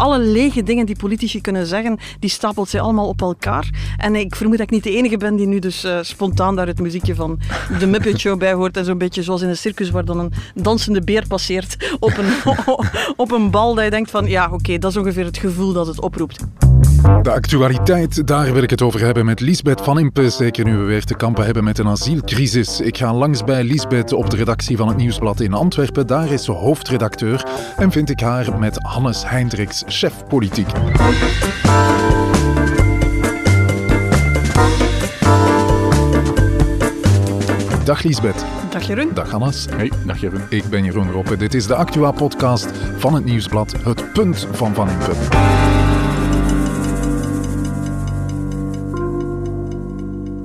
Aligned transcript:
alle 0.00 0.18
lege 0.18 0.62
dingen 0.62 0.86
die 0.86 0.96
politici 0.96 1.40
kunnen 1.40 1.66
zeggen, 1.66 1.98
die 2.18 2.30
stapelt 2.30 2.68
zij 2.68 2.80
allemaal 2.80 3.08
op 3.08 3.20
elkaar. 3.20 3.70
En 3.96 4.14
ik 4.14 4.36
vermoed 4.36 4.58
dat 4.58 4.66
ik 4.66 4.72
niet 4.72 4.84
de 4.84 4.96
enige 4.96 5.16
ben 5.16 5.36
die 5.36 5.46
nu 5.46 5.58
dus 5.58 5.84
uh, 5.84 5.98
spontaan 6.02 6.56
daar 6.56 6.66
het 6.66 6.80
muziekje 6.80 7.14
van 7.14 7.38
de 7.78 7.86
Muppet 7.86 8.18
Show 8.18 8.38
bij 8.38 8.52
hoort. 8.52 8.76
En 8.76 8.84
zo'n 8.84 8.98
beetje 8.98 9.22
zoals 9.22 9.42
in 9.42 9.48
een 9.48 9.56
circus 9.56 9.90
waar 9.90 10.04
dan 10.04 10.18
een 10.18 10.32
dansende 10.54 11.00
beer 11.00 11.26
passeert 11.26 11.96
op 11.98 12.18
een, 12.18 12.54
op 13.16 13.30
een 13.32 13.50
bal. 13.50 13.74
Dat 13.74 13.84
je 13.84 13.90
denkt 13.90 14.10
van, 14.10 14.26
ja 14.26 14.50
oké, 14.52 14.78
dat 14.78 14.90
is 14.90 14.96
ongeveer 14.96 15.24
het 15.24 15.38
gevoel 15.38 15.72
dat 15.72 15.86
het 15.86 16.00
oproept. 16.00 16.38
De 17.00 17.30
actualiteit, 17.32 18.26
daar 18.26 18.52
wil 18.52 18.62
ik 18.62 18.70
het 18.70 18.82
over 18.82 19.00
hebben 19.00 19.24
met 19.24 19.40
Lisbeth 19.40 19.80
van 19.80 19.98
Impe. 19.98 20.30
Zeker 20.30 20.64
nu 20.64 20.76
we 20.76 20.84
weer 20.84 21.04
te 21.04 21.14
kampen 21.14 21.44
hebben 21.44 21.64
met 21.64 21.78
een 21.78 21.88
asielcrisis. 21.88 22.80
Ik 22.80 22.98
ga 22.98 23.14
langs 23.14 23.44
bij 23.44 23.64
Lisbeth 23.64 24.12
op 24.12 24.30
de 24.30 24.36
redactie 24.36 24.76
van 24.76 24.88
het 24.88 24.96
Nieuwsblad 24.96 25.40
in 25.40 25.52
Antwerpen. 25.52 26.06
Daar 26.06 26.32
is 26.32 26.44
ze 26.44 26.52
hoofdredacteur 26.52 27.46
en 27.76 27.90
vind 27.90 28.10
ik 28.10 28.20
haar 28.20 28.58
met 28.58 28.78
Hannes 28.78 29.28
Heindriks, 29.28 29.82
chef 29.86 30.26
politiek. 30.28 30.68
Dag 37.84 38.02
Lisbeth. 38.02 38.44
Dag 38.70 38.82
Jeroen. 38.82 39.10
Dag 39.14 39.30
Hannes. 39.30 39.66
Hey, 39.76 39.92
dag 40.06 40.20
Jeroen. 40.20 40.42
Ik 40.48 40.64
ben 40.70 40.84
Jeroen 40.84 41.10
Roppe. 41.10 41.36
Dit 41.36 41.54
is 41.54 41.66
de 41.66 41.74
Actua-podcast 41.74 42.70
van 42.96 43.14
het 43.14 43.24
Nieuwsblad, 43.24 43.74
het 43.82 44.12
punt 44.12 44.46
van 44.52 44.74
Van 44.74 44.88
Impe. 44.88 45.79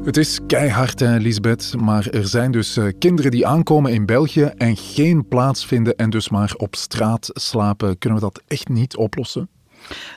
Het 0.05 0.17
is 0.17 0.39
keihard, 0.47 0.99
hè, 0.99 1.17
Lisbeth, 1.17 1.73
maar 1.79 2.07
er 2.07 2.27
zijn 2.27 2.51
dus 2.51 2.77
uh, 2.77 2.91
kinderen 2.99 3.31
die 3.31 3.47
aankomen 3.47 3.93
in 3.93 4.05
België 4.05 4.43
en 4.43 4.77
geen 4.77 5.27
plaats 5.27 5.65
vinden 5.65 5.95
en 5.95 6.09
dus 6.09 6.29
maar 6.29 6.53
op 6.57 6.75
straat 6.75 7.29
slapen. 7.33 7.97
Kunnen 7.97 8.19
we 8.19 8.25
dat 8.25 8.43
echt 8.47 8.69
niet 8.69 8.95
oplossen? 8.95 9.49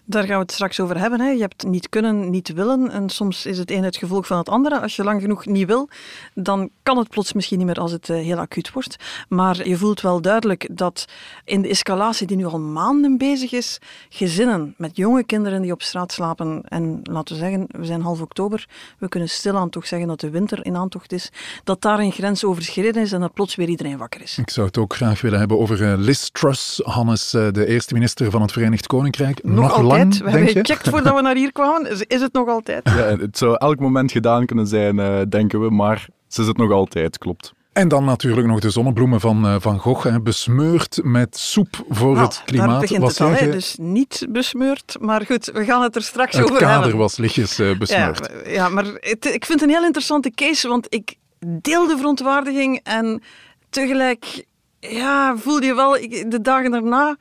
Daar 0.05 0.25
gaan 0.25 0.35
we 0.35 0.43
het 0.43 0.53
straks 0.53 0.81
over 0.81 0.99
hebben. 0.99 1.21
Hè. 1.21 1.31
Je 1.31 1.41
hebt 1.41 1.67
niet 1.67 1.89
kunnen, 1.89 2.31
niet 2.31 2.53
willen. 2.53 2.91
En 2.91 3.09
soms 3.09 3.47
is 3.47 3.59
het 3.59 3.71
een 3.71 3.85
het 3.85 3.97
gevolg 3.97 4.27
van 4.27 4.39
het 4.39 4.49
andere. 4.49 4.81
Als 4.81 4.97
je 4.97 5.05
lang 5.05 5.21
genoeg 5.21 5.47
niet 5.47 5.67
wil, 5.67 5.89
dan 6.35 6.71
kan 6.83 6.99
het 6.99 7.09
plots 7.09 7.33
misschien 7.33 7.59
niet 7.59 7.67
meer 7.67 7.81
als 7.81 7.93
het 7.93 8.09
uh, 8.09 8.17
heel 8.17 8.39
acuut 8.39 8.73
wordt. 8.73 8.97
Maar 9.29 9.69
je 9.69 9.77
voelt 9.77 10.01
wel 10.01 10.21
duidelijk 10.21 10.69
dat 10.71 11.05
in 11.45 11.63
de 11.63 11.69
escalatie 11.69 12.27
die 12.27 12.37
nu 12.37 12.45
al 12.45 12.61
maanden 12.61 13.19
bezig 13.19 13.53
is, 13.53 13.79
gezinnen 14.09 14.75
met 14.77 14.97
jonge 14.97 15.25
kinderen 15.25 15.63
die 15.63 15.73
op 15.73 15.83
straat 15.83 16.13
slapen, 16.13 16.63
en 16.69 17.01
laten 17.03 17.35
we 17.35 17.41
zeggen, 17.41 17.67
we 17.69 17.85
zijn 17.85 18.03
half 18.03 18.21
oktober, 18.21 18.69
we 18.99 19.09
kunnen 19.09 19.29
stilaan 19.29 19.71
toch 19.71 19.87
zeggen 19.87 20.09
dat 20.09 20.21
de 20.21 20.31
winter 20.31 20.67
in 20.67 20.77
aantocht 20.77 21.13
is, 21.13 21.31
dat 21.65 21.83
daar 21.83 21.99
een 21.99 22.13
grens 22.13 22.45
overschreden 22.45 23.03
is 23.03 23.13
en 23.13 23.21
dat 23.21 23.33
plots 23.33 23.55
weer 23.55 23.69
iedereen 23.69 23.99
wakker 23.99 24.23
is. 24.23 24.39
Ik 24.39 24.51
zou 24.51 24.67
het 24.67 24.79
ook 24.79 24.95
graag 24.95 25.21
willen 25.21 25.39
hebben 25.39 25.59
over 25.59 25.81
uh, 25.81 25.95
Liz 25.97 26.29
Truss, 26.33 26.81
Hannes, 26.85 27.35
uh, 27.35 27.49
de 27.53 27.67
eerste 27.67 27.95
minister 27.95 28.31
van 28.31 28.43
het 28.43 28.53
Verenigd 28.53 28.87
Koninkrijk 28.87 29.45
nog, 29.61 29.73
altijd. 29.73 29.85
Lang, 29.85 30.19
we 30.19 30.31
hebben 30.31 30.49
gecheckt 30.49 30.89
voordat 30.89 31.15
we 31.15 31.21
naar 31.21 31.37
hier 31.37 31.53
kwamen. 31.53 32.07
Is 32.07 32.21
het 32.21 32.33
nog 32.33 32.49
altijd? 32.49 32.81
Ja, 32.85 33.17
het 33.19 33.39
zou 33.39 33.57
elk 33.57 33.79
moment 33.79 34.13
gedaan 34.13 34.47
kunnen 34.47 34.67
zijn, 34.67 34.99
uh, 34.99 35.21
denken 35.29 35.61
we, 35.61 35.71
maar 35.71 36.09
ze 36.29 36.41
is 36.41 36.47
het 36.47 36.57
nog 36.57 36.71
altijd, 36.71 37.19
klopt. 37.19 37.57
En 37.73 37.89
dan 37.89 38.05
natuurlijk 38.05 38.47
nog 38.47 38.61
de 38.61 38.71
zonnebloemen 38.71 39.21
van 39.21 39.47
uh, 39.47 39.55
Van 39.59 39.79
Gogh, 39.79 40.05
hè, 40.05 40.21
besmeurd 40.21 41.01
met 41.03 41.39
soep 41.39 41.85
voor 41.89 42.15
nou, 42.15 42.27
het 42.27 42.43
klimaat. 42.45 42.69
Daar 42.69 42.81
begint 42.81 43.01
was 43.01 43.19
het 43.19 43.41
al, 43.41 43.51
dus 43.51 43.77
niet 43.81 44.27
besmeurd. 44.29 44.97
Maar 45.01 45.27
goed, 45.27 45.51
we 45.55 45.65
gaan 45.65 45.83
het 45.83 45.97
er 45.97 46.03
straks 46.03 46.33
het 46.37 46.43
over 46.43 46.57
hebben. 46.57 46.73
Het 46.73 46.83
kader 46.83 46.99
was 46.99 47.17
lichtjes 47.17 47.61
uh, 47.61 47.79
besmeurd. 47.79 48.31
Ja, 48.45 48.51
ja 48.51 48.69
maar 48.69 48.85
het, 48.85 49.25
ik 49.25 49.45
vind 49.45 49.61
het 49.61 49.63
een 49.63 49.75
heel 49.75 49.85
interessante 49.85 50.31
case, 50.31 50.69
want 50.69 50.87
ik 50.89 51.15
deel 51.47 51.87
de 51.87 51.97
verontwaardiging 51.97 52.81
en 52.83 53.23
tegelijk 53.71 54.45
ja, 54.81 55.37
voelde 55.37 55.67
je 55.67 55.75
wel 55.75 55.93
de 56.29 56.41
dagen 56.43 56.71
daarna 56.71 57.17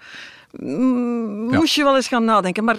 moest 0.59 1.73
je 1.73 1.83
wel 1.83 1.95
eens 1.95 2.08
gaan 2.08 2.25
nadenken. 2.25 2.63
Maar 2.63 2.77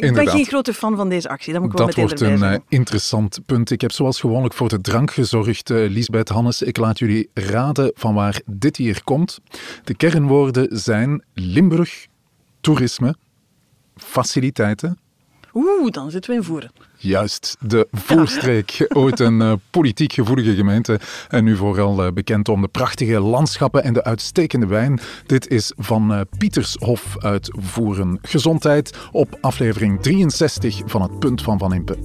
ik 0.00 0.14
ben 0.14 0.28
geen 0.28 0.44
grote 0.44 0.74
fan 0.74 0.96
van 0.96 1.08
deze 1.08 1.28
actie. 1.28 1.52
Dat 1.52 1.62
moet 1.62 1.72
ik 1.72 1.78
wel 1.78 1.86
dat 1.86 1.96
wordt 1.96 2.20
een 2.20 2.52
uh, 2.52 2.54
interessant 2.68 3.38
punt. 3.46 3.70
Ik 3.70 3.80
heb 3.80 3.92
zoals 3.92 4.20
gewoonlijk 4.20 4.54
voor 4.54 4.68
de 4.68 4.80
drank 4.80 5.10
gezorgd, 5.10 5.70
uh, 5.70 5.90
Lisbeth 5.90 6.28
Hannes. 6.28 6.62
Ik 6.62 6.76
laat 6.76 6.98
jullie 6.98 7.30
raden 7.34 7.90
van 7.94 8.14
waar 8.14 8.40
dit 8.46 8.76
hier 8.76 9.04
komt. 9.04 9.38
De 9.84 9.94
kernwoorden 9.94 10.78
zijn 10.78 11.24
Limburg, 11.34 12.06
toerisme, 12.60 13.16
faciliteiten. 13.96 14.98
Oeh, 15.56 15.90
dan 15.90 16.10
zitten 16.10 16.30
we 16.30 16.36
in 16.36 16.42
Voeren. 16.42 16.70
Juist, 16.96 17.56
de 17.60 17.88
Voorstreek. 17.92 18.86
Ooit 18.88 19.20
een 19.20 19.40
uh, 19.40 19.52
politiek 19.70 20.12
gevoelige 20.12 20.54
gemeente. 20.54 21.00
En 21.28 21.44
nu 21.44 21.56
vooral 21.56 22.06
uh, 22.06 22.12
bekend 22.12 22.48
om 22.48 22.60
de 22.60 22.68
prachtige 22.68 23.20
landschappen 23.20 23.82
en 23.84 23.92
de 23.92 24.04
uitstekende 24.04 24.66
wijn. 24.66 25.00
Dit 25.26 25.48
is 25.48 25.72
van 25.76 26.12
uh, 26.12 26.20
Pietershof 26.38 27.16
uit 27.18 27.48
Voeren. 27.52 28.18
Gezondheid 28.22 28.96
op 29.12 29.38
aflevering 29.40 30.02
63 30.02 30.82
van 30.86 31.02
het 31.02 31.18
Punt 31.18 31.42
van 31.42 31.58
Van 31.58 31.74
Impe. 31.74 31.96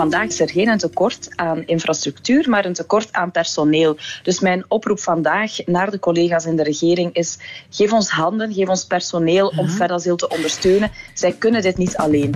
Vandaag 0.00 0.26
is 0.26 0.40
er 0.40 0.50
geen 0.50 0.78
tekort 0.78 1.28
aan 1.36 1.66
infrastructuur, 1.66 2.50
maar 2.50 2.64
een 2.64 2.72
tekort 2.72 3.12
aan 3.12 3.30
personeel. 3.30 3.96
Dus 4.22 4.40
mijn 4.40 4.64
oproep 4.68 5.00
vandaag 5.00 5.66
naar 5.66 5.90
de 5.90 5.98
collega's 5.98 6.44
in 6.44 6.56
de 6.56 6.62
regering 6.62 7.14
is: 7.14 7.38
geef 7.70 7.92
ons 7.92 8.10
handen, 8.10 8.52
geef 8.52 8.68
ons 8.68 8.84
personeel 8.84 9.52
om 9.56 9.68
Verasiel 9.68 10.16
te 10.16 10.28
ondersteunen. 10.28 10.90
Zij 11.14 11.32
kunnen 11.32 11.62
dit 11.62 11.76
niet 11.76 11.96
alleen. 11.96 12.34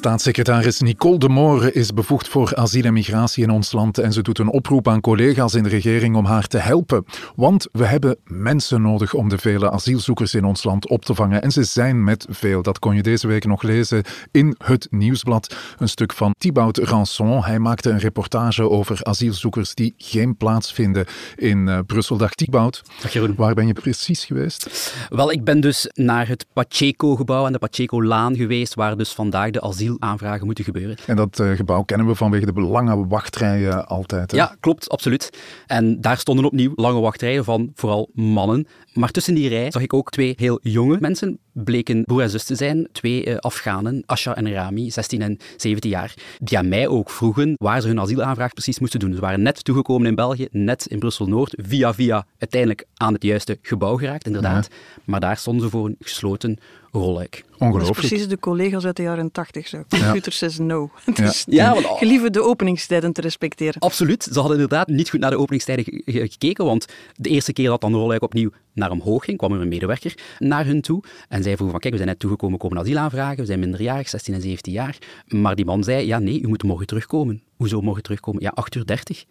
Staatssecretaris 0.00 0.80
Nicole 0.80 1.18
de 1.18 1.28
Moore 1.28 1.72
is 1.72 1.92
bevoegd 1.92 2.28
voor 2.28 2.54
asiel 2.54 2.84
en 2.84 2.92
migratie 2.92 3.42
in 3.42 3.50
ons 3.50 3.72
land 3.72 3.98
en 3.98 4.12
ze 4.12 4.22
doet 4.22 4.38
een 4.38 4.50
oproep 4.50 4.88
aan 4.88 5.00
collega's 5.00 5.54
in 5.54 5.62
de 5.62 5.68
regering 5.68 6.16
om 6.16 6.24
haar 6.24 6.46
te 6.46 6.58
helpen. 6.58 7.04
Want 7.36 7.68
we 7.72 7.84
hebben 7.84 8.16
mensen 8.24 8.82
nodig 8.82 9.14
om 9.14 9.28
de 9.28 9.38
vele 9.38 9.70
asielzoekers 9.70 10.34
in 10.34 10.44
ons 10.44 10.64
land 10.64 10.88
op 10.88 11.04
te 11.04 11.14
vangen. 11.14 11.42
En 11.42 11.50
ze 11.50 11.64
zijn 11.64 12.04
met 12.04 12.26
veel. 12.30 12.62
Dat 12.62 12.78
kon 12.78 12.94
je 12.94 13.02
deze 13.02 13.26
week 13.26 13.44
nog 13.44 13.62
lezen 13.62 14.02
in 14.30 14.54
het 14.64 14.86
Nieuwsblad. 14.90 15.56
Een 15.78 15.88
stuk 15.88 16.12
van 16.12 16.34
Thibaut 16.38 16.78
Ranson. 16.78 17.44
Hij 17.44 17.58
maakte 17.58 17.90
een 17.90 17.98
reportage 17.98 18.70
over 18.70 19.04
asielzoekers 19.04 19.74
die 19.74 19.94
geen 19.96 20.36
plaats 20.36 20.72
vinden 20.72 21.06
in 21.36 21.66
uh, 21.66 21.78
Brussel. 21.86 22.16
Dag 22.16 22.32
Thibaut. 22.32 22.82
Dag 23.02 23.12
Jeroen. 23.12 23.34
Waar 23.36 23.54
ben 23.54 23.66
je 23.66 23.72
precies 23.72 24.24
geweest? 24.24 24.92
Wel, 25.08 25.32
ik 25.32 25.44
ben 25.44 25.60
dus 25.60 25.90
naar 25.92 26.28
het 26.28 26.46
Pacheco-gebouw 26.52 27.46
en 27.46 27.52
de 27.52 27.58
Pacheco-laan 27.58 28.36
geweest, 28.36 28.74
waar 28.74 28.96
dus 28.96 29.12
vandaag 29.12 29.50
de 29.50 29.60
asiel 29.60 29.88
aanvragen 29.98 30.46
moeten 30.46 30.64
gebeuren. 30.64 30.96
En 31.06 31.16
dat 31.16 31.38
uh, 31.38 31.56
gebouw 31.56 31.82
kennen 31.82 32.06
we 32.06 32.14
vanwege 32.14 32.52
de 32.52 32.60
lange 32.60 33.06
wachtrijen 33.06 33.86
altijd. 33.86 34.30
Hè? 34.30 34.36
Ja, 34.36 34.56
klopt, 34.60 34.88
absoluut. 34.88 35.30
En 35.66 36.00
daar 36.00 36.18
stonden 36.18 36.44
opnieuw 36.44 36.72
lange 36.74 37.00
wachtrijen 37.00 37.44
van 37.44 37.70
vooral 37.74 38.10
mannen. 38.12 38.66
Maar 38.94 39.10
tussen 39.10 39.34
die 39.34 39.48
rij 39.48 39.70
zag 39.70 39.82
ik 39.82 39.94
ook 39.94 40.10
twee 40.10 40.34
heel 40.36 40.58
jonge 40.62 40.96
mensen, 41.00 41.38
bleken 41.52 42.04
broer 42.04 42.22
en 42.22 42.30
zus 42.30 42.44
te 42.44 42.54
zijn. 42.54 42.88
Twee 42.92 43.26
uh, 43.26 43.36
Afghanen, 43.36 44.02
Asha 44.06 44.36
en 44.36 44.52
Rami, 44.52 44.90
16 44.90 45.22
en 45.22 45.38
17 45.56 45.90
jaar, 45.90 46.14
die 46.38 46.58
aan 46.58 46.68
mij 46.68 46.88
ook 46.88 47.10
vroegen 47.10 47.54
waar 47.56 47.80
ze 47.80 47.86
hun 47.88 48.00
asielaanvraag 48.00 48.52
precies 48.52 48.78
moesten 48.78 49.00
doen. 49.00 49.14
Ze 49.14 49.20
waren 49.20 49.42
net 49.42 49.64
toegekomen 49.64 50.06
in 50.06 50.14
België, 50.14 50.48
net 50.50 50.86
in 50.86 50.98
Brussel-Noord, 50.98 51.54
via 51.56 51.94
via 51.94 52.26
uiteindelijk 52.38 52.86
aan 52.94 53.12
het 53.12 53.22
juiste 53.22 53.58
gebouw 53.62 53.96
geraakt, 53.96 54.26
inderdaad. 54.26 54.68
Ja. 54.70 54.76
Maar 55.04 55.20
daar 55.20 55.36
stonden 55.36 55.64
ze 55.64 55.70
voor 55.70 55.86
een 55.86 55.96
gesloten 55.98 56.58
rolluik. 56.92 57.44
Ongelooflijk. 57.58 57.94
Dat 57.94 58.04
is 58.04 58.08
precies 58.08 58.28
de 58.28 58.38
collega's 58.38 58.84
uit 58.84 58.96
de 58.96 59.02
jaren 59.02 59.30
80. 59.30 59.68
Zo. 59.68 59.84
Computer 59.88 60.32
ja. 60.32 60.38
says 60.38 60.58
no. 60.58 60.90
Dus 61.14 61.44
ja, 61.48 61.72
want, 61.72 61.86
gelieve 61.86 62.30
de 62.30 62.42
openingstijden 62.42 63.12
te 63.12 63.20
respecteren. 63.20 63.80
Absoluut. 63.80 64.22
Ze 64.22 64.38
hadden 64.38 64.52
inderdaad 64.52 64.88
niet 64.88 65.10
goed 65.10 65.20
naar 65.20 65.30
de 65.30 65.38
openingstijden 65.38 66.02
gekeken, 66.04 66.64
want 66.64 66.86
de 67.14 67.28
eerste 67.28 67.52
keer 67.52 67.68
dat 67.68 67.80
dan 67.80 67.94
rolluik 67.94 68.22
opnieuw 68.22 68.50
naar 68.72 68.90
omhoog 68.90 69.24
ging, 69.24 69.38
kwam 69.38 69.52
er 69.52 69.60
een 69.60 69.68
medewerker 69.68 70.14
naar 70.38 70.66
hun 70.66 70.80
toe 70.80 71.02
en 71.28 71.42
zei 71.42 71.54
vroegen 71.54 71.70
van 71.70 71.80
kijk, 71.80 71.92
we 71.92 71.98
zijn 71.98 72.08
net 72.08 72.18
toegekomen, 72.18 72.56
we 72.56 72.62
komen 72.62 72.78
asiel 72.78 72.96
aanvragen, 72.96 73.38
we 73.38 73.44
zijn 73.44 73.60
minderjarig, 73.60 74.08
16 74.08 74.34
en 74.34 74.40
17 74.40 74.72
jaar. 74.72 74.98
Maar 75.26 75.54
die 75.54 75.64
man 75.64 75.84
zei, 75.84 76.06
ja 76.06 76.18
nee, 76.18 76.40
u 76.40 76.48
moet 76.48 76.62
morgen 76.62 76.86
terugkomen. 76.86 77.42
Hoezo 77.56 77.80
morgen 77.80 78.02
terugkomen? 78.02 78.42
Ja, 78.42 78.50
8 78.54 78.74
uur 78.74 78.86
30. 78.86 79.24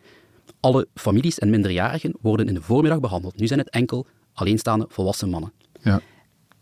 Alle 0.59 0.88
families 0.96 1.40
en 1.40 1.50
minderjarigen 1.50 2.16
worden 2.22 2.47
in 2.47 2.53
de 2.53 2.62
voormiddag 2.62 3.00
behandeld. 3.00 3.40
Nu 3.40 3.47
zijn 3.47 3.59
het 3.59 3.70
enkel 3.70 4.08
alleenstaande 4.34 4.85
volwassen 4.90 5.29
mannen. 5.29 5.52
Ja. 5.82 6.02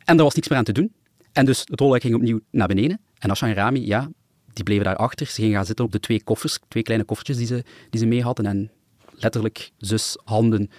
En 0.08 0.18
er 0.18 0.24
was 0.24 0.36
niks 0.36 0.48
meer 0.48 0.58
aan 0.58 0.64
te 0.64 0.72
doen. 0.72 0.92
En 1.32 1.46
dus 1.46 1.60
het 1.60 1.80
rolluik 1.80 2.02
ging 2.02 2.16
opnieuw 2.16 2.40
naar 2.52 2.68
beneden. 2.68 3.00
En 3.18 3.30
Asha 3.30 3.48
en 3.48 3.54
Rami, 3.54 3.86
ja, 3.86 4.10
die 4.54 4.64
bleven 4.64 4.84
daarachter. 4.84 5.26
Ze 5.28 5.34
gingen 5.34 5.56
gaan 5.56 5.66
zitten 5.66 5.86
op 5.86 5.92
de 5.92 6.00
twee 6.00 6.24
koffers, 6.24 6.60
twee 6.68 6.84
kleine 6.84 7.06
koffertjes 7.06 7.38
die 7.38 7.46
ze, 7.46 7.64
die 7.90 8.00
ze 8.00 8.06
mee 8.06 8.24
hadden. 8.24 8.46
En 8.46 8.72
letterlijk 9.12 9.72
zus, 9.78 10.18
handen 10.24 10.70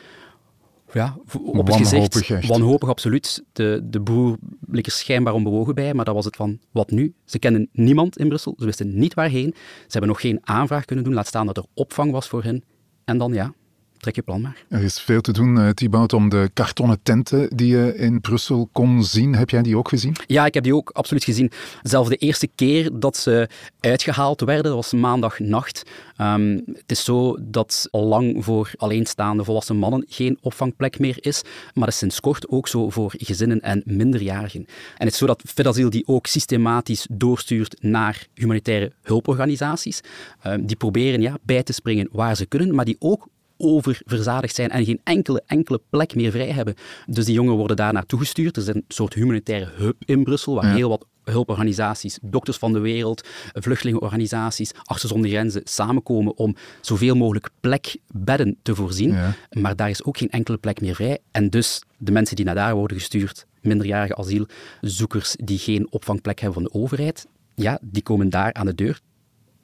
ja, 0.93 1.17
op 1.43 1.67
het 1.67 1.77
gezicht. 1.77 2.31
Echt. 2.31 2.47
Wanhopig, 2.47 2.89
absoluut. 2.89 3.45
De, 3.53 3.81
de 3.85 4.01
broer 4.01 4.37
bleek 4.61 4.87
er 4.87 4.93
schijnbaar 4.93 5.35
onbewogen 5.35 5.75
bij, 5.75 5.95
maar 5.95 6.05
dat 6.05 6.15
was 6.15 6.25
het 6.25 6.37
van, 6.37 6.59
wat 6.71 6.91
nu? 6.91 7.15
Ze 7.25 7.39
kenden 7.39 7.69
niemand 7.73 8.19
in 8.19 8.29
Brussel, 8.29 8.55
ze 8.59 8.65
wisten 8.65 8.99
niet 8.99 9.15
waarheen. 9.15 9.55
Ze 9.55 9.87
hebben 9.89 10.11
nog 10.11 10.21
geen 10.21 10.39
aanvraag 10.43 10.85
kunnen 10.85 11.05
doen, 11.05 11.15
laat 11.15 11.27
staan 11.27 11.47
dat 11.47 11.57
er 11.57 11.65
opvang 11.75 12.13
was 12.13 12.29
voor 12.29 12.43
hen. 12.43 12.65
En 13.05 13.19
dan, 13.19 13.33
ja, 13.33 13.55
trek 14.01 14.15
je 14.15 14.23
plan 14.23 14.41
maar. 14.41 14.65
Er 14.69 14.83
is 14.83 15.01
veel 15.01 15.21
te 15.21 15.33
doen, 15.33 15.57
uh, 15.57 15.69
Thibaut, 15.69 16.13
om 16.13 16.29
de 16.29 16.51
kartonnen 16.55 16.99
tenten 17.03 17.57
die 17.57 17.77
je 17.77 17.95
in 17.97 18.21
Brussel 18.21 18.69
kon 18.73 19.05
zien. 19.05 19.35
Heb 19.35 19.51
jij 19.51 19.63
die 19.63 19.77
ook 19.77 19.89
gezien? 19.89 20.17
Ja, 20.27 20.47
ik 20.47 20.55
heb 20.55 20.63
die 20.63 20.75
ook 20.75 20.91
absoluut 20.91 21.25
gezien. 21.25 21.51
Zelfs 21.83 22.09
de 22.09 22.17
eerste 22.17 22.47
keer 22.55 22.91
dat 22.93 23.17
ze 23.17 23.49
uitgehaald 23.81 24.41
werden, 24.41 24.65
dat 24.65 24.75
was 24.75 24.93
maandagnacht. 24.93 25.83
Um, 26.21 26.63
het 26.67 26.91
is 26.91 27.05
zo 27.05 27.37
dat 27.41 27.89
al 27.91 28.05
lang 28.05 28.45
voor 28.45 28.71
alleenstaande 28.77 29.45
volwassen 29.45 29.77
mannen 29.77 30.05
geen 30.09 30.39
opvangplek 30.41 30.99
meer 30.99 31.17
is, 31.21 31.43
maar 31.75 31.85
dat 31.85 31.93
is 31.93 31.99
sinds 31.99 32.21
kort 32.21 32.49
ook 32.49 32.69
zo 32.69 32.91
voor 32.91 33.15
gezinnen 33.17 33.61
en 33.61 33.83
minderjarigen. 33.85 34.61
En 34.97 35.05
het 35.05 35.13
is 35.13 35.19
zo 35.19 35.27
dat 35.27 35.43
Fedasiel 35.47 35.91
die 35.91 36.07
ook 36.07 36.27
systematisch 36.27 37.07
doorstuurt 37.11 37.77
naar 37.81 38.27
humanitaire 38.35 38.93
hulporganisaties. 39.03 40.01
Um, 40.47 40.67
die 40.67 40.77
proberen 40.77 41.21
ja, 41.21 41.39
bij 41.43 41.63
te 41.63 41.73
springen 41.73 42.09
waar 42.13 42.37
ze 42.37 42.47
kunnen, 42.47 42.75
maar 42.75 42.85
die 42.85 42.97
ook 42.99 43.29
oververzadigd 43.59 44.55
zijn 44.55 44.71
en 44.71 44.85
geen 44.85 45.01
enkele, 45.05 45.43
enkele 45.47 45.81
plek 45.91 46.15
meer 46.15 46.31
vrij 46.31 46.51
hebben. 46.51 46.75
Dus 47.07 47.25
die 47.25 47.35
jongeren 47.35 47.59
worden 47.59 47.77
daar 47.77 47.93
naartoe 47.93 48.19
gestuurd. 48.19 48.57
Er 48.57 48.63
is 48.63 48.69
een 48.69 48.85
soort 48.89 49.15
humanitaire 49.15 49.71
hub 49.77 49.97
in 50.05 50.25
Brussel, 50.25 50.55
waar 50.55 50.75
heel 50.75 50.89
wat 50.89 51.07
hulporganisaties, 51.25 52.19
dokters 52.23 52.57
van 52.57 52.73
de 52.73 52.79
wereld, 52.79 53.29
vluchtelingenorganisaties, 53.53 54.73
Artsen 54.85 55.09
zonder 55.09 55.31
Grenzen 55.31 55.61
samenkomen 55.65 56.37
om 56.37 56.57
zoveel 56.81 57.17
mogelijk 57.17 57.49
plekbedden 57.61 58.57
te 58.63 58.75
voorzien. 58.75 59.17
Maar 59.51 59.77
daar 59.77 59.91
is 59.91 60.05
ook 60.05 60.17
geen 60.19 60.31
enkele 60.31 60.57
plek 60.57 60.81
meer 60.81 60.95
vrij. 60.95 61.19
En 61.31 61.51
dus 61.51 61.83
de 61.99 62.13
mensen 62.13 62.37
die 62.37 62.45
naar 62.45 62.55
daar 62.55 62.75
worden 62.75 62.97
gestuurd, 62.97 63.47
minderjarige 63.63 64.17
asielzoekers 64.17 65.37
die 65.45 65.59
geen 65.59 65.93
opvangplek 65.93 66.41
hebben 66.41 66.63
van 66.63 66.71
de 66.73 66.79
overheid, 66.79 67.27
ja, 67.55 67.79
die 67.83 68.03
komen 68.03 68.31
daar 68.31 68.53
aan 68.53 68.67
de 68.67 68.75
deur 68.75 69.01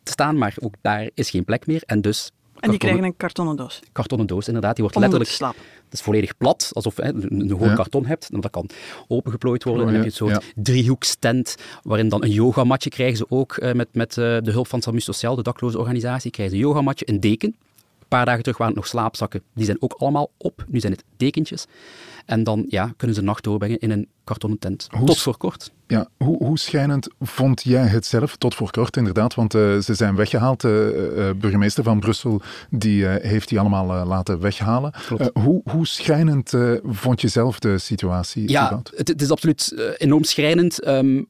te 0.02 0.12
staan, 0.12 0.38
maar 0.38 0.54
ook 0.58 0.74
daar 0.80 1.10
is 1.14 1.30
geen 1.30 1.44
plek 1.44 1.66
meer. 1.66 1.82
En 1.86 2.00
dus 2.00 2.30
en 2.64 2.70
die 2.70 2.78
krijgen 2.78 3.04
een 3.04 3.16
kartonnen 3.16 3.56
doos. 3.56 3.80
Kartonnen 3.92 4.26
doos, 4.26 4.46
inderdaad. 4.46 4.74
Die 4.74 4.84
wordt 4.84 4.98
letterlijk. 4.98 5.30
Te 5.30 5.36
slapen. 5.36 5.60
Het 5.84 5.92
is 5.92 6.00
volledig 6.00 6.36
plat, 6.36 6.70
alsof 6.72 6.96
je 6.96 7.02
een, 7.02 7.50
een 7.62 7.74
karton 7.74 8.06
hebt. 8.06 8.28
En 8.32 8.40
dat 8.40 8.50
kan 8.50 8.68
opengeplooid 9.08 9.64
worden. 9.64 9.82
Oh, 9.82 9.88
dan 9.88 10.00
heb 10.00 10.04
je 10.04 10.10
een 10.10 10.28
soort 10.28 10.44
ja. 10.44 10.62
driehoekstent, 10.62 11.54
waarin 11.82 12.08
dan 12.08 12.22
een 12.22 12.30
yogamatje 12.30 12.90
krijgen 12.90 13.16
ze 13.16 13.26
ook 13.28 13.56
uh, 13.56 13.72
met, 13.72 13.88
met 13.92 14.16
uh, 14.16 14.38
de 14.40 14.50
hulp 14.50 14.68
van 14.68 14.82
Samu 14.82 15.00
Sociaal, 15.00 15.34
de 15.34 15.42
dakloze 15.42 15.78
organisatie. 15.78 16.30
Krijgen 16.30 16.56
ze 16.56 16.62
een 16.62 16.68
yogamatje, 16.68 17.08
een 17.08 17.20
deken. 17.20 17.56
Paar 18.14 18.24
dagen 18.24 18.42
terug 18.42 18.58
waren 18.58 18.74
het 18.74 18.82
nog 18.82 18.92
slaapzakken. 18.92 19.42
Die 19.54 19.64
zijn 19.64 19.82
ook 19.82 19.92
allemaal 19.92 20.30
op. 20.36 20.64
Nu 20.68 20.80
zijn 20.80 20.92
het 20.92 21.04
dekentjes. 21.16 21.66
En 22.26 22.44
dan 22.44 22.66
ja, 22.68 22.92
kunnen 22.96 23.16
ze 23.16 23.22
nacht 23.22 23.44
doorbrengen 23.44 23.78
in 23.78 23.90
een 23.90 24.08
kartonnen 24.24 24.58
tent. 24.58 24.86
Hoe, 24.90 25.06
tot 25.06 25.18
voor 25.18 25.36
kort. 25.36 25.72
Ja, 25.86 26.08
hoe, 26.16 26.36
hoe 26.36 26.58
schijnend 26.58 27.08
vond 27.20 27.62
jij 27.62 27.86
het 27.86 28.06
zelf? 28.06 28.36
Tot 28.36 28.54
voor 28.54 28.70
kort 28.70 28.96
inderdaad, 28.96 29.34
want 29.34 29.54
uh, 29.54 29.78
ze 29.78 29.94
zijn 29.94 30.14
weggehaald. 30.16 30.60
De 30.60 31.14
uh, 31.16 31.40
burgemeester 31.40 31.84
van 31.84 32.00
Brussel 32.00 32.42
die, 32.70 33.06
heeft 33.06 33.48
die 33.48 33.60
allemaal 33.60 34.06
laten 34.06 34.40
weghalen. 34.40 34.94
hoe, 35.32 35.60
hoe 35.64 35.86
schrijnend 35.86 36.52
vond 36.84 37.20
je 37.20 37.28
zelf 37.28 37.58
de 37.58 37.78
situatie? 37.78 38.48
Ja, 38.50 38.82
het, 38.96 39.08
het, 39.08 39.22
is 39.22 39.30
absoluut 39.30 39.94
enorm 39.98 40.24
schrijnend. 40.24 40.86
Um, 40.86 41.26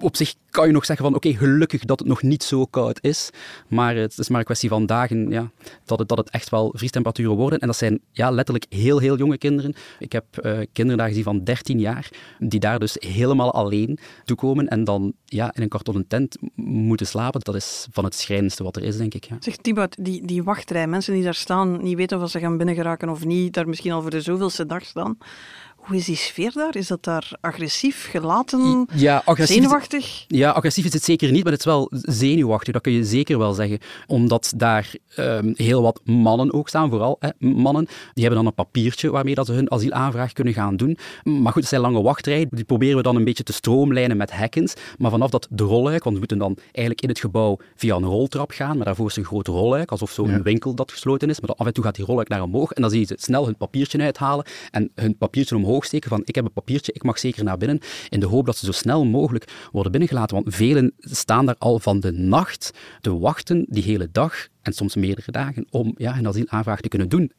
op 0.00 0.16
zich 0.16 0.34
kan 0.50 0.66
je 0.66 0.72
nog 0.72 0.84
zeggen 0.84 1.04
van 1.04 1.14
oké, 1.14 1.32
gelukkig 1.32 1.84
dat 1.84 1.98
het 1.98 2.08
nog 2.08 2.22
niet 2.22 2.42
zo 2.42 2.64
koud 2.64 2.98
is. 3.02 3.30
Maar 3.68 3.96
het 3.96 4.18
is 4.18 4.28
maar 4.28 4.38
een 4.38 4.44
kwestie 4.44 4.68
van 4.68 4.86
dagen 4.86 5.30
ja, 5.30 5.50
dat, 5.84 5.98
het, 5.98 6.08
dat 6.08 6.18
het 6.18 6.30
echt 6.30 6.50
wel 6.50 6.72
vriestemperaturen 6.76 7.36
worden. 7.36 7.58
En 7.58 7.66
dat 7.66 7.76
zijn 7.76 8.00
ja, 8.12 8.30
letterlijk 8.30 8.66
heel, 8.68 8.98
heel 8.98 9.16
jonge 9.16 9.38
kinderen. 9.38 9.74
Ik 9.98 10.12
heb 10.12 10.24
uh, 10.42 10.58
kinderen 10.72 10.98
daar 10.98 11.08
gezien 11.08 11.22
van 11.22 11.44
13 11.44 11.78
jaar, 11.78 12.08
die 12.38 12.60
daar 12.60 12.78
dus 12.78 12.96
helemaal 12.98 13.52
alleen 13.52 13.98
toekomen 14.24 14.68
en 14.68 14.84
dan 14.84 15.12
ja, 15.24 15.54
in 15.54 15.62
een 15.62 15.68
kartonnen 15.68 16.06
tent 16.06 16.36
moeten 16.64 17.06
slapen. 17.06 17.40
Dat 17.40 17.54
is 17.54 17.86
van 17.90 18.04
het 18.04 18.14
schrijnendste 18.14 18.62
wat 18.62 18.76
er 18.76 18.82
is, 18.82 18.96
denk 18.96 19.14
ik. 19.14 19.24
Ja. 19.24 19.36
Zeg 19.40 19.56
Thibaut, 19.56 19.96
die, 20.00 20.26
die 20.26 20.42
wachtrij, 20.42 20.86
mensen 20.86 21.14
die 21.14 21.22
daar 21.22 21.34
staan, 21.34 21.82
niet 21.82 21.96
weten 21.96 22.22
of 22.22 22.30
ze 22.30 22.38
gaan 22.38 22.56
binnengeraken 22.56 23.08
of 23.08 23.24
niet, 23.24 23.54
daar 23.54 23.68
misschien 23.68 23.92
al 23.92 24.00
voor 24.02 24.10
de 24.10 24.20
zoveelste 24.20 24.66
dag 24.66 24.84
staan. 24.84 25.18
Hoe 25.80 25.96
is 25.96 26.04
die 26.04 26.16
sfeer 26.16 26.52
daar? 26.52 26.76
Is 26.76 26.86
dat 26.86 27.04
daar 27.04 27.30
agressief, 27.40 28.08
gelaten, 28.10 28.88
ja, 28.94 29.22
agressief 29.24 29.56
zenuwachtig? 29.56 30.04
Is, 30.04 30.24
ja, 30.28 30.50
agressief 30.50 30.84
is 30.84 30.92
het 30.92 31.04
zeker 31.04 31.30
niet, 31.30 31.42
maar 31.42 31.52
het 31.52 31.60
is 31.60 31.66
wel 31.66 31.90
zenuwachtig. 31.90 32.72
Dat 32.72 32.82
kun 32.82 32.92
je 32.92 33.04
zeker 33.04 33.38
wel 33.38 33.52
zeggen. 33.52 33.78
Omdat 34.06 34.52
daar 34.56 34.92
um, 35.16 35.52
heel 35.56 35.82
wat 35.82 36.00
mannen 36.04 36.52
ook 36.52 36.68
staan, 36.68 36.90
vooral 36.90 37.16
hè, 37.20 37.28
mannen. 37.38 37.84
Die 37.84 38.24
hebben 38.24 38.34
dan 38.34 38.46
een 38.46 38.64
papiertje 38.64 39.10
waarmee 39.10 39.34
dat 39.34 39.46
ze 39.46 39.52
hun 39.52 39.70
asielaanvraag 39.70 40.32
kunnen 40.32 40.54
gaan 40.54 40.76
doen. 40.76 40.98
Maar 41.24 41.52
goed, 41.52 41.60
het 41.60 41.70
zijn 41.70 41.80
lange 41.80 42.02
wachtrijen. 42.02 42.48
Die 42.50 42.64
proberen 42.64 42.96
we 42.96 43.02
dan 43.02 43.16
een 43.16 43.24
beetje 43.24 43.42
te 43.42 43.52
stroomlijnen 43.52 44.16
met 44.16 44.32
hekkens. 44.32 44.74
Maar 44.98 45.10
vanaf 45.10 45.30
dat 45.30 45.48
de 45.50 45.64
rolluik, 45.64 46.02
want 46.02 46.14
we 46.14 46.18
moeten 46.20 46.38
dan 46.38 46.56
eigenlijk 46.64 47.00
in 47.00 47.08
het 47.08 47.18
gebouw 47.18 47.58
via 47.76 47.96
een 47.96 48.04
roltrap 48.04 48.50
gaan, 48.50 48.76
maar 48.76 48.86
daarvoor 48.86 49.06
is 49.06 49.16
een 49.16 49.24
grote 49.24 49.50
rolluik, 49.50 49.90
alsof 49.90 50.10
zo'n 50.10 50.30
ja. 50.30 50.42
winkel 50.42 50.74
dat 50.74 50.92
gesloten 50.92 51.30
is. 51.30 51.40
Maar 51.40 51.48
dan 51.48 51.58
af 51.58 51.66
en 51.66 51.72
toe 51.72 51.84
gaat 51.84 51.94
die 51.94 52.04
rolluik 52.04 52.28
naar 52.28 52.42
omhoog 52.42 52.72
en 52.72 52.82
dan 52.82 52.90
zie 52.90 53.00
je 53.00 53.06
ze 53.06 53.14
snel 53.18 53.44
hun 53.44 53.56
papiertje 53.56 54.02
uithalen 54.02 54.44
en 54.70 54.90
hun 54.94 55.16
papiertje 55.16 55.56
omhoog 55.56 55.69
steken 55.78 56.08
van 56.08 56.22
ik 56.24 56.34
heb 56.34 56.44
een 56.44 56.52
papiertje, 56.52 56.92
ik 56.92 57.02
mag 57.02 57.18
zeker 57.18 57.44
naar 57.44 57.56
binnen, 57.56 57.80
in 58.08 58.20
de 58.20 58.26
hoop 58.26 58.46
dat 58.46 58.56
ze 58.56 58.66
zo 58.66 58.72
snel 58.72 59.04
mogelijk 59.04 59.68
worden 59.72 59.92
binnengelaten. 59.92 60.36
Want 60.36 60.54
velen 60.54 60.92
staan 60.98 61.46
daar 61.46 61.58
al 61.58 61.78
van 61.78 62.00
de 62.00 62.12
nacht 62.12 62.70
te 63.00 63.18
wachten, 63.18 63.66
die 63.68 63.82
hele 63.82 64.08
dag 64.12 64.48
en 64.62 64.72
soms 64.72 64.94
meerdere 64.94 65.32
dagen, 65.32 65.66
om 65.70 65.94
ja, 65.96 66.18
een 66.18 66.28
asielaanvraag 66.28 66.80
te 66.80 66.88
kunnen 66.88 67.08
doen. 67.08 67.32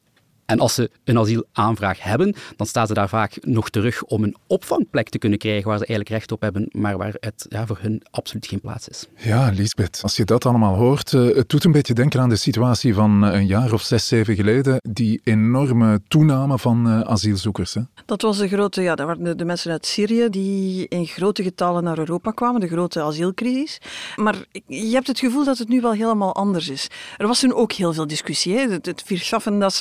En 0.52 0.60
als 0.60 0.74
ze 0.74 0.90
een 1.04 1.18
asielaanvraag 1.18 2.04
hebben, 2.04 2.36
dan 2.56 2.68
staan 2.68 2.88
ze 2.88 2.94
daar 2.94 3.10
vaak 3.10 3.38
nog 3.42 3.70
terug 3.70 4.04
om 4.04 4.24
een 4.24 4.36
opvangplek 4.48 5.10
te 5.10 5.18
kunnen 5.18 5.40
krijgen 5.40 5.68
waar 5.68 5.78
ze 5.78 5.86
eigenlijk 5.86 6.10
recht 6.10 6.32
op 6.32 6.42
hebben, 6.42 6.68
maar 6.72 6.98
waar 6.98 7.16
het 7.20 7.46
ja, 7.50 7.66
voor 7.66 7.78
hun 7.82 8.02
absoluut 8.12 8.48
geen 8.48 8.62
plaats 8.62 8.88
is. 8.88 9.08
Ja, 9.16 9.52
Lisbeth, 9.54 10.00
als 10.02 10.16
je 10.16 10.26
dat 10.26 10.46
allemaal 10.46 10.76
hoort, 10.76 11.12
uh, 11.12 11.36
het 11.36 11.50
doet 11.50 11.64
een 11.64 11.72
beetje 11.72 11.94
denken 11.94 12.20
aan 12.20 12.30
de 12.30 12.36
situatie 12.36 12.94
van 12.94 13.26
uh, 13.26 13.34
een 13.34 13.46
jaar 13.46 13.74
of 13.74 13.82
zes, 13.82 14.08
zeven 14.08 14.36
geleden, 14.36 14.78
die 14.90 15.22
enorme 15.24 16.02
toename 16.08 16.58
van 16.58 16.88
uh, 16.88 17.00
asielzoekers. 17.00 17.74
Hè? 17.74 17.82
Dat 18.06 18.22
was 18.22 18.38
de 18.38 18.48
grote, 18.48 18.82
ja, 18.82 18.96
dat 18.96 19.06
waren 19.06 19.24
de, 19.24 19.36
de, 19.36 19.46
mensen 19.46 19.72
uit 19.72 19.86
Syrië 19.86 20.30
die 20.30 20.88
in 20.88 21.06
grote 21.06 21.44
getallen 21.44 21.84
naar 21.84 21.98
Europa 21.98 22.32
kwamen, 22.32 22.62
de 22.62 22.68
grote 22.68 23.02
asielcrisis. 23.02 23.82
Maar 24.16 24.36
je 24.68 24.94
hebt 24.94 25.08
het 25.08 25.20
gevoel 25.20 25.46
dat 25.46 25.58
het 25.58 25.68
nu 25.68 25.82
wel 25.82 25.94
helemaal 25.94 26.36
anders 26.36 26.70
is. 26.70 26.88
Er 27.18 27.28
was 27.28 27.40
toen 27.40 27.54
ook 27.54 27.72
heel 27.72 27.94
veel 27.94 28.08
discussie, 28.08 28.56
hè? 28.56 28.70
het, 28.70 28.86
het 28.86 29.04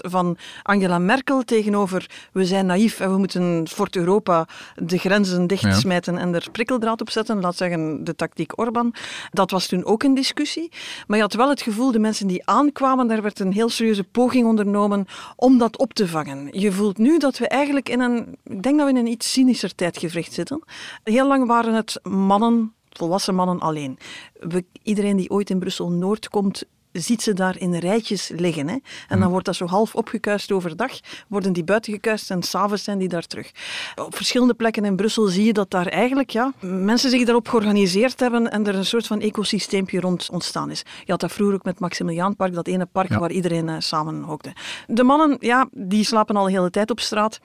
van 0.02 0.36
Angela 0.62 0.98
Merkel 0.98 1.42
tegenover 1.42 2.28
we 2.32 2.44
zijn 2.44 2.66
naïef 2.66 3.00
en 3.00 3.10
we 3.10 3.18
moeten 3.18 3.68
voor 3.68 3.88
Europa 3.90 4.48
de 4.74 4.98
grenzen 4.98 5.46
dichtsmijten 5.46 6.14
ja. 6.14 6.20
en 6.20 6.34
er 6.34 6.48
prikkeldraad 6.52 7.00
op 7.00 7.10
zetten. 7.10 7.40
Laat 7.40 7.56
zeggen 7.56 8.04
de 8.04 8.14
tactiek 8.14 8.58
Orbán. 8.60 8.94
Dat 9.30 9.50
was 9.50 9.66
toen 9.66 9.84
ook 9.84 10.02
een 10.02 10.14
discussie. 10.14 10.72
Maar 11.06 11.16
je 11.16 11.22
had 11.22 11.34
wel 11.34 11.48
het 11.48 11.62
gevoel, 11.62 11.92
de 11.92 11.98
mensen 11.98 12.26
die 12.26 12.46
aankwamen, 12.46 13.08
daar 13.08 13.22
werd 13.22 13.38
een 13.38 13.52
heel 13.52 13.68
serieuze 13.68 14.04
poging 14.04 14.46
ondernomen 14.46 15.06
om 15.36 15.58
dat 15.58 15.78
op 15.78 15.92
te 15.92 16.08
vangen. 16.08 16.48
Je 16.50 16.72
voelt 16.72 16.98
nu 16.98 17.18
dat 17.18 17.38
we 17.38 17.48
eigenlijk 17.48 17.88
in 17.88 18.00
een, 18.00 18.36
ik 18.44 18.62
denk 18.62 18.76
dat 18.76 18.86
we 18.86 18.92
in 18.92 18.96
een 18.96 19.12
iets 19.12 19.32
cynischer 19.32 19.74
tijdgevricht 19.74 20.32
zitten. 20.32 20.62
Heel 21.04 21.26
lang 21.26 21.46
waren 21.46 21.74
het 21.74 22.00
mannen 22.02 22.74
volwassen 22.90 23.34
mannen 23.34 23.58
alleen. 23.58 23.98
We, 24.40 24.64
iedereen 24.82 25.16
die 25.16 25.30
ooit 25.30 25.50
in 25.50 25.58
Brussel-Noord 25.58 26.28
komt, 26.28 26.64
ziet 26.92 27.22
ze 27.22 27.32
daar 27.32 27.58
in 27.58 27.74
rijtjes 27.74 28.28
liggen. 28.28 28.68
Hè? 28.68 28.74
En 28.74 28.82
dan 29.08 29.20
hmm. 29.20 29.30
wordt 29.30 29.46
dat 29.46 29.56
zo 29.56 29.66
half 29.66 29.94
opgekuist 29.94 30.52
overdag, 30.52 30.92
worden 31.28 31.52
die 31.52 31.64
buiten 31.64 31.92
gekuist 31.92 32.30
en 32.30 32.42
s'avonds 32.42 32.84
zijn 32.84 32.98
die 32.98 33.08
daar 33.08 33.26
terug. 33.26 33.50
Op 33.94 34.16
verschillende 34.16 34.54
plekken 34.54 34.84
in 34.84 34.96
Brussel 34.96 35.26
zie 35.26 35.44
je 35.44 35.52
dat 35.52 35.70
daar 35.70 35.86
eigenlijk 35.86 36.30
ja, 36.30 36.52
mensen 36.60 37.10
zich 37.10 37.24
daarop 37.24 37.48
georganiseerd 37.48 38.20
hebben 38.20 38.50
en 38.50 38.66
er 38.66 38.74
een 38.74 38.86
soort 38.86 39.06
van 39.06 39.20
ecosysteempje 39.20 40.00
rond 40.00 40.28
ontstaan 40.30 40.70
is. 40.70 40.82
Je 41.04 41.10
had 41.10 41.20
dat 41.20 41.32
vroeger 41.32 41.54
ook 41.54 41.64
met 41.64 41.80
Maximiliaanpark, 41.80 42.54
dat 42.54 42.66
ene 42.66 42.86
park 42.86 43.12
waar 43.12 43.30
iedereen 43.30 43.68
uh, 43.68 43.74
samen 43.78 44.22
hokte. 44.22 44.52
De 44.86 45.02
mannen, 45.02 45.36
ja, 45.40 45.68
die 45.72 46.04
slapen 46.04 46.36
al 46.36 46.44
de 46.44 46.50
hele 46.50 46.70
tijd 46.70 46.90
op 46.90 47.00
straat. 47.00 47.40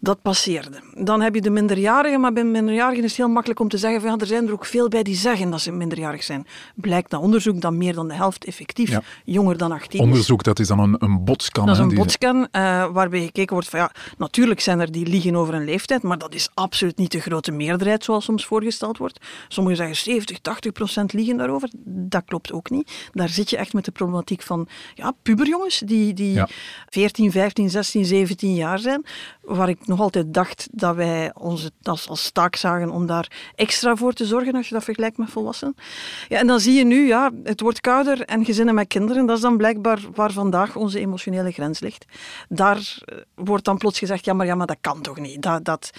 Dat 0.00 0.22
passeerde. 0.22 0.80
Dan 0.94 1.20
heb 1.20 1.34
je 1.34 1.40
de 1.40 1.50
minderjarigen, 1.50 2.20
maar 2.20 2.32
bij 2.32 2.44
minderjarigen 2.44 3.04
is 3.04 3.10
het 3.10 3.18
heel 3.18 3.28
makkelijk 3.28 3.60
om 3.60 3.68
te 3.68 3.78
zeggen 3.78 4.00
van 4.00 4.10
ja, 4.10 4.16
er 4.16 4.26
zijn 4.26 4.46
er 4.46 4.52
ook 4.52 4.64
veel 4.64 4.88
bij 4.88 5.02
die 5.02 5.14
zeggen 5.14 5.50
dat 5.50 5.60
ze 5.60 5.72
minderjarig 5.72 6.22
zijn. 6.22 6.46
Blijkt 6.74 7.10
na 7.10 7.18
onderzoek 7.18 7.60
dat 7.60 7.72
meer 7.72 7.94
dan 7.94 8.08
de 8.08 8.14
helft 8.14 8.44
effectief 8.44 8.98
jonger 9.24 9.56
dan 9.56 9.72
18 9.72 10.00
is. 10.00 10.06
Onderzoek, 10.06 10.42
dat 10.42 10.58
is 10.58 10.68
dan 10.68 10.78
een, 10.78 10.96
een 10.98 11.24
botscan. 11.24 11.66
Dat 11.66 11.76
is 11.76 11.82
een 11.82 11.94
botscan 11.94 12.36
uh, 12.36 12.46
waarbij 12.92 13.20
gekeken 13.20 13.52
wordt 13.52 13.68
van 13.68 13.78
ja, 13.78 13.90
natuurlijk 14.18 14.60
zijn 14.60 14.80
er 14.80 14.92
die 14.92 15.06
liegen 15.06 15.36
over 15.36 15.54
een 15.54 15.64
leeftijd, 15.64 16.02
maar 16.02 16.18
dat 16.18 16.34
is 16.34 16.48
absoluut 16.54 16.96
niet 16.96 17.12
de 17.12 17.20
grote 17.20 17.52
meerderheid 17.52 18.04
zoals 18.04 18.24
soms 18.24 18.46
voorgesteld 18.46 18.98
wordt. 18.98 19.20
Sommigen 19.48 19.78
zeggen 19.78 19.96
70, 19.96 20.38
80 20.38 20.72
procent 20.72 21.12
liegen 21.12 21.36
daarover. 21.36 21.70
Dat 21.84 22.24
klopt 22.24 22.52
ook 22.52 22.70
niet. 22.70 23.08
Daar 23.12 23.28
zit 23.28 23.50
je 23.50 23.56
echt 23.56 23.72
met 23.72 23.84
de 23.84 23.90
problematiek 23.90 24.42
van 24.42 24.68
ja, 24.94 25.12
puberjongens 25.22 25.78
die, 25.78 26.14
die 26.14 26.42
14, 26.88 27.30
15, 27.30 27.70
16, 27.70 28.04
17 28.04 28.54
jaar 28.54 28.78
zijn, 28.78 29.04
waar 29.40 29.68
ik 29.68 29.85
nog 29.86 30.00
altijd 30.00 30.34
dacht 30.34 30.68
dat 30.72 30.96
wij 30.96 31.30
onze 31.34 31.70
als, 31.82 32.08
als 32.08 32.30
taak 32.30 32.56
zagen 32.56 32.90
om 32.90 33.06
daar 33.06 33.30
extra 33.54 33.96
voor 33.96 34.12
te 34.12 34.26
zorgen, 34.26 34.54
als 34.54 34.68
je 34.68 34.74
dat 34.74 34.84
vergelijkt 34.84 35.18
met 35.18 35.30
volwassenen. 35.30 35.74
Ja, 36.28 36.38
en 36.38 36.46
dan 36.46 36.60
zie 36.60 36.74
je 36.74 36.84
nu, 36.84 37.06
ja, 37.06 37.30
het 37.44 37.60
wordt 37.60 37.80
kouder 37.80 38.20
en 38.20 38.44
gezinnen 38.44 38.74
met 38.74 38.86
kinderen, 38.86 39.26
dat 39.26 39.36
is 39.36 39.42
dan 39.42 39.56
blijkbaar 39.56 40.00
waar 40.14 40.32
vandaag 40.32 40.76
onze 40.76 40.98
emotionele 40.98 41.50
grens 41.50 41.80
ligt. 41.80 42.04
Daar 42.48 42.76
eh, 43.04 43.16
wordt 43.34 43.64
dan 43.64 43.78
plots 43.78 43.98
gezegd, 43.98 44.24
ja 44.24 44.32
maar, 44.32 44.46
ja, 44.46 44.54
maar 44.54 44.66
dat 44.66 44.78
kan 44.80 45.00
toch 45.00 45.18
niet. 45.18 45.42
Dat, 45.42 45.64
dat, 45.64 45.90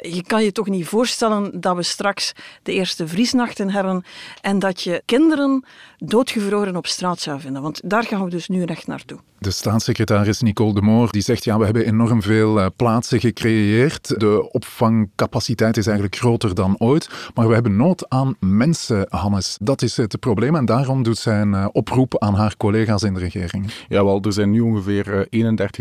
je 0.00 0.22
kan 0.22 0.44
je 0.44 0.52
toch 0.52 0.68
niet 0.68 0.86
voorstellen 0.86 1.60
dat 1.60 1.76
we 1.76 1.82
straks 1.82 2.32
de 2.62 2.72
eerste 2.72 3.08
vriesnachten 3.08 3.70
hebben 3.70 4.04
en 4.40 4.58
dat 4.58 4.82
je 4.82 5.02
kinderen 5.04 5.64
doodgevroren 5.98 6.76
op 6.76 6.86
straat 6.86 7.20
zou 7.20 7.40
vinden. 7.40 7.62
Want 7.62 7.80
daar 7.84 8.04
gaan 8.04 8.24
we 8.24 8.30
dus 8.30 8.48
nu 8.48 8.62
echt 8.62 8.86
naartoe. 8.86 9.18
De 9.38 9.50
staatssecretaris 9.50 10.40
Nicole 10.40 10.74
de 10.74 10.82
Moor 10.82 11.10
die 11.10 11.22
zegt 11.22 11.44
ja, 11.44 11.58
we 11.58 11.64
hebben 11.64 11.86
enorm 11.86 12.22
veel 12.22 12.60
eh, 12.60 12.66
plaatsen 12.76 13.18
gecreëerd. 13.34 14.20
De 14.20 14.48
opvangcapaciteit 14.52 15.76
is 15.76 15.86
eigenlijk 15.86 16.16
groter 16.16 16.54
dan 16.54 16.74
ooit. 16.78 17.30
Maar 17.34 17.48
we 17.48 17.54
hebben 17.54 17.76
nood 17.76 18.08
aan 18.08 18.36
mensen, 18.40 19.06
Hannes. 19.08 19.56
Dat 19.60 19.82
is 19.82 19.96
het 19.96 20.20
probleem 20.20 20.56
en 20.56 20.64
daarom 20.64 21.02
doet 21.02 21.18
zij 21.18 21.40
een 21.40 21.54
eh, 21.54 21.66
oproep 21.72 22.18
aan 22.18 22.34
haar 22.34 22.56
collega's 22.56 23.02
in 23.02 23.14
de 23.14 23.20
regering. 23.20 23.70
Ja, 23.88 24.04
wel, 24.04 24.20
er 24.20 24.32
zijn 24.32 24.50
nu 24.50 24.60
ongeveer 24.60 25.28
31.000 25.30 25.38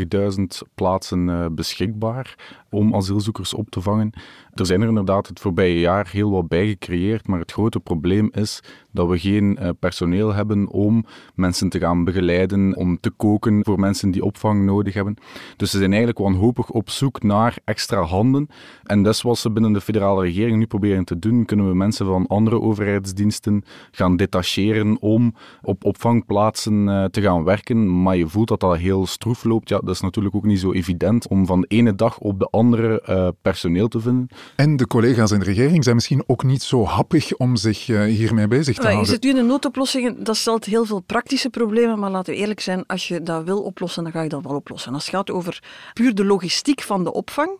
eh, 0.09 0.35
plaatsen 0.75 1.55
beschikbaar 1.55 2.35
om 2.73 2.95
asielzoekers 2.95 3.53
op 3.53 3.69
te 3.69 3.81
vangen. 3.81 4.13
Er 4.53 4.65
zijn 4.65 4.81
er 4.81 4.87
inderdaad 4.87 5.27
het 5.27 5.39
voorbije 5.39 5.79
jaar 5.79 6.09
heel 6.11 6.31
wat 6.31 6.47
bij 6.47 6.67
gecreëerd, 6.67 7.27
maar 7.27 7.39
het 7.39 7.51
grote 7.51 7.79
probleem 7.79 8.29
is 8.31 8.61
dat 8.91 9.07
we 9.07 9.19
geen 9.19 9.57
uh, 9.61 9.69
personeel 9.79 10.33
hebben 10.33 10.67
om 10.67 11.05
mensen 11.35 11.69
te 11.69 11.79
gaan 11.79 12.03
begeleiden, 12.03 12.75
om 12.75 12.99
te 12.99 13.09
koken 13.09 13.63
voor 13.63 13.79
mensen 13.79 14.11
die 14.11 14.23
opvang 14.23 14.65
nodig 14.65 14.93
hebben. 14.93 15.15
Dus 15.57 15.71
ze 15.71 15.77
zijn 15.77 15.89
eigenlijk 15.89 16.19
wanhopig 16.19 16.69
op 16.69 16.89
zoek 16.89 17.23
naar 17.23 17.57
extra 17.63 18.01
handen. 18.01 18.47
En 18.83 19.03
dat 19.03 19.13
is 19.13 19.21
wat 19.21 19.37
ze 19.37 19.51
binnen 19.51 19.73
de 19.73 19.81
federale 19.81 20.21
regering 20.21 20.57
nu 20.57 20.65
proberen 20.65 21.05
te 21.05 21.19
doen. 21.19 21.45
Kunnen 21.45 21.67
we 21.67 21.75
mensen 21.75 22.05
van 22.05 22.27
andere 22.27 22.61
overheidsdiensten 22.61 23.63
gaan 23.91 24.15
detacheren 24.15 25.01
om 25.01 25.35
op 25.61 25.85
opvangplaatsen 25.85 26.87
uh, 26.87 27.05
te 27.05 27.21
gaan 27.21 27.43
werken. 27.43 28.01
Maar 28.01 28.17
je 28.17 28.27
voelt 28.27 28.47
dat 28.47 28.59
dat 28.59 28.77
heel 28.77 29.05
stroef 29.05 29.43
loopt. 29.43 29.69
Ja, 29.69 29.79
dat 29.79 29.95
is 29.95 30.01
natuurlijk 30.01 30.35
ook 30.35 30.45
niet 30.45 30.59
zo 30.59 30.71
evident 30.71 31.27
om 31.27 31.45
van 31.45 31.61
de 31.61 31.67
ene 31.67 31.95
dag 31.95 32.19
op 32.19 32.39
de 32.39 32.47
andere 32.49 32.62
uh, 32.71 33.27
personeel 33.41 33.87
te 33.87 33.99
vinden. 33.99 34.27
En 34.55 34.75
de 34.75 34.87
collega's 34.87 35.31
in 35.31 35.39
de 35.39 35.45
regering 35.45 35.83
zijn 35.83 35.95
misschien 35.95 36.23
ook 36.27 36.43
niet 36.43 36.63
zo 36.63 36.85
happig 36.85 37.35
om 37.35 37.55
zich 37.55 37.85
hiermee 37.85 38.47
bezig 38.47 38.75
te 38.75 38.81
maar 38.81 38.91
houden. 38.91 39.13
Je 39.13 39.19
zit 39.21 39.33
nu 39.33 39.39
in 39.39 39.45
noodoplossingen, 39.45 40.23
dat 40.23 40.37
stelt 40.37 40.65
heel 40.65 40.85
veel 40.85 40.99
praktische 40.99 41.49
problemen, 41.49 41.99
maar 41.99 42.11
laten 42.11 42.33
we 42.33 42.39
eerlijk 42.39 42.59
zijn, 42.59 42.85
als 42.85 43.07
je 43.07 43.23
dat 43.23 43.43
wil 43.43 43.61
oplossen, 43.61 44.03
dan 44.03 44.11
ga 44.11 44.21
je 44.21 44.29
dat 44.29 44.43
wel 44.43 44.55
oplossen. 44.55 44.93
Als 44.93 45.05
het 45.05 45.15
gaat 45.15 45.31
over 45.31 45.63
puur 45.93 46.15
de 46.15 46.25
logistiek 46.25 46.81
van 46.81 47.03
de 47.03 47.13
opvang, 47.13 47.59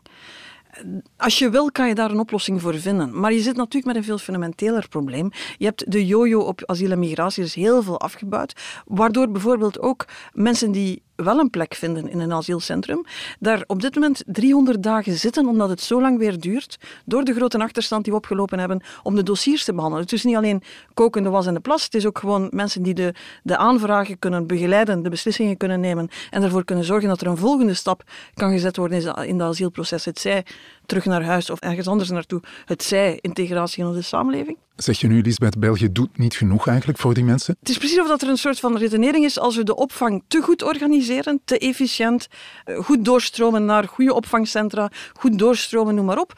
als 1.17 1.39
je 1.39 1.49
wil, 1.49 1.71
kan 1.71 1.87
je 1.87 1.95
daar 1.95 2.11
een 2.11 2.19
oplossing 2.19 2.61
voor 2.61 2.79
vinden. 2.79 3.19
Maar 3.19 3.33
je 3.33 3.39
zit 3.39 3.55
natuurlijk 3.55 3.85
met 3.85 3.95
een 3.95 4.03
veel 4.03 4.17
fundamenteler 4.17 4.87
probleem. 4.89 5.31
Je 5.57 5.65
hebt 5.65 5.91
de 5.91 6.05
jojo 6.05 6.39
op 6.39 6.61
asiel 6.65 6.91
en 6.91 6.99
migratie, 6.99 7.43
dus 7.43 7.53
heel 7.53 7.83
veel 7.83 7.99
afgebouwd. 7.99 8.53
Waardoor 8.85 9.31
bijvoorbeeld 9.31 9.79
ook 9.79 10.05
mensen 10.33 10.71
die 10.71 11.01
wel 11.23 11.39
een 11.39 11.49
plek 11.49 11.73
vinden 11.73 12.09
in 12.09 12.19
een 12.19 12.33
asielcentrum, 12.33 13.05
daar 13.39 13.63
op 13.67 13.81
dit 13.81 13.95
moment 13.95 14.23
300 14.25 14.83
dagen 14.83 15.17
zitten, 15.17 15.47
omdat 15.47 15.69
het 15.69 15.81
zo 15.81 16.01
lang 16.01 16.17
weer 16.17 16.39
duurt, 16.39 16.77
door 17.05 17.23
de 17.23 17.33
grote 17.33 17.57
achterstand 17.57 18.03
die 18.03 18.13
we 18.13 18.19
opgelopen 18.19 18.59
hebben, 18.59 18.81
om 19.03 19.15
de 19.15 19.23
dossiers 19.23 19.63
te 19.63 19.73
behandelen. 19.73 20.03
Het 20.03 20.13
is 20.13 20.23
niet 20.23 20.35
alleen 20.35 20.63
kokende 20.93 21.29
was 21.29 21.45
en 21.45 21.53
de 21.53 21.59
plas, 21.59 21.83
het 21.83 21.95
is 21.95 22.05
ook 22.05 22.17
gewoon 22.17 22.47
mensen 22.51 22.83
die 22.83 22.93
de, 22.93 23.13
de 23.43 23.57
aanvragen 23.57 24.19
kunnen 24.19 24.47
begeleiden, 24.47 25.03
de 25.03 25.09
beslissingen 25.09 25.57
kunnen 25.57 25.79
nemen 25.79 26.09
en 26.29 26.43
ervoor 26.43 26.63
kunnen 26.63 26.85
zorgen 26.85 27.09
dat 27.09 27.21
er 27.21 27.27
een 27.27 27.37
volgende 27.37 27.73
stap 27.73 28.03
kan 28.33 28.51
gezet 28.51 28.77
worden 28.77 29.27
in 29.27 29.37
dat 29.37 29.49
asielproces. 29.49 30.05
Het 30.05 30.19
zij 30.19 30.45
terug 30.85 31.05
naar 31.05 31.23
huis 31.23 31.49
of 31.49 31.59
ergens 31.59 31.87
anders 31.87 32.09
naartoe, 32.09 32.41
het 32.65 32.83
zij 32.83 33.17
integratie 33.21 33.85
in 33.85 33.91
de 33.91 34.01
samenleving. 34.01 34.57
Zeg 34.75 34.99
je 34.99 35.07
nu, 35.07 35.21
Lisbeth, 35.21 35.59
België 35.59 35.91
doet 35.91 36.17
niet 36.17 36.35
genoeg 36.35 36.67
eigenlijk 36.67 36.99
voor 36.99 37.13
die 37.13 37.23
mensen? 37.23 37.55
Het 37.59 37.69
is 37.69 37.77
precies 37.77 37.99
of 37.99 38.07
dat 38.07 38.21
er 38.21 38.29
een 38.29 38.37
soort 38.37 38.59
van 38.59 38.77
redenering 38.77 39.25
is 39.25 39.39
als 39.39 39.55
we 39.55 39.63
de 39.63 39.75
opvang 39.75 40.23
te 40.27 40.41
goed 40.41 40.63
organiseren, 40.63 41.41
te 41.45 41.57
efficiënt, 41.57 42.27
eh, 42.65 42.77
goed 42.77 43.05
doorstromen 43.05 43.65
naar 43.65 43.87
goede 43.87 44.13
opvangcentra, 44.13 44.91
goed 45.13 45.39
doorstromen, 45.39 45.95
noem 45.95 46.05
maar 46.05 46.19
op. 46.19 46.33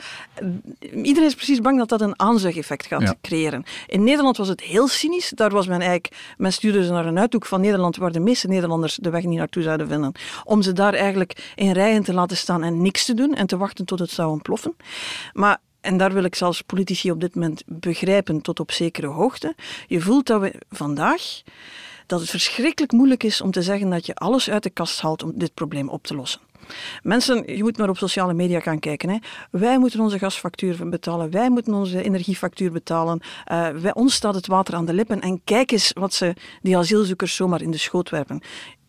Iedereen 0.79 1.27
is 1.29 1.35
precies 1.35 1.61
bang 1.61 1.77
dat 1.77 1.89
dat 1.89 2.01
een 2.01 2.19
aanzuigeffect 2.19 2.85
gaat 2.85 3.15
creëren. 3.21 3.63
In 3.87 4.03
Nederland 4.03 4.37
was 4.37 4.47
het 4.47 4.61
heel 4.61 4.87
cynisch. 4.87 5.31
Daar 5.35 5.51
was 5.51 5.67
men 5.67 5.79
eigenlijk, 5.79 6.15
men 6.37 6.53
stuurde 6.53 6.85
ze 6.85 6.91
naar 6.91 7.05
een 7.05 7.19
uithoek 7.19 7.45
van 7.45 7.61
Nederland 7.61 7.95
waar 7.95 8.11
de 8.11 8.19
meeste 8.19 8.47
Nederlanders 8.47 8.95
de 8.95 9.09
weg 9.09 9.23
niet 9.23 9.37
naartoe 9.37 9.63
zouden 9.63 9.87
vinden. 9.87 10.11
Om 10.43 10.61
ze 10.61 10.73
daar 10.73 10.93
eigenlijk 10.93 11.51
in 11.55 11.71
rijen 11.71 12.03
te 12.03 12.13
laten 12.13 12.37
staan 12.37 12.63
en 12.63 12.81
niks 12.81 13.05
te 13.05 13.13
doen 13.13 13.33
en 13.33 13.47
te 13.47 13.57
wachten 13.57 13.85
tot 13.85 13.99
het 13.99 14.11
zou 14.11 14.34
ontploffen. 14.35 14.75
Maar 15.33 15.57
en 15.81 15.97
daar 15.97 16.13
wil 16.13 16.23
ik 16.23 16.35
zelfs 16.35 16.61
politici 16.61 17.11
op 17.11 17.21
dit 17.21 17.35
moment 17.35 17.63
begrijpen 17.65 18.41
tot 18.41 18.59
op 18.59 18.71
zekere 18.71 19.07
hoogte. 19.07 19.55
Je 19.87 20.01
voelt 20.01 20.27
dat 20.27 20.41
we 20.41 20.61
vandaag 20.69 21.41
dat 22.05 22.19
het 22.19 22.29
verschrikkelijk 22.29 22.91
moeilijk 22.91 23.23
is 23.23 23.41
om 23.41 23.51
te 23.51 23.61
zeggen 23.61 23.89
dat 23.89 24.05
je 24.05 24.15
alles 24.15 24.49
uit 24.49 24.63
de 24.63 24.69
kast 24.69 25.01
haalt 25.01 25.23
om 25.23 25.31
dit 25.35 25.53
probleem 25.53 25.89
op 25.89 26.03
te 26.03 26.15
lossen. 26.15 26.41
Mensen, 27.01 27.55
je 27.55 27.63
moet 27.63 27.77
maar 27.77 27.89
op 27.89 27.97
sociale 27.97 28.33
media 28.33 28.59
gaan 28.59 28.79
kijken. 28.79 29.09
Hè. 29.09 29.17
Wij 29.51 29.79
moeten 29.79 29.99
onze 29.99 30.19
gasfactuur 30.19 30.89
betalen, 30.89 31.31
wij 31.31 31.49
moeten 31.49 31.73
onze 31.73 32.03
energiefactuur 32.03 32.71
betalen. 32.71 33.19
Uh, 33.51 33.69
wij, 33.69 33.93
ons 33.93 34.13
staat 34.13 34.35
het 34.35 34.47
water 34.47 34.75
aan 34.75 34.85
de 34.85 34.93
lippen. 34.93 35.21
En 35.21 35.41
kijk 35.43 35.71
eens 35.71 35.91
wat 35.93 36.13
ze 36.13 36.33
die 36.61 36.77
asielzoekers 36.77 37.35
zomaar 37.35 37.61
in 37.61 37.71
de 37.71 37.77
schoot 37.77 38.09
werpen. 38.09 38.41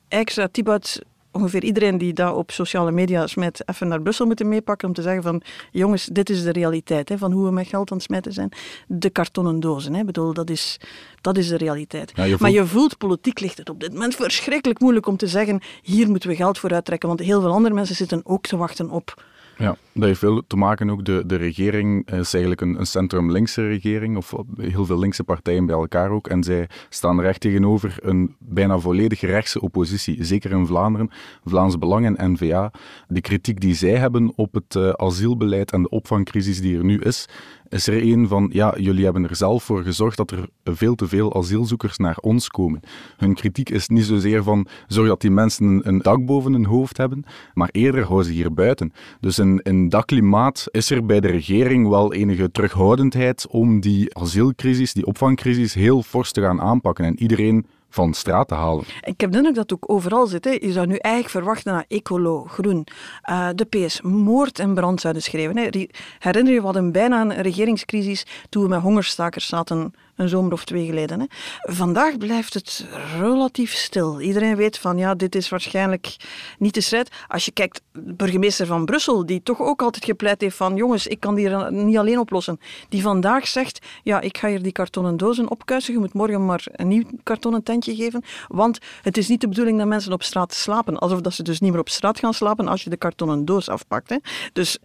Extra 0.09 0.49
Thibaut 0.49 1.01
ongeveer 1.37 1.65
iedereen 1.65 1.99
die 1.99 2.13
dat 2.13 2.35
op 2.35 2.51
sociale 2.51 2.93
media 2.93 3.27
smijt, 3.27 3.63
even 3.69 3.89
naar 3.89 4.03
Brussel 4.03 4.27
moeten 4.27 4.49
meepakken 4.49 4.89
om 4.89 4.95
te 4.95 5.03
zeggen 5.03 5.23
van, 5.23 5.43
jongens, 5.71 6.05
dit 6.05 6.31
is 6.31 6.43
de 6.43 6.53
realiteit 6.53 7.09
hè, 7.09 7.19
van 7.19 7.33
hoe 7.33 7.45
we 7.45 7.51
met 7.53 7.67
geld 7.67 7.91
aan 7.91 7.97
het 7.97 8.07
smijten 8.07 8.33
zijn. 8.33 8.53
De 8.87 9.11
kartonnen 9.11 9.61
dozen, 9.61 9.95
hè, 9.95 10.05
bedoel, 10.05 10.35
dat 10.35 10.51
is, 10.51 10.81
dat 11.21 11.37
is 11.37 11.49
de 11.49 11.57
realiteit. 11.57 12.17
Maar 12.39 12.51
je 12.51 12.67
voelt, 12.67 12.99
politiek 12.99 13.41
ligt 13.41 13.59
het 13.59 13.71
op 13.71 13.81
dit 13.81 13.93
moment 13.93 14.15
verschrikkelijk 14.15 14.81
moeilijk 14.81 15.07
om 15.07 15.17
te 15.17 15.27
zeggen, 15.27 15.61
hier 15.83 16.09
moeten 16.09 16.29
we 16.29 16.37
geld 16.37 16.59
voor 16.59 16.73
uittrekken, 16.73 17.09
want 17.09 17.21
heel 17.21 17.41
veel 17.41 17.53
andere 17.53 17.75
mensen 17.75 17.97
zitten 17.97 18.21
ook 18.25 18.47
te 18.47 18.57
wachten 18.57 18.91
op 18.91 19.25
ja, 19.59 19.77
dat 19.93 20.05
heeft 20.05 20.19
veel 20.19 20.43
te 20.47 20.57
maken 20.57 20.91
ook. 20.91 21.05
De, 21.05 21.23
de 21.27 21.37
regering 21.37 22.11
is 22.11 22.33
eigenlijk 22.33 22.61
een, 22.61 22.79
een 22.79 22.87
centrum-linkse 22.87 23.67
regering, 23.67 24.17
of 24.17 24.35
heel 24.57 24.87
veel 24.87 24.99
linkse 24.99 25.25
partijen 25.25 25.67
bij 25.67 25.77
elkaar 25.77 26.11
ook. 26.11 26.29
En 26.29 26.45
zij 26.45 26.69
staan 26.89 27.21
recht 27.21 27.41
tegenover 27.41 27.97
een 28.01 28.35
bijna 28.39 28.79
volledig 28.79 29.21
rechtse 29.21 29.61
oppositie, 29.61 30.25
zeker 30.25 30.51
in 30.51 30.67
Vlaanderen, 30.67 31.11
Vlaams 31.45 31.79
Belang 31.79 32.17
en 32.17 32.33
N-VA. 32.33 32.73
De 33.09 33.21
kritiek 33.21 33.61
die 33.61 33.75
zij 33.75 33.97
hebben 33.97 34.33
op 34.37 34.55
het 34.55 34.75
uh, 34.75 34.89
asielbeleid 34.91 35.73
en 35.73 35.83
de 35.83 35.89
opvangcrisis 35.89 36.61
die 36.61 36.79
er 36.79 36.85
nu 36.85 36.99
is, 36.99 37.29
is 37.69 37.87
er 37.87 38.03
een 38.03 38.29
van, 38.29 38.51
ja, 38.53 38.75
jullie 38.79 39.05
hebben 39.05 39.29
er 39.29 39.37
zelf 39.37 39.65
voor 39.65 39.83
gezorgd 39.83 40.17
dat 40.17 40.31
er 40.31 40.49
veel 40.65 40.95
te 40.95 41.09
veel 41.09 41.35
asielzoekers 41.35 41.97
naar 41.97 42.17
ons 42.21 42.49
komen. 42.49 42.81
Hun 43.17 43.35
kritiek 43.35 43.71
is 43.71 43.89
niet 43.89 44.05
zozeer 44.05 44.43
van, 44.43 44.67
zorg 44.87 45.09
dat 45.09 45.21
die 45.21 45.31
mensen 45.31 45.81
een 45.89 45.99
dak 45.99 46.25
boven 46.25 46.53
hun 46.53 46.65
hoofd 46.65 46.97
hebben, 46.97 47.25
maar 47.55 47.69
eerder 47.73 48.05
houden 48.05 48.27
ze 48.27 48.33
hier 48.33 48.55
buiten. 48.55 48.93
Dus 49.21 49.39
in, 49.39 49.61
in 49.63 49.89
dat 49.89 50.05
klimaat 50.05 50.67
is 50.71 50.91
er 50.91 51.07
bij 51.07 51.21
de 51.21 51.29
regering 51.29 51.89
wel 51.89 52.13
enige 52.13 52.51
terughoudendheid 52.51 53.47
om 53.47 53.81
die 53.81 54.17
asielcrisis, 54.17 54.93
die 54.93 55.07
opvangcrisis, 55.07 55.75
heel 55.75 56.03
fors 56.03 56.33
te 56.33 56.41
gaan 56.41 56.61
aanpakken. 56.61 57.05
En 57.05 57.19
iedereen 57.19 57.67
van 57.97 58.15
straat 58.15 58.49
te 58.49 58.55
halen. 58.55 58.85
Ik 59.01 59.21
heb 59.21 59.31
de 59.31 59.37
indruk 59.37 59.55
dat 59.55 59.71
het 59.71 59.73
ook 59.73 59.91
overal 59.91 60.27
zit. 60.27 60.45
Hè. 60.45 60.51
Je 60.51 60.73
zou 60.73 60.87
nu 60.87 60.97
eigenlijk 60.97 61.35
verwachten 61.35 61.73
naar 61.73 61.85
ecolo, 61.89 62.45
groen, 62.45 62.87
uh, 63.31 63.49
de 63.55 63.65
PS, 63.65 64.01
moord 64.01 64.59
en 64.59 64.75
brand 64.75 65.01
zouden. 65.01 65.23
Hè. 65.33 65.87
Herinner 66.19 66.53
je 66.53 66.61
wat 66.61 66.77
een 66.77 66.93
bijna 66.93 67.21
een 67.21 67.43
regeringscrisis 67.43 68.27
toen 68.49 68.63
we 68.63 68.69
met 68.69 68.81
hongerstakers 68.81 69.47
zaten 69.47 69.95
een 70.17 70.29
zomer 70.29 70.53
of 70.53 70.65
twee 70.65 70.87
geleden. 70.87 71.21
Hè. 71.21 71.27
Vandaag 71.61 72.19
blijft 72.19 72.55
het 72.55 72.87
relatief 73.19 73.73
stil. 73.73 74.21
Iedereen 74.21 74.57
weet 74.57 74.79
van 74.79 74.99
ja, 74.99 75.15
dit 75.15 75.35
is 75.35 75.49
waarschijnlijk 75.49 76.17
niet 76.59 76.75
de 76.75 76.81
strijd. 76.81 77.11
Als 77.29 77.45
je 77.45 77.51
kijkt, 77.51 77.83
de 77.93 78.15
burgemeester 78.15 78.67
van 78.67 78.85
Brussel, 78.85 79.27
die 79.27 79.43
toch 79.43 79.61
ook 79.61 79.83
altijd 79.83 80.05
gepleit 80.05 80.41
heeft 80.41 80.57
van 80.57 80.77
jongens, 80.77 81.07
ik 81.07 81.21
kan 81.21 81.35
die 81.35 81.49
niet 81.71 81.99
alleen 81.99 82.19
oplossen. 82.19 82.61
Die 82.89 83.03
vandaag 83.03 83.49
zegt, 83.49 83.87
ja, 84.03 84.21
ik 84.21 84.39
ga 84.39 84.49
hier 84.49 84.63
die 84.63 84.73
kartonnen 84.73 85.17
dozen 85.17 85.51
opkuisen. 85.51 85.93
Je 85.93 85.99
moet 85.99 86.13
morgen 86.13 86.45
maar 86.45 86.67
een 86.73 86.89
nieuw 86.89 87.05
kartonnen 87.23 87.63
tentje 87.63 87.95
geven. 87.95 88.25
Want 88.49 88.79
het 89.03 89.17
is 89.17 89.29
niet 89.29 89.41
de 89.41 89.49
bedoeling 89.49 89.79
dat 89.79 89.87
mensen 89.87 90.13
op 90.13 90.23
straat 90.23 90.55
slapen. 90.55 90.99
Alsof 90.99 91.21
dat 91.21 91.35
ze 91.35 91.43
dus 91.43 91.61
niet 91.61 91.71
meer 91.71 91.81
op 91.81 91.89
straat 91.89 92.19
gaan 92.19 92.35
slapen 92.35 92.69
als 92.69 92.85
je 92.85 92.91
de 92.91 92.97
kartonnen 92.97 93.45
doos 93.45 93.69
afpakt. 93.69 94.09
Hè. 94.09 94.17
Dus 94.53 94.79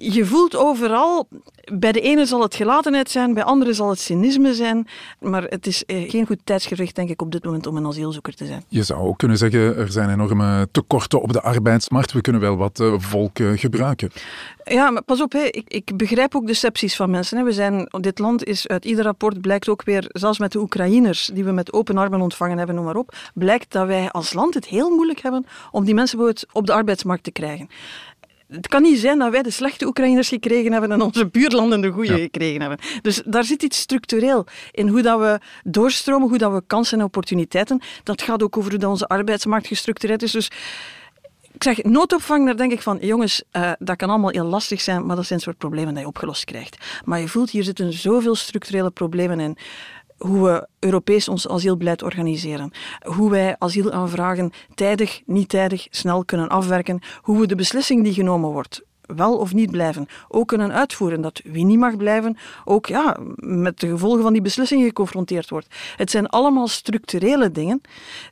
je 0.00 0.24
voelt 0.24 0.56
overal, 0.56 1.28
bij 1.72 1.92
de 1.92 2.00
ene 2.00 2.26
zal 2.26 2.42
het 2.42 2.54
gelatenheid 2.54 3.10
zijn, 3.10 3.34
bij 3.34 3.42
anderen 3.42 3.74
zal 3.74 3.88
het 3.88 3.98
cynisme 3.98 4.54
zijn, 4.54 4.86
maar 5.20 5.42
het 5.42 5.66
is 5.66 5.84
eh, 5.84 6.10
geen 6.10 6.26
goed 6.26 6.38
tijdsgericht, 6.44 6.94
denk 6.94 7.08
ik, 7.08 7.22
op 7.22 7.32
dit 7.32 7.44
moment 7.44 7.66
om 7.66 7.76
een 7.76 7.86
asielzoeker 7.86 8.34
te 8.34 8.46
zijn. 8.46 8.64
Je 8.68 8.82
zou 8.82 9.00
ook 9.00 9.18
kunnen 9.18 9.36
zeggen, 9.36 9.76
er 9.76 9.92
zijn 9.92 10.10
enorme 10.10 10.68
tekorten 10.72 11.22
op 11.22 11.32
de 11.32 11.40
arbeidsmarkt, 11.40 12.12
we 12.12 12.20
kunnen 12.20 12.40
wel 12.40 12.56
wat 12.56 12.80
uh, 12.80 12.94
volk 12.96 13.38
uh, 13.38 13.58
gebruiken. 13.58 14.10
Ja, 14.64 14.90
maar 14.90 15.02
pas 15.02 15.22
op, 15.22 15.32
hè. 15.32 15.44
Ik, 15.44 15.68
ik 15.68 15.96
begrijp 15.96 16.34
ook 16.34 16.46
de 16.46 16.54
sepsis 16.54 16.96
van 16.96 17.10
mensen. 17.10 17.38
Hè. 17.38 17.44
We 17.44 17.52
zijn, 17.52 17.88
dit 18.00 18.18
land 18.18 18.44
is 18.44 18.68
uit 18.68 18.84
ieder 18.84 19.04
rapport, 19.04 19.40
blijkt 19.40 19.68
ook 19.68 19.82
weer, 19.82 20.04
zelfs 20.08 20.38
met 20.38 20.52
de 20.52 20.60
Oekraïners, 20.60 21.30
die 21.34 21.44
we 21.44 21.52
met 21.52 21.72
open 21.72 21.96
armen 21.96 22.20
ontvangen 22.20 22.58
hebben, 22.58 22.74
noem 22.74 22.84
maar 22.84 22.96
op, 22.96 23.16
blijkt 23.34 23.72
dat 23.72 23.86
wij 23.86 24.10
als 24.10 24.32
land 24.32 24.54
het 24.54 24.66
heel 24.66 24.90
moeilijk 24.90 25.20
hebben 25.20 25.46
om 25.70 25.84
die 25.84 25.94
mensen 25.94 26.36
op 26.52 26.66
de 26.66 26.72
arbeidsmarkt 26.72 27.24
te 27.24 27.30
krijgen 27.30 27.68
Het 28.48 28.68
kan 28.68 28.82
niet 28.82 28.98
zijn 28.98 29.18
dat 29.18 29.30
wij 29.30 29.42
de 29.42 29.50
slechte 29.50 29.86
Oekraïners 29.86 30.28
gekregen 30.28 30.72
hebben 30.72 30.92
en 30.92 31.02
onze 31.02 31.26
buurlanden 31.26 31.80
de 31.80 31.90
goede 31.90 32.18
gekregen 32.18 32.60
hebben. 32.60 32.78
Dus 33.02 33.22
daar 33.24 33.44
zit 33.44 33.62
iets 33.62 33.78
structureel 33.78 34.46
in 34.70 34.88
hoe 34.88 35.02
dat 35.02 35.18
we 35.18 35.40
doorstromen, 35.64 36.28
hoe 36.28 36.38
dat 36.38 36.52
we 36.52 36.62
kansen 36.66 36.98
en 36.98 37.04
opportuniteiten. 37.04 37.80
Dat 38.02 38.22
gaat 38.22 38.42
ook 38.42 38.56
over 38.56 38.70
hoe 38.70 38.80
dat 38.80 38.90
onze 38.90 39.08
arbeidsmarkt 39.08 39.66
gestructureerd 39.66 40.22
is. 40.22 40.32
Dus 40.32 40.50
ik 41.52 41.62
zeg, 41.62 41.82
noodopvang, 41.82 42.44
daar 42.44 42.56
denk 42.56 42.72
ik 42.72 42.82
van, 42.82 42.98
jongens, 43.00 43.42
uh, 43.52 43.72
dat 43.78 43.96
kan 43.96 44.08
allemaal 44.08 44.30
heel 44.30 44.44
lastig 44.44 44.80
zijn, 44.80 45.06
maar 45.06 45.16
dat 45.16 45.26
zijn 45.26 45.40
soort 45.40 45.58
problemen 45.58 45.92
die 45.92 46.02
je 46.02 46.08
opgelost 46.08 46.44
krijgt. 46.44 46.76
Maar 47.04 47.20
je 47.20 47.28
voelt, 47.28 47.50
hier 47.50 47.64
zitten 47.64 47.92
zoveel 47.92 48.34
structurele 48.34 48.90
problemen 48.90 49.40
in 49.40 49.56
hoe 50.18 50.44
we 50.44 50.68
Europees 50.78 51.28
ons 51.28 51.48
asielbeleid 51.48 52.02
organiseren. 52.02 52.70
Hoe 52.98 53.30
wij 53.30 53.56
asielaanvragen 53.58 54.52
tijdig, 54.74 55.22
niet 55.26 55.48
tijdig, 55.48 55.86
snel 55.90 56.24
kunnen 56.24 56.48
afwerken. 56.48 57.00
Hoe 57.20 57.40
we 57.40 57.46
de 57.46 57.54
beslissing 57.54 58.04
die 58.04 58.12
genomen 58.12 58.50
wordt, 58.50 58.82
wel 59.16 59.36
of 59.36 59.54
niet 59.54 59.70
blijven, 59.70 60.06
ook 60.28 60.48
kunnen 60.48 60.72
uitvoeren. 60.72 61.20
Dat 61.20 61.40
wie 61.44 61.64
niet 61.64 61.78
mag 61.78 61.96
blijven, 61.96 62.36
ook 62.64 62.86
ja, 62.86 63.16
met 63.36 63.80
de 63.80 63.88
gevolgen 63.88 64.22
van 64.22 64.32
die 64.32 64.42
beslissing 64.42 64.82
geconfronteerd 64.82 65.50
wordt. 65.50 65.66
Het 65.96 66.10
zijn 66.10 66.26
allemaal 66.26 66.68
structurele 66.68 67.50
dingen 67.50 67.80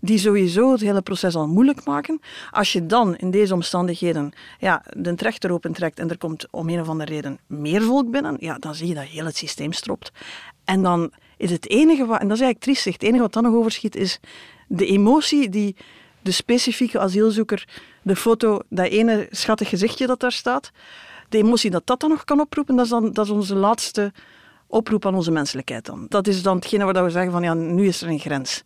die 0.00 0.18
sowieso 0.18 0.72
het 0.72 0.80
hele 0.80 1.02
proces 1.02 1.34
al 1.34 1.48
moeilijk 1.48 1.84
maken. 1.84 2.20
Als 2.50 2.72
je 2.72 2.86
dan 2.86 3.16
in 3.16 3.30
deze 3.30 3.54
omstandigheden 3.54 4.32
ja, 4.58 4.84
de 4.96 5.14
trechter 5.14 5.52
opentrekt 5.52 5.98
en 5.98 6.10
er 6.10 6.18
komt 6.18 6.46
om 6.50 6.68
een 6.68 6.80
of 6.80 6.88
andere 6.88 7.12
reden 7.12 7.38
meer 7.46 7.82
volk 7.82 8.10
binnen, 8.10 8.36
ja, 8.38 8.58
dan 8.58 8.74
zie 8.74 8.88
je 8.88 8.94
dat 8.94 9.04
heel 9.04 9.24
het 9.24 9.36
systeem 9.36 9.72
stropt. 9.72 10.12
En 10.64 10.82
dan 10.82 11.12
is 11.36 11.50
het 11.50 11.68
enige 11.68 12.06
wat, 12.06 12.20
en 12.20 12.28
dat 12.28 12.36
is 12.36 12.42
eigenlijk 12.42 12.60
triestig, 12.60 12.92
het 12.92 13.02
enige 13.02 13.22
wat 13.22 13.32
dan 13.32 13.42
nog 13.42 13.54
overschiet 13.54 13.96
is 13.96 14.20
de 14.66 14.86
emotie 14.86 15.48
die 15.48 15.76
de 16.22 16.30
specifieke 16.30 16.98
asielzoeker, 16.98 17.68
de 18.02 18.16
foto, 18.16 18.60
dat 18.68 18.86
ene 18.86 19.26
schattig 19.30 19.68
gezichtje 19.68 20.06
dat 20.06 20.20
daar 20.20 20.32
staat, 20.32 20.70
de 21.28 21.38
emotie 21.38 21.70
dat 21.70 21.86
dat 21.86 22.00
dan 22.00 22.10
nog 22.10 22.24
kan 22.24 22.40
oproepen, 22.40 22.76
dat 22.76 22.84
is, 22.84 22.90
dan, 22.90 23.12
dat 23.12 23.24
is 23.24 23.30
onze 23.30 23.54
laatste 23.54 24.12
oproep 24.66 25.06
aan 25.06 25.14
onze 25.14 25.30
menselijkheid 25.30 25.84
dan. 25.84 26.06
Dat 26.08 26.26
is 26.26 26.42
dan 26.42 26.56
hetgene 26.56 26.84
waar 26.84 27.04
we 27.04 27.10
zeggen 27.10 27.32
van 27.32 27.42
ja, 27.42 27.54
nu 27.54 27.86
is 27.86 28.02
er 28.02 28.08
een 28.08 28.18
grens. 28.18 28.64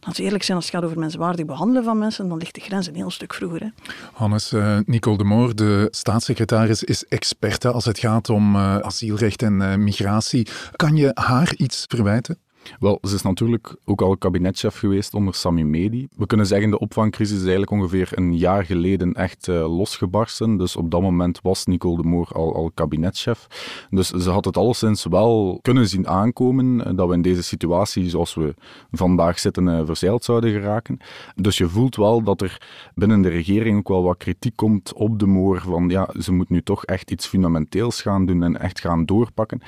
Laten 0.00 0.16
we 0.16 0.22
eerlijk 0.22 0.44
zijn, 0.44 0.56
als 0.56 0.66
het 0.66 0.74
gaat 0.74 0.84
over 0.84 0.98
menswaardig 0.98 1.46
behandelen 1.46 1.84
van 1.84 1.98
mensen, 1.98 2.28
dan 2.28 2.38
ligt 2.38 2.54
de 2.54 2.60
grens 2.60 2.86
een 2.86 2.94
heel 2.94 3.10
stuk 3.10 3.34
vroeger. 3.34 3.72
Hannes, 4.12 4.52
uh, 4.52 4.78
Nicole 4.84 5.16
de 5.16 5.24
Moor, 5.24 5.54
de 5.54 5.88
staatssecretaris, 5.90 6.82
is 6.82 7.04
experte 7.08 7.70
als 7.70 7.84
het 7.84 7.98
gaat 7.98 8.28
om 8.28 8.54
uh, 8.54 8.76
asielrecht 8.76 9.42
en 9.42 9.60
uh, 9.60 9.74
migratie. 9.74 10.48
Kan 10.76 10.96
je 10.96 11.10
haar 11.14 11.54
iets 11.56 11.84
verwijten? 11.88 12.38
Wel, 12.78 12.98
ze 13.02 13.14
is 13.14 13.22
natuurlijk 13.22 13.76
ook 13.84 14.02
al 14.02 14.16
kabinetchef 14.16 14.78
geweest 14.78 15.14
onder 15.14 15.34
Sami 15.34 15.64
Medi. 15.64 16.08
We 16.16 16.26
kunnen 16.26 16.46
zeggen, 16.46 16.70
de 16.70 16.78
opvangcrisis 16.78 17.36
is 17.36 17.42
eigenlijk 17.42 17.70
ongeveer 17.70 18.08
een 18.14 18.36
jaar 18.36 18.64
geleden 18.64 19.12
echt 19.12 19.48
uh, 19.48 19.76
losgebarsten. 19.76 20.56
Dus 20.56 20.76
op 20.76 20.90
dat 20.90 21.00
moment 21.00 21.40
was 21.42 21.66
Nicole 21.66 21.96
de 21.96 22.08
Moor 22.08 22.28
al, 22.32 22.54
al 22.54 22.70
kabinetchef. 22.74 23.46
Dus 23.90 24.08
ze 24.08 24.30
had 24.30 24.44
het 24.44 24.56
alleszins 24.56 25.04
wel 25.04 25.58
kunnen 25.62 25.88
zien 25.88 26.08
aankomen 26.08 26.78
uh, 26.78 26.96
dat 26.96 27.08
we 27.08 27.14
in 27.14 27.22
deze 27.22 27.42
situatie, 27.42 28.08
zoals 28.08 28.34
we 28.34 28.54
vandaag 28.90 29.38
zitten, 29.38 29.66
uh, 29.66 29.80
verzeild 29.84 30.24
zouden 30.24 30.52
geraken. 30.52 30.98
Dus 31.34 31.58
je 31.58 31.68
voelt 31.68 31.96
wel 31.96 32.22
dat 32.22 32.40
er 32.40 32.62
binnen 32.94 33.22
de 33.22 33.28
regering 33.28 33.78
ook 33.78 33.88
wel 33.88 34.02
wat 34.02 34.16
kritiek 34.16 34.56
komt 34.56 34.92
op 34.92 35.18
de 35.18 35.26
Moor 35.26 35.60
van 35.60 35.88
ja, 35.88 36.08
ze 36.18 36.32
moet 36.32 36.48
nu 36.48 36.62
toch 36.62 36.84
echt 36.84 37.10
iets 37.10 37.26
fundamenteels 37.26 38.02
gaan 38.02 38.26
doen 38.26 38.42
en 38.42 38.60
echt 38.60 38.80
gaan 38.80 39.04
doorpakken. 39.04 39.60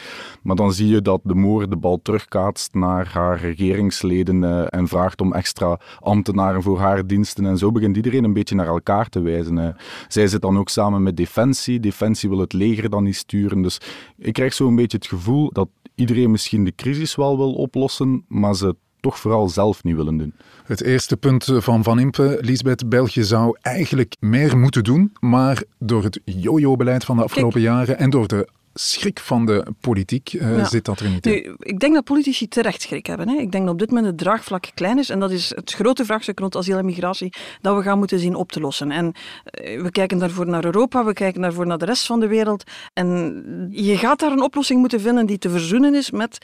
Maar 0.43 0.57
dan 0.57 0.73
zie 0.73 0.89
je 0.89 1.03
dat 1.03 1.21
de 1.25 1.35
Moor 1.35 1.69
de 1.69 1.77
bal 1.77 2.01
terugkaatst 2.03 2.75
naar 2.83 3.11
haar 3.13 3.41
regeringsleden 3.41 4.43
uh, 4.43 4.65
en 4.69 4.89
vraagt 4.89 5.21
om 5.21 5.33
extra 5.33 5.79
ambtenaren 6.01 6.63
voor 6.63 6.79
haar 6.79 7.07
diensten. 7.07 7.47
En 7.47 7.59
zo 7.59 7.73
begint 7.73 7.97
iedereen 7.97 8.25
een 8.25 8.33
beetje 8.33 8.55
naar 8.55 8.67
elkaar 8.67 9.09
te 9.09 9.21
wijzen. 9.21 9.57
Uh. 9.57 9.69
Zij 10.09 10.27
zit 10.27 10.41
dan 10.41 10.59
ook 10.59 10.69
samen 10.69 11.03
met 11.03 11.17
Defensie. 11.17 11.81
Defensie 11.81 12.29
wil 12.29 12.39
het 12.39 12.53
leger 12.53 12.91
dan 12.91 13.05
niet 13.05 13.17
sturen. 13.17 13.63
Dus 13.63 13.81
ik 14.19 14.33
krijg 14.33 14.55
zo 14.55 14.69
een 14.69 14.77
beetje 14.77 14.97
het 14.97 15.07
gevoel 15.07 15.53
dat 15.53 15.69
iedereen 15.95 16.31
misschien 16.31 16.65
de 16.65 16.75
crisis 16.75 17.15
wel 17.15 17.37
wil 17.37 17.53
oplossen, 17.53 18.25
maar 18.29 18.55
ze 18.55 18.77
toch 19.01 19.19
vooral 19.19 19.49
zelf 19.49 19.85
niet 19.85 19.97
willen 19.97 20.17
doen. 20.17 20.35
Het 20.65 20.83
eerste 20.83 21.17
punt 21.17 21.53
van 21.57 21.83
Van 21.83 21.99
Impe, 21.99 22.39
Lisbeth, 22.41 22.89
België 22.89 23.23
zou 23.23 23.57
eigenlijk 23.61 24.17
meer 24.21 24.59
moeten 24.59 24.85
doen, 24.85 25.13
maar 25.21 25.63
door 25.79 26.03
het 26.03 26.21
jojo-beleid 26.25 27.05
van 27.05 27.17
de 27.17 27.23
afgelopen 27.23 27.61
jaren 27.61 27.99
en 27.99 28.11
door 28.11 28.29
de 28.29 28.49
schrik 28.75 29.21
van 29.21 29.47
de 29.47 29.67
politiek 29.81 30.33
uh, 30.33 30.67
zit 30.67 30.85
dat 30.85 31.01
er 31.01 31.09
niet 31.09 31.27
in. 31.27 31.33
Nu, 31.33 31.55
ik 31.59 31.81
denk 31.81 31.95
dat 31.95 32.05
politici 32.05 32.49
terecht 32.49 32.83
schrik 32.83 33.07
hebben. 33.07 33.29
Hè. 33.29 33.35
Ik 33.35 33.53
denk 33.53 33.65
dat 33.65 33.73
op 33.73 33.79
dit 33.79 33.89
moment 33.89 34.07
het 34.07 34.19
draagvlak 34.19 34.71
klein 34.75 34.99
is 34.99 35.11
en 35.11 35.21
dat 35.21 35.31
is 35.31 35.55
het 35.55 35.73
grote 35.73 36.05
vraagstuk 36.05 36.39
rond 36.39 36.57
asiel 36.57 36.79
en 36.79 36.85
migratie 36.85 37.33
dat 37.61 37.77
we 37.77 37.83
gaan 37.83 37.99
moeten 37.99 38.19
zien 38.19 38.35
op 38.35 38.53
te 38.53 38.61
lossen. 38.61 38.91
En 38.91 39.07
uh, 39.07 39.83
we 39.83 39.91
kijken 39.91 40.19
daarvoor 40.19 40.47
naar 40.47 40.65
Europa, 40.65 41.05
we 41.05 41.13
kijken 41.13 41.41
daarvoor 41.41 41.67
naar 41.67 41.79
de 41.79 41.85
rest 41.85 42.07
van 42.07 42.21
de 42.21 42.27
wereld 42.27 42.65
en 42.93 43.69
je 43.71 43.97
gaat 43.97 44.21
daar 44.21 44.33
een 44.33 44.43
oplossing 44.43 44.81
moeten 44.81 45.01
vinden 45.01 45.27
die 45.27 45.39
te 45.39 45.51
verzoenen 45.51 45.95
is 45.95 46.11
met 46.11 46.39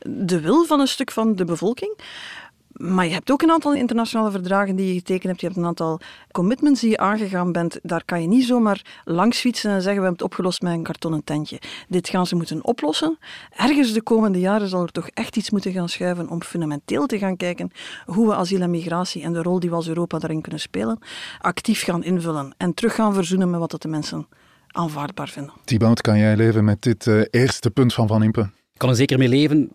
de 0.00 0.40
wil 0.40 0.64
van 0.64 0.80
een 0.80 0.88
stuk 0.88 1.10
van 1.10 1.36
de 1.36 1.44
bevolking. 1.44 1.98
Maar 2.80 3.06
je 3.06 3.12
hebt 3.12 3.30
ook 3.30 3.42
een 3.42 3.50
aantal 3.50 3.74
internationale 3.74 4.30
verdragen 4.30 4.76
die 4.76 4.86
je 4.86 4.94
getekend 4.94 5.24
hebt. 5.26 5.40
Je 5.40 5.46
hebt 5.46 5.58
een 5.58 5.64
aantal 5.64 6.00
commitments 6.32 6.80
die 6.80 6.90
je 6.90 6.98
aangegaan 6.98 7.52
bent. 7.52 7.78
Daar 7.82 8.04
kan 8.04 8.20
je 8.22 8.28
niet 8.28 8.44
zomaar 8.44 9.02
langs 9.04 9.38
fietsen 9.38 9.70
en 9.70 9.82
zeggen 9.82 10.00
we 10.00 10.06
hebben 10.06 10.12
het 10.12 10.22
opgelost 10.22 10.62
met 10.62 10.72
een 10.72 10.82
kartonnen 10.82 11.24
tentje. 11.24 11.60
Dit 11.88 12.08
gaan 12.08 12.26
ze 12.26 12.36
moeten 12.36 12.64
oplossen. 12.64 13.18
Ergens 13.56 13.92
de 13.92 14.02
komende 14.02 14.38
jaren 14.38 14.68
zal 14.68 14.82
er 14.82 14.92
toch 14.92 15.08
echt 15.08 15.36
iets 15.36 15.50
moeten 15.50 15.72
gaan 15.72 15.88
schuiven 15.88 16.28
om 16.28 16.42
fundamenteel 16.42 17.06
te 17.06 17.18
gaan 17.18 17.36
kijken 17.36 17.70
hoe 18.04 18.28
we 18.28 18.34
asiel 18.34 18.60
en 18.60 18.70
migratie 18.70 19.22
en 19.22 19.32
de 19.32 19.42
rol 19.42 19.60
die 19.60 19.70
we 19.70 19.76
als 19.76 19.88
Europa 19.88 20.18
daarin 20.18 20.40
kunnen 20.40 20.60
spelen, 20.60 20.98
actief 21.38 21.82
gaan 21.82 22.04
invullen 22.04 22.54
en 22.56 22.74
terug 22.74 22.94
gaan 22.94 23.14
verzoenen 23.14 23.50
met 23.50 23.60
wat 23.60 23.70
dat 23.70 23.82
de 23.82 23.88
mensen 23.88 24.26
aanvaardbaar 24.66 25.28
vinden. 25.28 25.52
Thibaut, 25.64 26.00
kan 26.00 26.18
jij 26.18 26.36
leven 26.36 26.64
met 26.64 26.82
dit 26.82 27.06
uh, 27.06 27.22
eerste 27.30 27.70
punt 27.70 27.94
van 27.94 28.06
Van 28.06 28.22
Impe? 28.22 28.40
Ik 28.72 28.78
kan 28.86 28.88
er 28.88 28.96
zeker 28.96 29.18
mee 29.18 29.28
leven. 29.28 29.70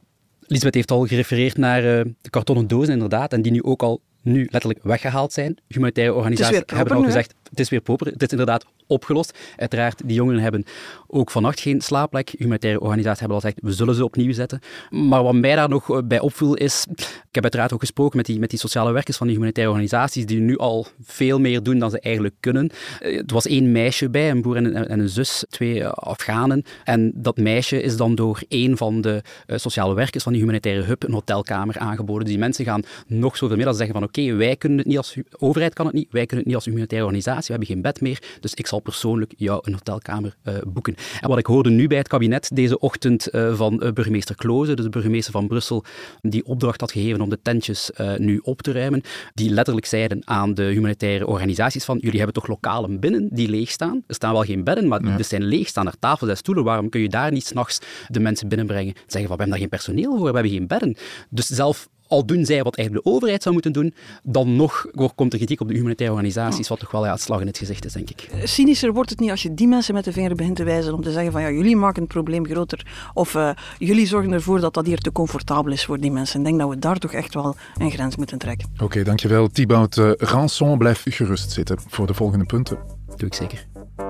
Lisbeth 0.47 0.73
heeft 0.73 0.91
al 0.91 1.05
gerefereerd 1.05 1.57
naar 1.57 1.83
uh, 1.83 2.13
de 2.21 2.29
kartonnen 2.29 2.67
dozen, 2.67 2.93
inderdaad, 2.93 3.33
en 3.33 3.41
die 3.41 3.51
nu 3.51 3.63
ook 3.63 3.83
al 3.83 4.01
nu 4.21 4.47
letterlijk 4.51 4.83
weggehaald 4.83 5.33
zijn. 5.33 5.57
Humanitaire 5.67 6.13
organisaties 6.13 6.61
hebben 6.65 6.95
al 6.95 7.03
gezegd, 7.03 7.33
het 7.49 7.59
is 7.59 7.69
weer 7.69 7.81
proper. 7.81 8.07
Het 8.07 8.21
is 8.21 8.27
inderdaad 8.27 8.65
opgelost. 8.87 9.37
Uiteraard, 9.55 10.01
die 10.05 10.15
jongeren 10.15 10.41
hebben 10.41 10.65
ook 11.07 11.31
vannacht 11.31 11.59
geen 11.59 11.81
slaapplek. 11.81 12.33
Humanitaire 12.37 12.79
organisaties 12.79 13.19
hebben 13.19 13.37
al 13.37 13.43
gezegd, 13.43 13.61
we 13.63 13.73
zullen 13.73 13.95
ze 13.95 14.03
opnieuw 14.03 14.33
zetten. 14.33 14.59
Maar 14.89 15.23
wat 15.23 15.33
mij 15.33 15.55
daar 15.55 15.69
nog 15.69 16.05
bij 16.05 16.19
opviel 16.19 16.53
is, 16.53 16.85
ik 16.95 17.31
heb 17.31 17.43
uiteraard 17.43 17.73
ook 17.73 17.79
gesproken 17.79 18.17
met 18.17 18.25
die, 18.25 18.39
met 18.39 18.49
die 18.49 18.59
sociale 18.59 18.91
werkers 18.91 19.17
van 19.17 19.27
die 19.27 19.35
humanitaire 19.35 19.71
organisaties, 19.71 20.25
die 20.25 20.39
nu 20.39 20.57
al 20.57 20.87
veel 21.03 21.39
meer 21.39 21.63
doen 21.63 21.79
dan 21.79 21.89
ze 21.89 21.99
eigenlijk 21.99 22.35
kunnen. 22.39 22.69
Er 22.99 23.23
was 23.25 23.47
één 23.47 23.71
meisje 23.71 24.09
bij, 24.09 24.29
een 24.29 24.41
broer 24.41 24.55
en 24.55 24.65
een, 24.65 24.87
en 24.87 24.99
een 24.99 25.09
zus, 25.09 25.45
twee 25.49 25.87
Afghanen. 25.87 26.63
En 26.83 27.11
dat 27.15 27.37
meisje 27.37 27.81
is 27.81 27.97
dan 27.97 28.15
door 28.15 28.41
één 28.47 28.77
van 28.77 29.01
de 29.01 29.21
sociale 29.47 29.93
werkers 29.93 30.23
van 30.23 30.31
die 30.31 30.41
humanitaire 30.41 30.83
hub 30.83 31.03
een 31.03 31.13
hotelkamer 31.13 31.77
aangeboden. 31.77 32.27
Die 32.27 32.37
mensen 32.37 32.65
gaan 32.65 32.83
nog 33.07 33.37
zoveel 33.37 33.55
meer 33.55 33.65
dan 33.65 33.75
zeggen 33.75 33.93
van 33.93 34.03
oké, 34.03 34.33
wij 34.33 34.55
kunnen 34.55 34.77
het 34.77 34.87
niet 34.87 34.97
als 34.97 35.15
overheid 35.37 35.73
kan 35.73 35.85
het 35.85 35.95
niet, 35.95 36.11
wij 36.11 36.25
kunnen 36.25 36.37
het 36.37 36.45
niet 36.45 36.55
als 36.55 36.65
humanitaire 36.65 37.07
organisatie, 37.07 37.45
we 37.45 37.51
hebben 37.51 37.67
geen 37.67 37.81
bed 37.81 38.01
meer, 38.01 38.21
dus 38.39 38.53
ik 38.53 38.67
zal 38.67 38.74
persoonlijk 38.81 39.33
jou 39.37 39.59
een 39.63 39.73
hotelkamer 39.73 40.35
uh, 40.43 40.53
boeken. 40.67 40.95
En 41.21 41.29
wat 41.29 41.37
ik 41.37 41.45
hoorde 41.45 41.69
nu 41.69 41.87
bij 41.87 41.97
het 41.97 42.07
kabinet 42.07 42.49
deze 42.53 42.79
ochtend 42.79 43.33
uh, 43.35 43.55
van 43.55 43.83
uh, 43.83 43.91
burgemeester 43.91 44.35
Kloze, 44.35 44.73
dus 44.73 44.85
de 44.85 44.91
burgemeester 44.91 45.31
van 45.31 45.47
Brussel, 45.47 45.83
die 46.21 46.45
opdracht 46.45 46.81
had 46.81 46.91
gegeven 46.91 47.21
om 47.21 47.29
de 47.29 47.41
tentjes 47.41 47.89
nu 48.17 48.39
op 48.43 48.61
te 48.61 48.71
ruimen, 48.71 49.01
die 49.33 49.49
letterlijk 49.49 49.85
zeiden 49.85 50.27
aan 50.27 50.53
de 50.53 50.63
humanitaire 50.63 51.27
organisaties 51.27 51.85
van 51.85 51.97
jullie 51.97 52.17
hebben 52.17 52.35
toch 52.35 52.47
lokalen 52.47 52.99
binnen 52.99 53.27
die 53.31 53.49
leeg 53.49 53.69
staan? 53.69 54.03
Er 54.07 54.15
staan 54.15 54.33
wel 54.33 54.43
geen 54.43 54.63
bedden, 54.63 54.87
maar 54.87 55.05
ja. 55.05 55.17
er 55.17 55.23
zijn 55.23 55.43
leeg, 55.43 55.67
staan 55.67 55.87
er 55.87 55.99
tafels 55.99 56.29
en 56.29 56.37
stoelen, 56.37 56.63
waarom 56.63 56.89
kun 56.89 57.01
je 57.01 57.09
daar 57.09 57.31
niet 57.31 57.45
s'nachts 57.45 57.79
de 58.07 58.19
mensen 58.19 58.47
binnenbrengen? 58.47 58.93
Zeggen 58.93 59.11
van, 59.11 59.21
we 59.21 59.27
hebben 59.27 59.49
daar 59.49 59.59
geen 59.59 59.69
personeel 59.69 60.17
voor, 60.17 60.27
we 60.27 60.33
hebben 60.33 60.51
geen 60.51 60.67
bedden. 60.67 60.95
Dus 61.29 61.47
zelf 61.47 61.87
al 62.07 62.25
doen 62.25 62.45
zij 62.45 62.63
wat 62.63 62.75
eigenlijk 62.75 63.05
de 63.05 63.11
overheid 63.11 63.41
zou 63.41 63.53
moeten 63.53 63.73
doen, 63.73 63.93
dan 64.23 64.55
nog 64.55 64.85
komt 65.15 65.31
er 65.31 65.37
kritiek 65.37 65.61
op 65.61 65.67
de 65.67 65.73
humanitaire 65.73 66.15
organisaties, 66.15 66.67
wat 66.67 66.79
toch 66.79 66.91
wel 66.91 67.05
ja, 67.05 67.11
het 67.11 67.21
slag 67.21 67.41
in 67.41 67.47
het 67.47 67.57
gezicht 67.57 67.85
is, 67.85 67.93
denk 67.93 68.09
ik. 68.09 68.29
Cynischer 68.43 68.93
wordt 68.93 69.09
het 69.09 69.19
niet 69.19 69.29
als 69.31 69.41
je 69.41 69.53
die 69.53 69.67
mensen 69.67 69.93
met 69.93 70.03
de 70.03 70.11
vinger 70.11 70.35
begint 70.35 70.55
te 70.55 70.63
wijzen 70.63 70.93
om 70.93 71.01
te 71.01 71.11
zeggen 71.11 71.31
van 71.31 71.41
ja, 71.41 71.51
jullie 71.51 71.75
maken 71.75 72.01
het 72.01 72.11
probleem 72.11 72.45
groter 72.45 72.85
of 73.13 73.33
uh, 73.33 73.49
jullie 73.77 74.07
zorgen 74.07 74.31
ervoor 74.31 74.59
dat 74.59 74.73
dat 74.73 74.85
hier 74.85 74.97
te 74.97 75.11
comfortabel 75.11 75.71
is 75.71 75.85
voor 75.85 75.99
die 75.99 76.11
mensen. 76.11 76.39
Ik 76.39 76.45
denk 76.45 76.59
dat 76.59 76.69
we 76.69 76.79
daar 76.79 76.97
toch 76.97 77.13
echt 77.13 77.33
wel 77.33 77.55
een 77.77 77.91
grens 77.91 78.15
moeten 78.15 78.37
trekken. 78.37 78.67
Oké, 78.73 78.83
okay, 78.83 79.03
dankjewel 79.03 79.47
Thibaut 79.47 79.97
uh, 79.97 80.11
Ranson. 80.17 80.77
Blijf 80.77 81.05
gerust 81.09 81.51
zitten 81.51 81.77
voor 81.87 82.07
de 82.07 82.13
volgende 82.13 82.45
punten. 82.45 82.77
Doe 83.15 83.27
ik 83.27 83.33
zeker. 83.33 83.67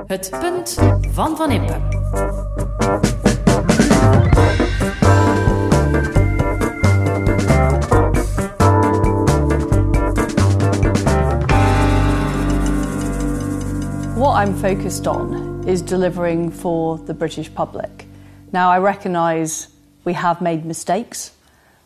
Het 0.08 0.30
punt 0.40 0.78
van 1.12 1.38
Van 1.38 1.52
Impe. 1.52 2.04
What 14.36 14.50
I'm 14.50 14.54
focused 14.54 15.08
on 15.08 15.66
is 15.66 15.82
delivering 15.82 16.52
for 16.52 16.98
the 16.98 17.14
British 17.14 17.54
public. 17.56 18.06
Now, 18.52 18.70
I 18.70 18.80
recognise 18.80 19.70
we 20.04 20.12
have 20.12 20.42
made 20.42 20.66
mistakes. 20.66 21.32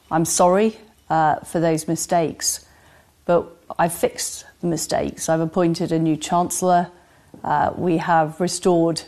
I'm 0.10 0.26
sorry 0.26 0.76
uh, 1.12 1.42
for 1.42 1.60
those 1.60 1.88
mistakes, 1.88 2.66
but 3.26 3.56
I've 3.78 3.94
fixed 3.94 4.46
the 4.62 4.68
mistakes. 4.68 5.30
I've 5.30 5.42
appointed 5.42 5.92
a 5.92 6.00
new 6.00 6.18
Chancellor. 6.18 6.90
Uh, 7.44 7.72
we 7.76 7.98
have 7.98 8.42
restored 8.42 9.04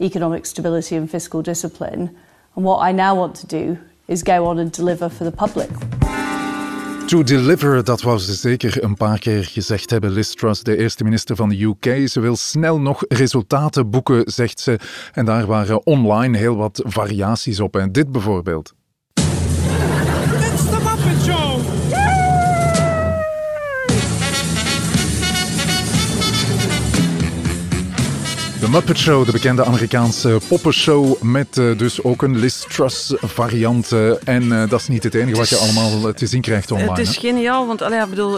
economic 0.00 0.44
stability 0.44 0.96
and 0.96 1.08
fiscal 1.08 1.42
discipline. 1.42 2.18
And 2.56 2.64
what 2.64 2.78
I 2.78 2.90
now 2.90 3.14
want 3.14 3.36
to 3.36 3.46
do 3.46 3.78
is 4.08 4.24
go 4.24 4.46
on 4.46 4.58
and 4.58 4.72
deliver 4.72 5.08
for 5.08 5.22
the 5.22 5.30
public. 5.30 5.70
To 7.10 7.22
deliver, 7.22 7.84
dat 7.84 8.02
wou 8.02 8.18
ze 8.18 8.34
zeker 8.34 8.84
een 8.84 8.94
paar 8.94 9.18
keer 9.18 9.44
gezegd 9.44 9.90
hebben. 9.90 10.10
Liz 10.10 10.34
Truss, 10.34 10.62
de 10.62 10.76
eerste 10.76 11.04
minister 11.04 11.36
van 11.36 11.48
de 11.48 11.62
UK. 11.62 12.08
Ze 12.08 12.20
wil 12.20 12.36
snel 12.36 12.80
nog 12.80 13.04
resultaten 13.08 13.90
boeken, 13.90 14.22
zegt 14.32 14.60
ze. 14.60 14.78
En 15.12 15.24
daar 15.24 15.46
waren 15.46 15.86
online 15.86 16.38
heel 16.38 16.56
wat 16.56 16.82
variaties 16.86 17.60
op. 17.60 17.76
En 17.76 17.92
dit 17.92 18.12
bijvoorbeeld. 18.12 18.74
De 28.60 28.68
Muppet 28.68 28.98
Show, 28.98 29.26
de 29.26 29.32
bekende 29.32 29.64
Amerikaanse 29.64 30.40
poppenshow 30.48 31.22
met 31.22 31.56
uh, 31.56 31.78
dus 31.78 32.02
ook 32.02 32.22
een 32.22 32.38
Liz 32.38 32.64
Truss 32.66 33.14
variant. 33.16 33.92
Uh, 33.92 34.28
en 34.28 34.42
uh, 34.42 34.68
dat 34.68 34.80
is 34.80 34.88
niet 34.88 35.02
het 35.02 35.14
enige 35.14 35.36
wat 35.36 35.48
je 35.48 35.56
allemaal 35.56 36.12
te 36.12 36.26
zien 36.26 36.40
krijgt 36.40 36.70
online. 36.70 36.90
Het 36.90 36.98
is 36.98 37.14
hè? 37.14 37.20
geniaal, 37.20 37.66
want 37.66 37.82
allee, 37.82 38.00
ik 38.00 38.08
bedoel, 38.08 38.36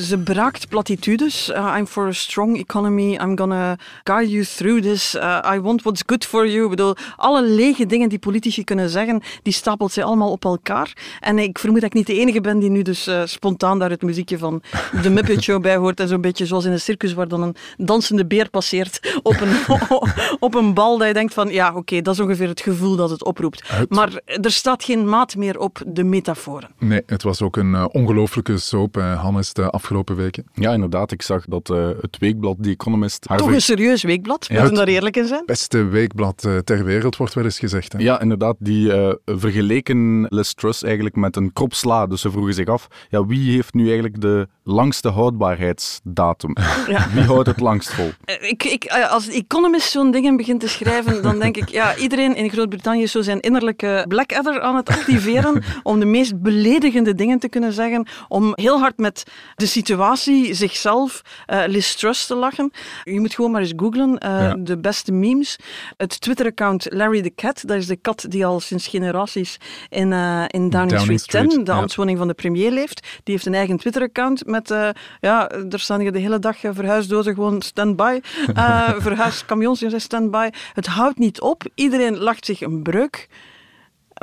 ze 0.00 0.18
braakt 0.24 0.68
platitudes. 0.68 1.52
I'm 1.76 1.86
for 1.86 2.06
a 2.06 2.12
strong 2.12 2.58
economy. 2.58 3.12
I'm 3.12 3.38
gonna 3.38 3.76
guide 4.04 4.30
you 4.30 4.44
through 4.44 4.82
this. 4.82 5.14
I 5.54 5.60
want 5.60 5.82
what's 5.82 6.02
good 6.06 6.24
for 6.24 6.48
you. 6.48 6.64
Ik 6.64 6.70
bedoel, 6.70 6.96
alle 7.16 7.42
lege 7.44 7.86
dingen 7.86 8.08
die 8.08 8.18
politici 8.18 8.64
kunnen 8.64 8.90
zeggen, 8.90 9.22
die 9.42 9.52
stapelt 9.52 9.92
ze 9.92 10.02
allemaal 10.02 10.30
op 10.30 10.44
elkaar. 10.44 10.92
En 11.20 11.38
ik 11.38 11.58
vermoed 11.58 11.80
dat 11.80 11.90
ik 11.90 11.96
niet 11.96 12.06
de 12.06 12.18
enige 12.18 12.40
ben 12.40 12.58
die 12.58 12.70
nu 12.70 12.82
dus 12.82 13.10
spontaan 13.24 13.78
daar 13.78 13.90
het 13.90 14.02
muziekje 14.02 14.38
van 14.38 14.62
de 15.02 15.10
Muppet 15.10 15.42
Show 15.42 15.62
bij 15.62 15.76
hoort. 15.76 16.00
En 16.00 16.08
zo'n 16.08 16.20
beetje 16.20 16.46
zoals 16.46 16.64
in 16.64 16.72
een 16.72 16.80
circus 16.80 17.12
waar 17.12 17.28
dan 17.28 17.42
een 17.42 17.56
dansende 17.76 18.26
beer 18.26 18.50
passeert 18.50 19.18
op 19.30 19.40
een, 19.40 19.78
op 20.46 20.54
een 20.54 20.74
bal 20.74 20.98
dat 20.98 21.06
je 21.06 21.14
denkt 21.14 21.34
van 21.34 21.48
ja, 21.48 21.68
oké, 21.68 21.78
okay, 21.78 22.02
dat 22.02 22.14
is 22.14 22.20
ongeveer 22.20 22.48
het 22.48 22.60
gevoel 22.60 22.96
dat 22.96 23.10
het 23.10 23.24
oproept. 23.24 23.72
Maar 23.88 24.20
er 24.24 24.50
staat 24.50 24.84
geen 24.84 25.08
maat 25.08 25.36
meer 25.36 25.58
op 25.58 25.82
de 25.86 26.04
metaforen. 26.04 26.70
Nee, 26.78 27.02
het 27.06 27.22
was 27.22 27.42
ook 27.42 27.56
een 27.56 27.72
uh, 27.72 27.84
ongelooflijke 27.92 28.58
soap, 28.58 28.96
uh, 28.96 29.22
Hannes, 29.22 29.52
de 29.52 29.70
afgelopen 29.70 30.16
weken. 30.16 30.44
Ja, 30.54 30.72
inderdaad. 30.72 31.12
Ik 31.12 31.22
zag 31.22 31.44
dat 31.44 31.70
uh, 31.70 31.88
het 32.00 32.18
weekblad 32.18 32.56
The 32.62 32.70
Economist... 32.70 33.26
Toch 33.36 33.52
een 33.52 33.60
serieus 33.60 34.02
weekblad, 34.02 34.46
ja, 34.46 34.54
moeten 34.54 34.72
we 34.72 34.78
daar 34.78 34.94
eerlijk 34.94 35.16
in 35.16 35.26
zijn? 35.26 35.38
Het 35.38 35.46
beste 35.46 35.84
weekblad 35.84 36.48
ter 36.64 36.84
wereld, 36.84 37.16
wordt 37.16 37.34
wel 37.34 37.44
eens 37.44 37.58
gezegd. 37.58 37.92
Hè? 37.92 37.98
Ja, 37.98 38.20
inderdaad. 38.20 38.56
Die 38.58 38.92
vergeleken 39.24 40.26
Liz 40.28 40.52
Truss 40.52 40.82
eigenlijk 40.82 41.16
met 41.16 41.36
een 41.36 41.52
krop 41.52 41.74
sla. 41.74 42.06
Dus 42.06 42.20
ze 42.20 42.30
vroegen 42.30 42.54
zich 42.54 42.66
af, 42.66 42.86
ja, 43.08 43.26
wie 43.26 43.52
heeft 43.52 43.74
nu 43.74 43.84
eigenlijk 43.84 44.20
de 44.20 44.48
langste 44.70 45.08
houdbaarheidsdatum? 45.08 46.56
Ja. 46.88 47.08
Wie 47.14 47.24
houdt 47.24 47.46
het 47.46 47.60
langst 47.60 47.92
vol? 47.92 48.10
Ik, 48.40 48.64
ik, 48.64 48.86
als 49.10 49.28
Economist 49.28 49.90
zo'n 49.90 50.10
dingen 50.10 50.36
begint 50.36 50.60
te 50.60 50.68
schrijven, 50.68 51.22
dan 51.22 51.38
denk 51.38 51.56
ik, 51.56 51.68
ja, 51.68 51.96
iedereen 51.96 52.36
in 52.36 52.50
Groot-Brittannië 52.50 53.02
is 53.02 53.12
zo 53.12 53.22
zijn 53.22 53.40
innerlijke 53.40 54.04
Blackadder 54.08 54.60
aan 54.60 54.76
het 54.76 54.88
activeren 54.88 55.62
om 55.82 56.00
de 56.00 56.06
meest 56.06 56.42
beledigende 56.42 57.14
dingen 57.14 57.38
te 57.38 57.48
kunnen 57.48 57.72
zeggen, 57.72 58.06
om 58.28 58.52
heel 58.54 58.78
hard 58.78 58.98
met 58.98 59.24
de 59.54 59.66
situatie, 59.66 60.54
zichzelf, 60.54 61.22
uh, 61.46 61.62
Liz 61.66 61.94
Truss 61.94 62.26
te 62.26 62.34
lachen. 62.34 62.70
Je 63.04 63.20
moet 63.20 63.34
gewoon 63.34 63.50
maar 63.50 63.60
eens 63.60 63.72
googlen, 63.76 64.10
uh, 64.10 64.18
ja. 64.18 64.54
de 64.58 64.78
beste 64.78 65.12
memes. 65.12 65.58
Het 65.96 66.20
Twitter-account 66.20 66.86
Larry 66.90 67.22
the 67.22 67.34
Cat, 67.34 67.62
dat 67.66 67.76
is 67.76 67.86
de 67.86 67.96
kat 67.96 68.24
die 68.28 68.46
al 68.46 68.60
sinds 68.60 68.86
generaties 68.86 69.56
in, 69.88 70.12
uh, 70.12 70.44
in 70.46 70.70
Downing, 70.70 70.98
Downing 70.98 71.20
Street 71.20 71.42
10, 71.42 71.50
Street, 71.50 71.66
de 71.66 71.72
ja. 71.72 71.78
ambtswoning 71.78 72.18
van 72.18 72.28
de 72.28 72.34
premier, 72.34 72.70
leeft. 72.70 73.06
Die 73.24 73.34
heeft 73.34 73.46
een 73.46 73.54
eigen 73.54 73.76
Twitter-account 73.76 74.46
met, 74.46 74.59
ja, 75.20 75.46
daar 75.46 75.80
staan 75.80 76.00
hier 76.00 76.12
de 76.12 76.18
hele 76.18 76.38
dag 76.38 76.56
verhuisdozen 76.60 77.34
gewoon 77.34 77.62
stand-by. 77.62 78.20
verhuiskamions 79.06 79.82
in 79.82 79.90
zijn 79.90 80.02
stand-by. 80.02 80.48
Het 80.72 80.86
houdt 80.86 81.18
niet 81.18 81.40
op. 81.40 81.62
Iedereen 81.74 82.18
lacht 82.18 82.44
zich 82.44 82.60
een 82.60 82.82
breuk. 82.82 83.28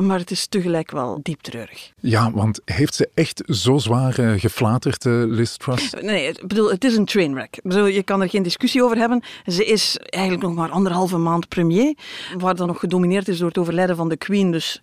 Maar 0.03 0.19
het 0.19 0.31
is 0.31 0.47
tegelijk 0.47 0.91
wel 0.91 1.19
diep 1.21 1.41
treurig. 1.41 1.91
Ja, 1.99 2.31
want 2.31 2.61
heeft 2.65 2.95
ze 2.95 3.09
echt 3.13 3.43
zo 3.45 3.77
zwaar 3.77 4.19
uh, 4.19 4.39
geflaterd, 4.39 5.05
uh, 5.05 5.23
Liz 5.25 5.55
Truss? 5.55 5.93
Nee, 6.01 6.27
ik 6.27 6.47
bedoel, 6.47 6.69
het 6.69 6.83
is 6.83 6.95
een 6.95 7.05
trainwreck. 7.05 7.59
Bedoel, 7.63 7.85
je 7.85 8.03
kan 8.03 8.21
er 8.21 8.29
geen 8.29 8.43
discussie 8.43 8.83
over 8.83 8.97
hebben. 8.97 9.23
Ze 9.45 9.65
is 9.65 9.97
eigenlijk 9.97 10.43
nog 10.43 10.55
maar 10.55 10.69
anderhalve 10.69 11.17
maand 11.17 11.47
premier, 11.47 11.95
waar 12.37 12.55
dan 12.55 12.67
nog 12.67 12.79
gedomineerd 12.79 13.27
is 13.27 13.37
door 13.37 13.47
het 13.47 13.57
overlijden 13.57 13.95
van 13.95 14.09
de 14.09 14.17
Queen. 14.17 14.51
Dus 14.51 14.81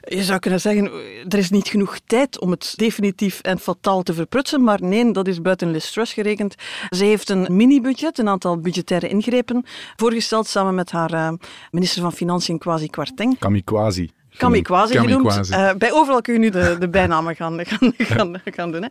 je 0.00 0.22
zou 0.22 0.38
kunnen 0.38 0.60
zeggen, 0.60 0.90
er 1.28 1.38
is 1.38 1.50
niet 1.50 1.68
genoeg 1.68 1.98
tijd 2.06 2.40
om 2.40 2.50
het 2.50 2.72
definitief 2.76 3.40
en 3.40 3.58
fataal 3.58 4.02
te 4.02 4.14
verprutsen, 4.14 4.64
maar 4.64 4.82
nee, 4.82 5.12
dat 5.12 5.26
is 5.26 5.40
buiten 5.40 5.70
Liz 5.70 5.90
Truss 5.90 6.12
gerekend. 6.12 6.54
Ze 6.90 7.04
heeft 7.04 7.28
een 7.28 7.46
mini-budget, 7.50 8.18
een 8.18 8.28
aantal 8.28 8.58
budgettaire 8.58 9.08
ingrepen, 9.08 9.64
voorgesteld 9.96 10.46
samen 10.46 10.74
met 10.74 10.90
haar 10.90 11.12
uh, 11.12 11.30
minister 11.70 12.02
van 12.02 12.12
Financiën, 12.12 12.58
Kwasi 12.58 12.88
Kwarteng. 12.88 13.38
Kamikwazi. 14.36 14.98
Genoemd. 14.98 15.50
Uh, 15.50 15.70
bij 15.78 15.92
overal 15.92 16.20
kun 16.20 16.32
je 16.32 16.38
nu 16.38 16.50
de, 16.50 16.76
de 16.78 16.88
bijnamen 16.88 17.36
gaan, 17.36 17.60
gaan, 17.66 17.94
gaan, 17.96 18.40
gaan 18.44 18.72
doen. 18.72 18.82
Hè. 18.82 18.88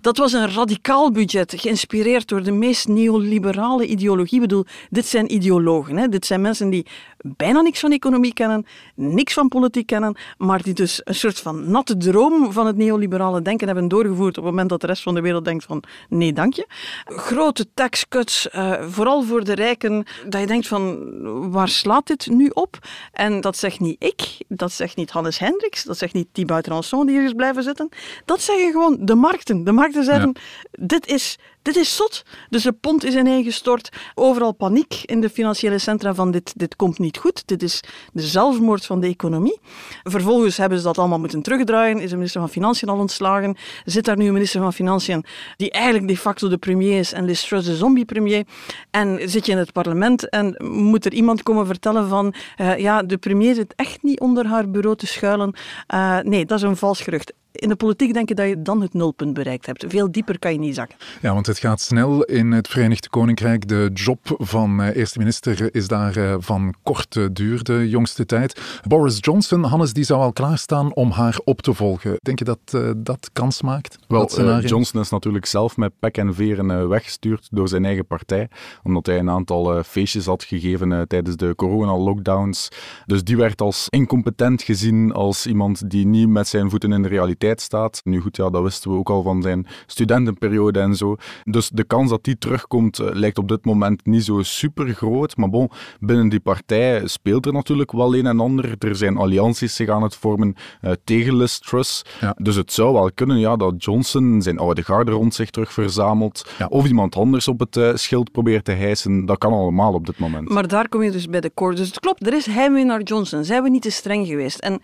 Dat 0.00 0.16
was 0.16 0.32
een 0.32 0.52
radicaal 0.54 1.12
budget, 1.12 1.54
geïnspireerd 1.56 2.28
door 2.28 2.42
de 2.42 2.52
meest 2.52 2.88
neoliberale 2.88 3.86
ideologie. 3.86 4.34
Ik 4.34 4.40
bedoel, 4.40 4.64
dit 4.90 5.06
zijn 5.06 5.34
ideologen. 5.34 5.96
Hè. 5.96 6.08
Dit 6.08 6.26
zijn 6.26 6.40
mensen 6.40 6.70
die 6.70 6.86
bijna 7.22 7.60
niks 7.60 7.80
van 7.80 7.92
economie 7.92 8.32
kennen, 8.32 8.66
niks 8.94 9.32
van 9.32 9.48
politiek 9.48 9.86
kennen, 9.86 10.16
maar 10.38 10.62
die 10.62 10.74
dus 10.74 11.00
een 11.04 11.14
soort 11.14 11.38
van 11.38 11.70
natte 11.70 11.96
droom 11.96 12.52
van 12.52 12.66
het 12.66 12.76
neoliberale 12.76 13.42
denken 13.42 13.66
hebben 13.66 13.88
doorgevoerd 13.88 14.38
op 14.38 14.44
het 14.44 14.52
moment 14.52 14.68
dat 14.68 14.80
de 14.80 14.86
rest 14.86 15.02
van 15.02 15.14
de 15.14 15.20
wereld 15.20 15.44
denkt 15.44 15.64
van 15.64 15.82
nee, 16.08 16.32
dank 16.32 16.54
je. 16.54 16.66
Grote 17.04 17.66
tax 17.74 18.08
cuts, 18.08 18.48
uh, 18.54 18.82
vooral 18.88 19.22
voor 19.22 19.44
de 19.44 19.54
rijken, 19.54 20.06
dat 20.26 20.40
je 20.40 20.46
denkt 20.46 20.66
van 20.66 21.50
waar 21.50 21.68
slaat 21.68 22.06
dit 22.06 22.26
nu 22.30 22.50
op? 22.52 22.78
En 23.12 23.40
dat 23.40 23.56
zegt 23.56 23.80
niet 23.80 24.04
ik, 24.04 24.38
dat 24.48 24.72
zegt 24.72 24.96
niet 24.96 25.10
Hannes 25.10 25.38
Hendricks, 25.38 25.84
dat 25.84 25.98
zegt 25.98 26.14
niet 26.14 26.28
Thibaut 26.32 26.66
Ranson 26.66 27.06
die 27.06 27.16
hier 27.16 27.24
is 27.24 27.32
blijven 27.32 27.62
zitten. 27.62 27.88
Dat 28.24 28.40
zeggen 28.40 28.70
gewoon 28.72 28.96
de 29.00 29.14
markten. 29.14 29.64
De 29.64 29.72
markten 29.72 30.04
zeggen, 30.04 30.34
ja. 30.34 30.86
dit 30.86 31.06
is... 31.06 31.38
Dit 31.62 31.76
is 31.76 31.96
zot. 31.96 32.22
Dus 32.48 32.62
de 32.62 32.72
pond 32.72 33.04
is 33.04 33.14
ineengestort. 33.14 33.88
Overal 34.14 34.52
paniek 34.52 35.02
in 35.04 35.20
de 35.20 35.30
financiële 35.30 35.78
centra 35.78 36.14
van 36.14 36.30
dit, 36.30 36.52
dit 36.56 36.76
komt 36.76 36.98
niet 36.98 37.18
goed. 37.18 37.42
Dit 37.46 37.62
is 37.62 37.80
de 38.12 38.22
zelfmoord 38.22 38.86
van 38.86 39.00
de 39.00 39.06
economie. 39.06 39.58
Vervolgens 40.02 40.56
hebben 40.56 40.78
ze 40.78 40.84
dat 40.84 40.98
allemaal 40.98 41.18
moeten 41.18 41.42
terugdraaien. 41.42 42.00
Is 42.00 42.10
de 42.10 42.16
minister 42.16 42.40
van 42.40 42.50
Financiën 42.50 42.88
al 42.88 42.98
ontslagen. 42.98 43.56
Zit 43.84 44.04
daar 44.04 44.16
nu 44.16 44.26
een 44.26 44.32
minister 44.32 44.60
van 44.60 44.72
Financiën 44.72 45.24
die 45.56 45.70
eigenlijk 45.70 46.08
de 46.08 46.16
facto 46.16 46.48
de 46.48 46.58
premier 46.58 46.98
is 46.98 47.12
en 47.12 47.24
Liz 47.24 47.48
de 47.48 47.76
zombie-premier. 47.76 48.44
En 48.90 49.30
zit 49.30 49.46
je 49.46 49.52
in 49.52 49.58
het 49.58 49.72
parlement 49.72 50.28
en 50.28 50.56
moet 50.68 51.04
er 51.04 51.12
iemand 51.12 51.42
komen 51.42 51.66
vertellen 51.66 52.08
van 52.08 52.34
uh, 52.60 52.78
ja, 52.78 53.02
de 53.02 53.16
premier 53.16 53.54
zit 53.54 53.74
echt 53.76 54.02
niet 54.02 54.20
onder 54.20 54.46
haar 54.46 54.70
bureau 54.70 54.96
te 54.96 55.06
schuilen. 55.06 55.54
Uh, 55.94 56.18
nee, 56.18 56.44
dat 56.44 56.58
is 56.58 56.64
een 56.64 56.76
vals 56.76 57.00
gerucht 57.00 57.32
in 57.52 57.68
de 57.68 57.76
politiek 57.76 58.12
denk 58.12 58.28
je 58.28 58.34
dat 58.34 58.48
je 58.48 58.62
dan 58.62 58.80
het 58.80 58.94
nulpunt 58.94 59.34
bereikt 59.34 59.66
hebt. 59.66 59.84
Veel 59.88 60.10
dieper 60.12 60.38
kan 60.38 60.52
je 60.52 60.58
niet 60.58 60.74
zakken. 60.74 60.96
Ja, 61.20 61.32
want 61.34 61.46
het 61.46 61.58
gaat 61.58 61.80
snel 61.80 62.22
in 62.22 62.52
het 62.52 62.68
Verenigd 62.68 63.08
Koninkrijk. 63.08 63.68
De 63.68 63.90
job 63.94 64.18
van 64.38 64.80
uh, 64.80 64.96
eerste 64.96 65.18
minister 65.18 65.74
is 65.74 65.88
daar 65.88 66.16
uh, 66.16 66.34
van 66.38 66.74
korte 66.82 67.32
duur 67.32 67.62
de 67.62 67.88
jongste 67.88 68.26
tijd. 68.26 68.60
Boris 68.88 69.16
Johnson, 69.20 69.64
Hannes, 69.64 69.92
die 69.92 70.04
zou 70.04 70.20
al 70.20 70.32
klaarstaan 70.32 70.94
om 70.94 71.10
haar 71.10 71.40
op 71.44 71.62
te 71.62 71.74
volgen. 71.74 72.16
Denk 72.22 72.38
je 72.38 72.44
dat 72.44 72.58
uh, 72.74 72.90
dat 72.96 73.30
kans 73.32 73.62
maakt? 73.62 73.98
Wel, 74.08 74.60
Johnson 74.60 75.00
is 75.00 75.10
natuurlijk 75.10 75.46
zelf 75.46 75.76
met 75.76 75.92
pek 75.98 76.16
en 76.16 76.34
veren 76.34 76.88
weggestuurd 76.88 77.48
door 77.50 77.68
zijn 77.68 77.84
eigen 77.84 78.06
partij, 78.06 78.48
omdat 78.82 79.06
hij 79.06 79.18
een 79.18 79.30
aantal 79.30 79.82
feestjes 79.82 80.26
had 80.26 80.44
gegeven 80.44 81.08
tijdens 81.08 81.36
de 81.36 81.54
corona-lockdowns. 81.56 82.68
Dus 83.06 83.24
die 83.24 83.36
werd 83.36 83.60
als 83.60 83.86
incompetent 83.88 84.62
gezien, 84.62 85.12
als 85.12 85.46
iemand 85.46 85.90
die 85.90 86.06
niet 86.06 86.28
met 86.28 86.48
zijn 86.48 86.70
voeten 86.70 86.92
in 86.92 87.02
de 87.02 87.08
realiteit 87.08 87.40
staat. 87.50 88.00
Nu 88.04 88.20
goed, 88.20 88.36
ja, 88.36 88.50
dat 88.50 88.62
wisten 88.62 88.90
we 88.90 88.96
ook 88.96 89.10
al 89.10 89.22
van 89.22 89.42
zijn 89.42 89.66
studentenperiode 89.86 90.80
en 90.80 90.94
zo. 90.96 91.16
Dus 91.44 91.68
de 91.68 91.84
kans 91.84 92.10
dat 92.10 92.24
die 92.24 92.38
terugkomt 92.38 92.98
uh, 92.98 93.08
lijkt 93.12 93.38
op 93.38 93.48
dit 93.48 93.64
moment 93.64 94.06
niet 94.06 94.24
zo 94.24 94.42
super 94.42 94.94
groot. 94.94 95.36
Maar 95.36 95.50
bon, 95.50 95.70
binnen 96.00 96.28
die 96.28 96.40
partij 96.40 97.06
speelt 97.06 97.46
er 97.46 97.52
natuurlijk 97.52 97.92
wel 97.92 98.16
een 98.16 98.26
en 98.26 98.40
ander. 98.40 98.74
Er 98.78 98.96
zijn 98.96 99.16
allianties 99.16 99.74
zich 99.74 99.88
aan 99.88 100.02
het 100.02 100.16
vormen 100.16 100.54
uh, 100.82 100.92
tegen 101.04 101.36
Liz 101.36 101.58
Truss. 101.58 102.02
Ja. 102.20 102.34
Dus 102.38 102.56
het 102.56 102.72
zou 102.72 102.92
wel 102.92 103.10
kunnen 103.14 103.38
ja, 103.38 103.56
dat 103.56 103.84
Johnson 103.84 104.42
zijn 104.42 104.58
oude 104.58 104.82
garde 104.82 105.10
rond 105.10 105.34
zich 105.34 105.50
terug 105.50 105.72
verzamelt. 105.72 106.46
Ja. 106.58 106.66
Of 106.66 106.86
iemand 106.86 107.16
anders 107.16 107.48
op 107.48 107.60
het 107.60 107.76
uh, 107.76 107.90
schild 107.94 108.32
probeert 108.32 108.64
te 108.64 108.72
hijsen. 108.72 109.26
Dat 109.26 109.38
kan 109.38 109.52
allemaal 109.52 109.92
op 109.92 110.06
dit 110.06 110.18
moment. 110.18 110.48
Maar 110.48 110.68
daar 110.68 110.88
kom 110.88 111.02
je 111.02 111.10
dus 111.10 111.26
bij 111.26 111.40
de 111.40 111.50
core. 111.54 111.74
Dus 111.74 111.88
het 111.88 112.00
klopt, 112.00 112.26
er 112.26 112.34
is 112.34 112.46
heimwee 112.46 112.84
naar 112.84 113.02
Johnson. 113.02 113.44
Zijn 113.44 113.62
we 113.62 113.70
niet 113.70 113.82
te 113.82 113.90
streng 113.90 114.26
geweest? 114.26 114.58
En 114.58 114.80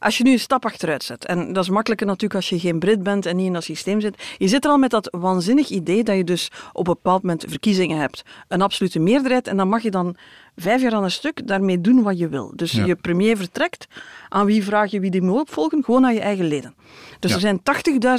als 0.00 0.18
je 0.18 0.24
nu 0.24 0.32
een 0.32 0.38
stap 0.38 0.64
achteruit 0.64 1.02
zet, 1.02 1.24
en 1.24 1.52
dat 1.52 1.64
is 1.64 1.70
makkelijker 1.70 2.06
natuurlijk 2.06 2.34
als 2.34 2.48
je 2.48 2.58
geen 2.58 2.78
Brit 2.78 3.02
bent 3.02 3.26
en 3.26 3.36
niet 3.36 3.46
in 3.46 3.52
dat 3.52 3.64
systeem 3.64 4.00
zit, 4.00 4.22
je 4.38 4.48
zit 4.48 4.64
er 4.64 4.70
al 4.70 4.78
met 4.78 4.90
dat 4.90 5.08
waanzinnig 5.20 5.68
idee 5.68 6.04
dat 6.04 6.16
je 6.16 6.24
dus 6.24 6.50
op 6.72 6.86
een 6.86 6.94
bepaald 6.94 7.22
moment 7.22 7.44
verkiezingen 7.48 7.98
hebt, 7.98 8.22
een 8.48 8.62
absolute 8.62 8.98
meerderheid, 8.98 9.46
en 9.46 9.56
dan 9.56 9.68
mag 9.68 9.82
je 9.82 9.90
dan 9.90 10.16
vijf 10.56 10.82
jaar 10.82 10.92
aan 10.92 11.04
een 11.04 11.10
stuk 11.10 11.46
daarmee 11.46 11.80
doen 11.80 12.02
wat 12.02 12.18
je 12.18 12.28
wil. 12.28 12.52
Dus 12.56 12.72
je 12.72 12.96
premier 12.96 13.36
vertrekt, 13.36 13.86
aan 14.28 14.46
wie 14.46 14.64
vraag 14.64 14.90
je 14.90 15.00
wie 15.00 15.10
die 15.10 15.22
moet 15.22 15.40
opvolgen? 15.40 15.84
Gewoon 15.84 16.04
aan 16.04 16.14
je 16.14 16.20
eigen 16.20 16.44
leden. 16.44 16.74
Dus 17.18 17.32
er 17.32 17.40
zijn 17.40 17.60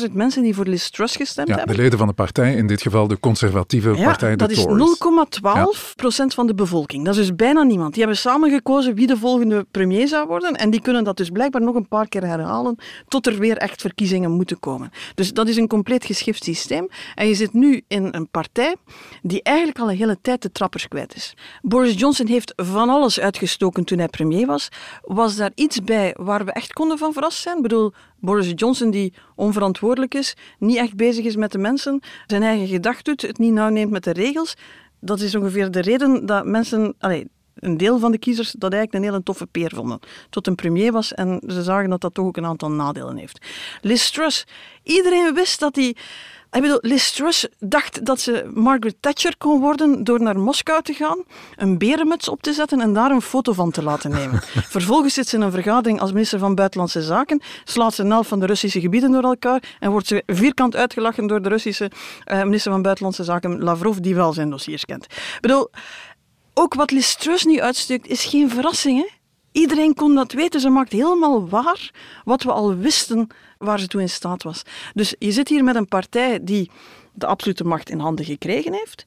80.000 0.07 0.11
mensen 0.11 0.43
die 0.43 0.55
voor 0.55 0.65
Liz 0.65 0.89
Truss 0.89 1.15
gestemd 1.15 1.47
ja, 1.47 1.55
hebben. 1.55 1.75
De 1.75 1.81
leden 1.81 1.97
van 1.97 2.07
de 2.07 2.13
partij, 2.13 2.55
in 2.55 2.67
dit 2.67 2.81
geval 2.81 3.07
de 3.07 3.19
conservatieve 3.19 3.89
partij, 4.03 4.29
de 4.29 4.35
dat 4.35 4.51
is 4.51 4.65
0,12 4.65 5.95
procent 5.95 6.33
van 6.33 6.47
de 6.47 6.53
bevolking. 6.53 7.05
Dat 7.05 7.15
is 7.15 7.19
dus 7.19 7.35
bijna 7.35 7.63
niemand. 7.63 7.93
Die 7.93 8.03
hebben 8.03 8.19
samen 8.19 8.49
gekozen 8.49 8.95
wie 8.95 9.07
de 9.07 9.17
volgende 9.17 9.65
premier 9.71 10.07
zou 10.07 10.27
worden. 10.27 10.53
En 10.53 10.69
die 10.69 10.81
kunnen 10.81 11.03
dat 11.03 11.17
dus 11.17 11.29
blijkbaar 11.29 11.61
nog 11.61 11.75
een 11.75 11.87
paar 11.87 12.07
keer 12.07 12.25
herhalen 12.25 12.75
tot 13.07 13.27
er 13.27 13.39
weer 13.39 13.57
echt 13.57 13.81
verkiezingen 13.81 14.31
moeten 14.31 14.59
komen. 14.59 14.91
Dus 15.15 15.33
dat 15.33 15.47
is 15.47 15.57
een 15.57 15.67
compleet 15.67 16.05
geschift 16.05 16.43
systeem. 16.43 16.87
En 17.15 17.27
je 17.27 17.35
zit 17.35 17.53
nu 17.53 17.83
in 17.87 18.07
een 18.11 18.27
partij 18.27 18.75
die 19.21 19.43
eigenlijk 19.43 19.79
al 19.79 19.89
een 19.89 19.97
hele 19.97 20.17
tijd 20.21 20.41
de 20.41 20.51
trappers 20.51 20.87
kwijt 20.87 21.15
is. 21.15 21.33
Boris 21.61 21.99
Johnson 21.99 22.20
heeft 22.27 22.53
van 22.55 22.89
alles 22.89 23.19
uitgestoken 23.19 23.83
toen 23.83 23.97
hij 23.97 24.07
premier 24.07 24.47
was. 24.47 24.69
Was 25.01 25.35
daar 25.35 25.51
iets 25.55 25.83
bij 25.83 26.15
waar 26.19 26.45
we 26.45 26.51
echt 26.51 26.73
konden 26.73 26.97
van 26.97 27.13
verrast 27.13 27.41
zijn? 27.41 27.55
Ik 27.55 27.61
bedoel, 27.61 27.93
Boris 28.19 28.51
Johnson 28.55 28.91
die 28.91 29.13
onverantwoordelijk 29.35 30.13
is, 30.13 30.35
niet 30.59 30.77
echt 30.77 30.95
bezig 30.95 31.25
is 31.25 31.35
met 31.35 31.51
de 31.51 31.57
mensen, 31.57 31.99
zijn 32.27 32.43
eigen 32.43 32.67
gedacht 32.67 33.05
doet, 33.05 33.21
het 33.21 33.37
niet 33.37 33.53
nauw 33.53 33.69
neemt 33.69 33.91
met 33.91 34.03
de 34.03 34.11
regels. 34.11 34.53
Dat 34.99 35.19
is 35.19 35.35
ongeveer 35.35 35.71
de 35.71 35.81
reden 35.81 36.25
dat 36.25 36.45
mensen, 36.45 36.95
allez, 36.99 37.23
een 37.55 37.77
deel 37.77 37.99
van 37.99 38.11
de 38.11 38.17
kiezers, 38.17 38.51
dat 38.51 38.73
eigenlijk 38.73 39.03
een 39.03 39.11
hele 39.11 39.23
toffe 39.23 39.45
peer 39.45 39.71
vonden. 39.75 39.99
Tot 40.29 40.47
een 40.47 40.55
premier 40.55 40.91
was 40.91 41.13
en 41.13 41.41
ze 41.47 41.63
zagen 41.63 41.89
dat 41.89 42.01
dat 42.01 42.13
toch 42.13 42.25
ook 42.25 42.37
een 42.37 42.45
aantal 42.45 42.71
nadelen 42.71 43.17
heeft. 43.17 43.45
Liz 43.81 44.09
Truss, 44.09 44.45
iedereen 44.83 45.33
wist 45.33 45.59
dat 45.59 45.75
hij 45.75 45.95
ik 46.51 46.61
bedoel, 46.61 46.79
Liz 46.81 47.11
Truss 47.11 47.47
dacht 47.59 48.05
dat 48.05 48.19
ze 48.19 48.51
Margaret 48.53 48.95
Thatcher 48.99 49.37
kon 49.37 49.59
worden 49.59 50.03
door 50.03 50.21
naar 50.21 50.39
Moskou 50.39 50.81
te 50.81 50.93
gaan, 50.93 51.23
een 51.55 51.77
berenmuts 51.77 52.27
op 52.27 52.41
te 52.41 52.53
zetten 52.53 52.81
en 52.81 52.93
daar 52.93 53.11
een 53.11 53.21
foto 53.21 53.53
van 53.53 53.71
te 53.71 53.83
laten 53.83 54.11
nemen. 54.11 54.41
Vervolgens 54.77 55.13
zit 55.13 55.27
ze 55.27 55.35
in 55.35 55.41
een 55.41 55.51
vergadering 55.51 55.99
als 55.99 56.11
minister 56.11 56.39
van 56.39 56.55
Buitenlandse 56.55 57.01
Zaken, 57.01 57.41
slaat 57.63 57.93
ze 57.93 58.03
een 58.03 58.11
helft 58.11 58.29
van 58.29 58.39
de 58.39 58.45
Russische 58.45 58.79
gebieden 58.79 59.11
door 59.11 59.23
elkaar 59.23 59.63
en 59.79 59.91
wordt 59.91 60.07
ze 60.07 60.23
vierkant 60.25 60.75
uitgelachen 60.75 61.27
door 61.27 61.41
de 61.41 61.49
Russische 61.49 61.91
uh, 62.25 62.43
minister 62.43 62.71
van 62.71 62.81
Buitenlandse 62.81 63.23
Zaken, 63.23 63.63
Lavrov, 63.63 63.97
die 63.97 64.15
wel 64.15 64.33
zijn 64.33 64.49
dossiers 64.49 64.85
kent. 64.85 65.03
Ik 65.03 65.37
bedoel, 65.41 65.69
ook 66.53 66.73
wat 66.73 66.91
Liz 66.91 67.15
Truss 67.15 67.45
nu 67.45 67.61
uitstuurt 67.61 68.07
is 68.07 68.25
geen 68.25 68.49
verrassing, 68.49 68.97
hè? 68.97 69.07
Iedereen 69.51 69.93
kon 69.93 70.15
dat 70.15 70.31
weten. 70.31 70.59
Ze 70.59 70.69
maakt 70.69 70.91
helemaal 70.91 71.49
waar 71.49 71.91
wat 72.23 72.43
we 72.43 72.51
al 72.51 72.75
wisten 72.75 73.27
waar 73.61 73.79
ze 73.79 73.87
toe 73.87 74.01
in 74.01 74.09
staat 74.09 74.43
was. 74.43 74.61
Dus 74.93 75.15
je 75.19 75.31
zit 75.31 75.47
hier 75.49 75.63
met 75.63 75.75
een 75.75 75.87
partij 75.87 76.39
die 76.41 76.71
de 77.13 77.25
absolute 77.25 77.63
macht 77.63 77.89
in 77.89 77.99
handen 77.99 78.25
gekregen 78.25 78.73
heeft 78.73 79.05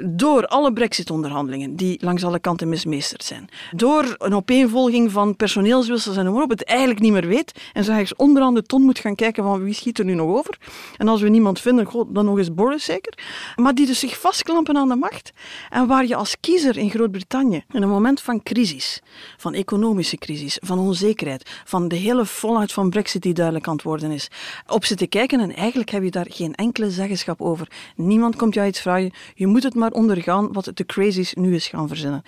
door 0.00 0.46
alle 0.46 0.72
brexit-onderhandelingen, 0.72 1.76
die 1.76 1.98
langs 2.04 2.24
alle 2.24 2.38
kanten 2.38 2.68
mismeesterd 2.68 3.24
zijn, 3.24 3.48
door 3.70 4.14
een 4.18 4.34
opeenvolging 4.34 5.12
van 5.12 5.36
personeelswissels 5.36 6.16
en 6.16 6.28
op, 6.28 6.50
het 6.50 6.64
eigenlijk 6.64 7.00
niet 7.00 7.12
meer 7.12 7.26
weet 7.26 7.52
en 7.72 7.84
zo 7.84 7.90
ergens 7.90 8.14
onderaan 8.14 8.54
de 8.54 8.62
ton 8.62 8.82
moet 8.82 8.98
gaan 8.98 9.14
kijken 9.14 9.44
van 9.44 9.62
wie 9.62 9.74
schiet 9.74 9.98
er 9.98 10.04
nu 10.04 10.14
nog 10.14 10.36
over. 10.36 10.58
En 10.96 11.08
als 11.08 11.20
we 11.20 11.28
niemand 11.28 11.60
vinden, 11.60 11.88
dan 12.08 12.24
nog 12.24 12.38
eens 12.38 12.54
Boris 12.54 12.84
zeker. 12.84 13.18
Maar 13.56 13.74
die 13.74 13.86
dus 13.86 13.98
zich 13.98 14.20
vastklampen 14.20 14.76
aan 14.76 14.88
de 14.88 14.96
macht 14.96 15.32
en 15.70 15.86
waar 15.86 16.06
je 16.06 16.14
als 16.14 16.36
kiezer 16.40 16.76
in 16.76 16.90
Groot-Brittannië 16.90 17.64
in 17.70 17.82
een 17.82 17.88
moment 17.88 18.20
van 18.20 18.42
crisis, 18.42 19.02
van 19.36 19.54
economische 19.54 20.16
crisis, 20.16 20.58
van 20.60 20.78
onzekerheid, 20.78 21.50
van 21.64 21.88
de 21.88 21.96
hele 21.96 22.26
volheid 22.26 22.72
van 22.72 22.90
brexit 22.90 23.22
die 23.22 23.34
duidelijk 23.34 23.68
aan 23.68 23.74
het 23.74 23.82
worden 23.82 24.10
is, 24.10 24.28
op 24.66 24.84
zit 24.84 24.98
te 24.98 25.06
kijken 25.06 25.40
en 25.40 25.54
eigenlijk 25.54 25.90
heb 25.90 26.02
je 26.02 26.10
daar 26.10 26.26
geen 26.28 26.54
enkele 26.54 26.90
zeggenschap 26.90 27.40
over. 27.40 27.68
Niemand 27.96 28.36
komt 28.36 28.54
jou 28.54 28.68
iets 28.68 28.80
vragen. 28.80 29.12
Je 29.34 29.46
moet 29.46 29.61
het 29.62 29.74
maar 29.74 29.90
ondergaan 29.90 30.52
wat 30.52 30.70
de 30.74 30.86
crazies 30.86 31.34
nu 31.34 31.54
is 31.54 31.66
gaan 31.66 31.88
verzinnen. 31.88 32.22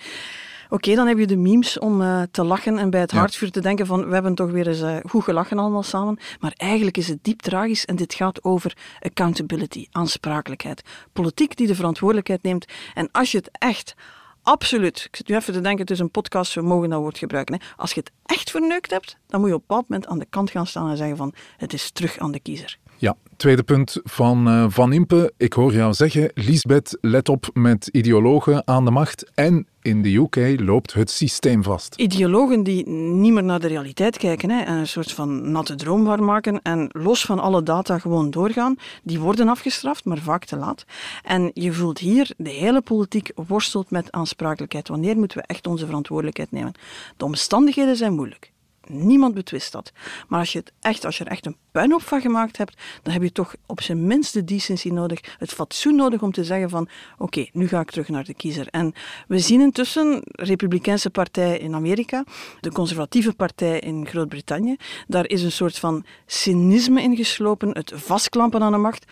Oké, 0.69 0.95
dan 0.95 1.07
heb 1.07 1.17
je 1.17 1.27
de 1.27 1.37
memes 1.37 1.79
om 1.79 2.01
uh, 2.01 2.21
te 2.31 2.43
lachen 2.43 2.77
en 2.77 2.89
bij 2.89 2.99
het 2.99 3.11
ja. 3.11 3.17
hartvuur 3.17 3.51
te 3.51 3.61
denken 3.61 3.85
van 3.85 4.07
we 4.07 4.13
hebben 4.13 4.35
toch 4.35 4.51
weer 4.51 4.67
eens 4.67 4.81
uh, 4.81 4.97
goed 5.09 5.23
gelachen 5.23 5.59
allemaal 5.59 5.83
samen. 5.83 6.19
Maar 6.39 6.53
eigenlijk 6.57 6.97
is 6.97 7.07
het 7.07 7.19
diep 7.21 7.41
tragisch 7.41 7.85
en 7.85 7.95
dit 7.95 8.13
gaat 8.13 8.43
over 8.43 8.77
accountability, 8.99 9.87
aansprakelijkheid. 9.91 10.81
Politiek 11.13 11.57
die 11.57 11.67
de 11.67 11.75
verantwoordelijkheid 11.75 12.43
neemt. 12.43 12.65
En 12.93 13.09
als 13.11 13.31
je 13.31 13.37
het 13.37 13.49
echt 13.51 13.95
absoluut, 14.43 15.03
ik 15.07 15.15
zit 15.15 15.27
nu 15.27 15.35
even 15.35 15.53
te 15.53 15.61
denken, 15.61 15.81
het 15.81 15.91
is 15.91 15.99
een 15.99 16.11
podcast, 16.11 16.53
we 16.53 16.61
mogen 16.61 16.89
dat 16.89 16.99
woord 16.99 17.17
gebruiken. 17.17 17.55
Hè. 17.55 17.65
Als 17.75 17.93
je 17.93 17.99
het 17.99 18.11
echt 18.25 18.51
verneukt 18.51 18.91
hebt, 18.91 19.17
dan 19.27 19.39
moet 19.39 19.49
je 19.49 19.55
op 19.55 19.61
een 19.61 19.67
bepaald 19.67 19.89
moment 19.89 20.09
aan 20.09 20.19
de 20.19 20.27
kant 20.29 20.51
gaan 20.51 20.67
staan 20.67 20.89
en 20.89 20.97
zeggen 20.97 21.17
van 21.17 21.33
het 21.57 21.73
is 21.73 21.91
terug 21.91 22.17
aan 22.17 22.31
de 22.31 22.39
kiezer. 22.39 22.77
Ja, 22.97 23.15
tweede 23.37 23.63
punt 23.63 23.99
van 24.03 24.47
uh, 24.47 24.65
Van 24.67 24.93
Impe. 24.93 25.33
Ik 25.37 25.53
hoor 25.53 25.73
jou 25.73 25.93
zeggen, 25.93 26.31
Lisbeth, 26.33 26.97
let 27.01 27.29
op 27.29 27.49
met 27.53 27.87
ideologen 27.87 28.67
aan 28.67 28.85
de 28.85 28.91
macht 28.91 29.31
en 29.33 29.67
in 29.81 30.01
de 30.01 30.15
UK 30.15 30.59
loopt 30.59 30.93
het 30.93 31.09
systeem 31.09 31.63
vast. 31.63 31.95
Ideologen 31.95 32.63
die 32.63 32.89
niet 32.89 33.33
meer 33.33 33.43
naar 33.43 33.59
de 33.59 33.67
realiteit 33.67 34.17
kijken 34.17 34.49
hè, 34.49 34.63
en 34.63 34.77
een 34.77 34.87
soort 34.87 35.11
van 35.11 35.51
natte 35.51 35.75
droom 35.75 36.03
waar 36.03 36.23
maken 36.23 36.61
en 36.61 36.89
los 36.91 37.25
van 37.25 37.39
alle 37.39 37.63
data 37.63 37.99
gewoon 37.99 38.29
doorgaan, 38.29 38.75
die 39.03 39.19
worden 39.19 39.47
afgestraft, 39.47 40.05
maar 40.05 40.17
vaak 40.17 40.45
te 40.45 40.55
laat. 40.55 40.85
En 41.23 41.51
je 41.53 41.73
voelt 41.73 41.99
hier, 41.99 42.31
de 42.37 42.49
hele 42.49 42.81
politiek 42.81 43.31
worstelt 43.47 43.91
met 43.91 44.11
aansprakelijkheid. 44.11 44.87
Wanneer 44.87 45.17
moeten 45.17 45.37
we 45.37 45.43
echt 45.47 45.67
onze 45.67 45.85
verantwoordelijkheid 45.85 46.51
nemen? 46.51 46.73
De 47.17 47.25
omstandigheden 47.25 47.95
zijn 47.95 48.13
moeilijk. 48.13 48.53
Niemand 48.87 49.33
betwist 49.33 49.71
dat. 49.71 49.91
Maar 50.27 50.39
als 50.39 50.51
je, 50.51 50.59
het 50.59 50.71
echt, 50.79 51.05
als 51.05 51.17
je 51.17 51.23
er 51.23 51.31
echt 51.31 51.45
een 51.45 51.57
puinhoop 51.71 52.01
van 52.01 52.21
gemaakt 52.21 52.57
hebt, 52.57 52.81
dan 53.03 53.13
heb 53.13 53.21
je 53.21 53.31
toch 53.31 53.55
op 53.65 53.81
zijn 53.81 54.07
minst 54.07 54.33
de 54.33 54.43
decency 54.43 54.89
nodig, 54.89 55.19
het 55.37 55.51
fatsoen 55.51 55.95
nodig 55.95 56.21
om 56.21 56.31
te 56.31 56.43
zeggen 56.43 56.69
van 56.69 56.87
oké, 57.17 57.45
nu 57.51 57.67
ga 57.67 57.79
ik 57.79 57.91
terug 57.91 58.09
naar 58.09 58.23
de 58.23 58.33
kiezer. 58.33 58.67
En 58.69 58.93
we 59.27 59.39
zien 59.39 59.61
intussen, 59.61 60.21
de 60.23 60.43
Republikeinse 60.43 61.09
partij 61.09 61.57
in 61.57 61.75
Amerika, 61.75 62.23
de 62.59 62.71
conservatieve 62.71 63.33
partij 63.33 63.79
in 63.79 64.07
Groot-Brittannië, 64.07 64.75
daar 65.07 65.27
is 65.27 65.43
een 65.43 65.51
soort 65.51 65.79
van 65.79 66.05
cynisme 66.25 67.01
ingeslopen, 67.01 67.69
het 67.71 67.91
vastklampen 67.95 68.61
aan 68.61 68.71
de 68.71 68.77
macht 68.77 69.05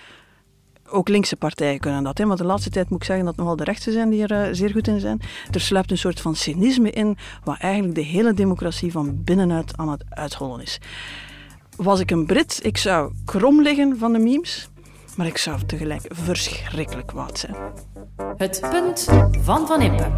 ook 0.93 1.07
linkse 1.07 1.35
partijen 1.35 1.79
kunnen 1.79 2.03
dat. 2.03 2.17
Hè? 2.17 2.25
Maar 2.25 2.37
de 2.37 2.43
laatste 2.43 2.69
tijd 2.69 2.89
moet 2.89 2.99
ik 2.99 3.05
zeggen 3.05 3.25
dat 3.25 3.35
nogal 3.35 3.55
de 3.55 3.63
rechtse 3.63 3.91
zijn 3.91 4.09
die 4.09 4.27
er 4.27 4.47
uh, 4.47 4.53
zeer 4.53 4.69
goed 4.69 4.87
in 4.87 4.99
zijn. 4.99 5.21
Er 5.51 5.61
sluipt 5.61 5.91
een 5.91 5.97
soort 5.97 6.21
van 6.21 6.35
cynisme 6.35 6.91
in, 6.91 7.17
wat 7.43 7.57
eigenlijk 7.57 7.95
de 7.95 8.01
hele 8.01 8.33
democratie 8.33 8.91
van 8.91 9.23
binnenuit 9.23 9.77
aan 9.77 9.89
het 9.89 10.03
uithollen 10.09 10.61
is. 10.61 10.79
Was 11.75 11.99
ik 11.99 12.11
een 12.11 12.25
Brit, 12.25 12.59
ik 12.63 12.77
zou 12.77 13.13
krom 13.25 13.61
liggen 13.61 13.97
van 13.97 14.13
de 14.13 14.19
memes, 14.19 14.69
maar 15.15 15.27
ik 15.27 15.37
zou 15.37 15.59
tegelijk 15.65 16.05
verschrikkelijk 16.09 17.07
kwaad 17.07 17.39
zijn. 17.39 17.55
Het 18.37 18.67
punt 18.69 19.07
van 19.41 19.67
Van 19.67 19.81
Impe. 19.81 20.11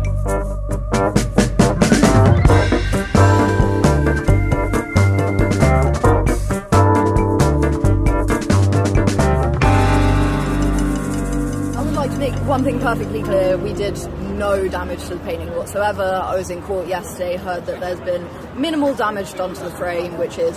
One 12.46 12.64
thing 12.64 12.80
perfectly 12.80 13.24
clear 13.24 13.58
we 13.58 13.74
did 13.74 13.98
no 14.22 14.68
damage 14.68 15.02
to 15.06 15.16
the 15.16 15.20
painting 15.22 15.50
whatsoever. 15.56 16.04
I 16.04 16.36
was 16.36 16.52
in 16.52 16.62
court 16.62 16.86
yesterday, 16.86 17.38
heard 17.38 17.66
that 17.66 17.80
there's 17.80 18.00
been 18.02 18.28
minimal 18.56 18.94
damage 18.94 19.34
done 19.34 19.56
to 19.56 19.64
the 19.64 19.72
frame, 19.72 20.20
which 20.20 20.38
is 20.38 20.56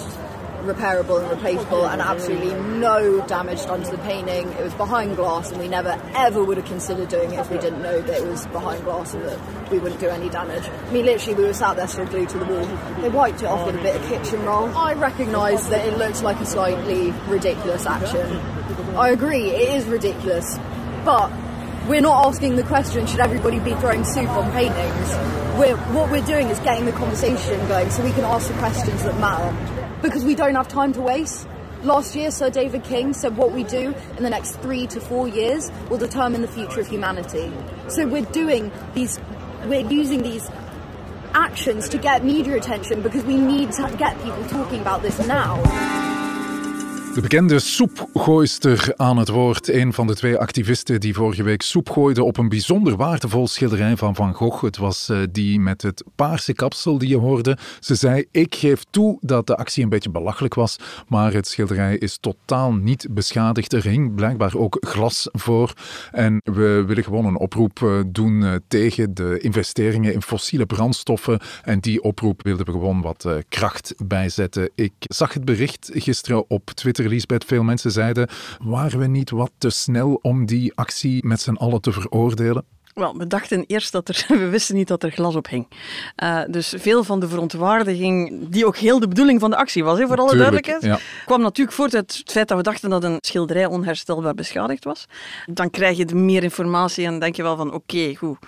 repairable 0.64 1.22
and 1.22 1.30
replaceable, 1.30 1.86
and 1.86 2.02
absolutely 2.02 2.52
no 2.78 3.24
damage 3.26 3.64
done 3.64 3.82
to 3.84 3.90
the 3.90 3.98
painting. 3.98 4.48
It 4.50 4.64
was 4.64 4.74
behind 4.74 5.16
glass, 5.16 5.50
and 5.50 5.58
we 5.58 5.68
never 5.68 5.98
ever 6.14 6.44
would 6.44 6.58
have 6.58 6.66
considered 6.66 7.08
doing 7.08 7.32
it 7.32 7.38
if 7.38 7.50
we 7.50 7.56
didn't 7.56 7.80
know 7.80 8.02
that 8.02 8.20
it 8.20 8.26
was 8.26 8.46
behind 8.48 8.84
glass 8.84 9.14
and 9.14 9.24
that 9.24 9.70
we 9.70 9.78
wouldn't 9.78 10.00
do 10.00 10.08
any 10.08 10.28
damage. 10.28 10.68
I 10.68 10.92
mean, 10.92 11.06
literally, 11.06 11.38
we 11.38 11.44
were 11.44 11.54
sat 11.54 11.76
there 11.76 11.88
still 11.88 12.04
glued 12.04 12.28
to 12.28 12.38
the 12.38 12.44
wall. 12.44 12.66
They 13.00 13.08
wiped 13.08 13.40
it 13.40 13.46
off 13.46 13.64
with 13.64 13.76
a 13.76 13.82
bit 13.82 13.96
of 13.96 14.06
kitchen 14.08 14.44
roll. 14.44 14.68
I 14.76 14.92
recognise 14.92 15.66
that 15.70 15.86
it 15.86 15.96
looks 15.96 16.22
like 16.22 16.38
a 16.38 16.46
slightly 16.46 17.12
ridiculous 17.28 17.86
action. 17.86 18.36
I 18.94 19.08
agree, 19.08 19.52
it 19.52 19.70
is 19.70 19.86
ridiculous, 19.86 20.58
but 21.04 21.32
we're 21.88 22.02
not 22.02 22.26
asking 22.26 22.56
the 22.56 22.62
question 22.64 23.06
should 23.06 23.20
everybody 23.20 23.58
be 23.60 23.72
throwing 23.76 24.04
soup 24.04 24.28
on 24.30 24.52
paintings? 24.52 25.08
We're, 25.58 25.76
what 25.94 26.10
we're 26.10 26.24
doing 26.24 26.48
is 26.48 26.58
getting 26.60 26.84
the 26.84 26.92
conversation 26.92 27.66
going 27.66 27.90
so 27.90 28.04
we 28.04 28.12
can 28.12 28.24
ask 28.24 28.46
the 28.48 28.58
questions 28.58 29.02
that 29.04 29.18
matter. 29.18 29.56
Because 30.02 30.22
we 30.22 30.34
don't 30.34 30.54
have 30.54 30.68
time 30.68 30.92
to 30.92 31.00
waste. 31.00 31.48
Last 31.82 32.14
year 32.14 32.30
sir 32.30 32.50
david 32.50 32.84
king 32.84 33.14
said 33.14 33.36
what 33.36 33.52
we 33.52 33.64
do 33.64 33.94
in 34.16 34.22
the 34.22 34.28
next 34.28 34.56
three 34.56 34.86
to 34.88 35.00
four 35.00 35.28
years 35.28 35.70
will 35.88 35.98
determine 35.98 36.42
the 36.42 36.48
future 36.48 36.80
of 36.80 36.88
humanity. 36.88 37.50
So 37.88 38.06
we're 38.06 38.22
doing 38.22 38.70
these 38.94 39.18
we're 39.64 39.88
using 39.88 40.22
these 40.22 40.50
actions 41.32 41.88
to 41.88 41.98
get 41.98 42.24
media 42.24 42.56
attention 42.56 43.00
because 43.00 43.24
we 43.24 43.36
need 43.38 43.72
to 43.72 43.94
get 43.96 44.20
people 44.22 44.44
talking 44.46 44.80
about 44.80 45.02
this 45.02 45.18
now 45.26 45.97
De 47.18 47.24
bekende 47.24 47.58
soepgooister 47.58 48.92
aan 48.96 49.16
het 49.16 49.28
woord. 49.28 49.68
Een 49.68 49.92
van 49.92 50.06
de 50.06 50.14
twee 50.14 50.36
activisten 50.36 51.00
die 51.00 51.14
vorige 51.14 51.42
week 51.42 51.62
soep 51.62 51.90
gooide 51.90 52.24
op 52.24 52.36
een 52.36 52.48
bijzonder 52.48 52.96
waardevol 52.96 53.48
schilderij 53.48 53.96
van 53.96 54.14
Van 54.14 54.34
Gogh. 54.34 54.62
Het 54.62 54.76
was 54.76 55.08
uh, 55.10 55.22
die 55.30 55.60
met 55.60 55.82
het 55.82 56.04
paarse 56.14 56.52
kapsel 56.52 56.98
die 56.98 57.08
je 57.08 57.16
hoorde. 57.16 57.58
Ze 57.80 57.94
zei: 57.94 58.24
Ik 58.30 58.54
geef 58.54 58.84
toe 58.90 59.18
dat 59.20 59.46
de 59.46 59.56
actie 59.56 59.82
een 59.82 59.88
beetje 59.88 60.10
belachelijk 60.10 60.54
was, 60.54 60.76
maar 61.08 61.32
het 61.32 61.48
schilderij 61.48 61.96
is 61.96 62.18
totaal 62.18 62.72
niet 62.72 63.06
beschadigd. 63.10 63.72
Er 63.72 63.84
hing 63.84 64.14
blijkbaar 64.14 64.56
ook 64.56 64.76
glas 64.80 65.28
voor. 65.32 65.72
En 66.12 66.40
we 66.44 66.84
willen 66.86 67.04
gewoon 67.04 67.24
een 67.24 67.38
oproep 67.38 67.80
uh, 67.80 68.00
doen 68.06 68.42
uh, 68.42 68.54
tegen 68.68 69.14
de 69.14 69.38
investeringen 69.40 70.12
in 70.12 70.22
fossiele 70.22 70.66
brandstoffen. 70.66 71.40
En 71.62 71.80
die 71.80 72.02
oproep 72.02 72.42
wilden 72.42 72.66
we 72.66 72.72
gewoon 72.72 73.00
wat 73.00 73.28
kracht 73.48 73.94
bijzetten. 74.06 74.70
Ik 74.74 74.92
zag 74.98 75.32
het 75.32 75.44
bericht 75.44 75.90
gisteren 75.92 76.50
op 76.50 76.70
Twitter. 76.70 77.06
Lisbeth, 77.08 77.44
veel 77.44 77.62
mensen 77.62 77.90
zeiden, 77.90 78.28
waren 78.62 78.98
we 78.98 79.06
niet 79.06 79.30
wat 79.30 79.50
te 79.58 79.70
snel 79.70 80.18
om 80.22 80.46
die 80.46 80.72
actie 80.74 81.26
met 81.26 81.40
z'n 81.40 81.54
allen 81.54 81.80
te 81.80 81.92
veroordelen? 81.92 82.64
Wel, 82.98 83.16
we 83.16 83.26
dachten 83.26 83.64
eerst 83.66 83.92
dat 83.92 84.08
er, 84.08 84.24
we 84.38 84.48
wisten 84.48 84.74
niet 84.74 84.88
dat 84.88 85.02
er 85.02 85.10
glas 85.10 85.36
op 85.36 85.48
hing. 85.48 85.66
Uh, 86.22 86.40
dus 86.50 86.74
veel 86.76 87.04
van 87.04 87.20
de 87.20 87.28
verontwaardiging, 87.28 88.48
die 88.48 88.66
ook 88.66 88.76
heel 88.76 88.98
de 88.98 89.08
bedoeling 89.08 89.40
van 89.40 89.50
de 89.50 89.56
actie 89.56 89.84
was, 89.84 89.98
hè, 89.98 90.06
voor 90.06 90.16
alle 90.16 90.30
Tuurlijk, 90.30 90.50
duidelijkheid, 90.50 91.00
ja. 91.00 91.24
kwam 91.24 91.40
natuurlijk 91.40 91.76
voort 91.76 91.94
uit 91.94 92.16
het 92.18 92.32
feit 92.32 92.48
dat 92.48 92.56
we 92.56 92.62
dachten 92.62 92.90
dat 92.90 93.04
een 93.04 93.18
schilderij 93.20 93.66
onherstelbaar 93.66 94.34
beschadigd 94.34 94.84
was. 94.84 95.06
Dan 95.46 95.70
krijg 95.70 95.96
je 95.96 96.14
meer 96.14 96.42
informatie 96.42 97.06
en 97.06 97.18
denk 97.18 97.36
je 97.36 97.42
wel 97.42 97.56
van 97.56 97.66
oké, 97.66 97.76
okay, 97.76 98.14
goed, 98.14 98.38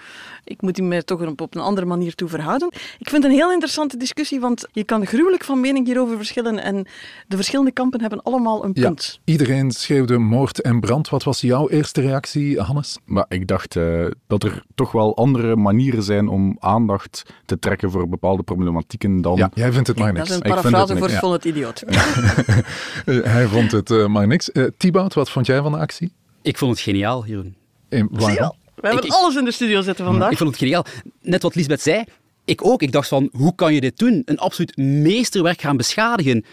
ik 0.44 0.62
moet 0.62 0.74
die 0.74 0.84
me 0.84 1.04
toch 1.04 1.26
op, 1.26 1.40
op 1.40 1.54
een 1.54 1.60
andere 1.60 1.86
manier 1.86 2.14
toe 2.14 2.28
verhouden. 2.28 2.68
Ik 2.98 3.08
vind 3.08 3.22
het 3.22 3.32
een 3.32 3.38
heel 3.38 3.52
interessante 3.52 3.96
discussie, 3.96 4.40
want 4.40 4.66
je 4.72 4.84
kan 4.84 5.06
gruwelijk 5.06 5.44
van 5.44 5.60
mening 5.60 5.86
hierover 5.86 6.16
verschillen 6.16 6.58
en 6.58 6.86
de 7.28 7.36
verschillende 7.36 7.72
kampen 7.72 8.00
hebben 8.00 8.22
allemaal 8.22 8.64
een 8.64 8.72
punt. 8.72 9.18
Ja, 9.24 9.32
iedereen 9.32 9.70
schreeuwde 9.70 10.18
moord 10.18 10.60
en 10.60 10.80
brand. 10.80 11.08
Wat 11.08 11.22
was 11.22 11.40
jouw 11.40 11.68
eerste 11.68 12.00
reactie, 12.00 12.60
Hannes? 12.60 12.98
Maar 13.04 13.24
ik 13.28 13.46
dacht 13.46 13.76
uh, 13.76 14.06
dat 14.26 14.44
er 14.44 14.64
toch 14.74 14.92
wel 14.92 15.16
andere 15.16 15.56
manieren 15.56 16.02
zijn 16.02 16.28
om 16.28 16.56
aandacht 16.60 17.22
te 17.46 17.58
trekken 17.58 17.90
voor 17.90 18.08
bepaalde 18.08 18.42
problematieken 18.42 19.20
dan... 19.20 19.36
Ja, 19.36 19.50
jij 19.54 19.72
vindt 19.72 19.88
het 19.88 19.98
maar 19.98 20.14
Dat 20.14 20.16
niks. 20.16 20.30
is 20.30 20.36
een 20.36 20.42
parafrase 20.42 20.96
voor 20.96 21.10
ja. 21.10 21.18
vond 21.18 21.32
het 21.32 21.44
idioot. 21.44 21.82
Hij 23.34 23.46
vond 23.46 23.72
het 23.72 23.90
uh, 23.90 24.06
maar 24.06 24.26
niks. 24.26 24.50
Uh, 24.52 24.66
Thibaut, 24.76 25.14
wat 25.14 25.30
vond 25.30 25.46
jij 25.46 25.62
van 25.62 25.72
de 25.72 25.78
actie? 25.78 26.12
Ik 26.42 26.58
vond 26.58 26.70
het 26.70 26.80
geniaal, 26.80 27.26
Jeroen. 27.26 27.56
En 27.88 28.08
waarom? 28.10 28.52
We 28.80 28.86
hebben 28.86 29.04
Ik- 29.06 29.12
alles 29.12 29.36
in 29.36 29.44
de 29.44 29.52
studio 29.52 29.80
zitten 29.80 30.04
vandaag. 30.04 30.30
Ik 30.30 30.36
vond 30.36 30.50
het 30.50 30.58
geniaal. 30.58 30.84
Net 31.22 31.42
wat 31.42 31.54
Lisbeth 31.54 31.80
zei, 31.82 32.04
ik 32.44 32.64
ook. 32.66 32.82
Ik 32.82 32.92
dacht 32.92 33.08
van, 33.08 33.28
hoe 33.32 33.54
kan 33.54 33.74
je 33.74 33.80
dit 33.80 33.98
doen? 33.98 34.22
Een 34.24 34.38
absoluut 34.38 34.76
meesterwerk 34.76 35.60
gaan 35.60 35.76
beschadigen. 35.76 36.44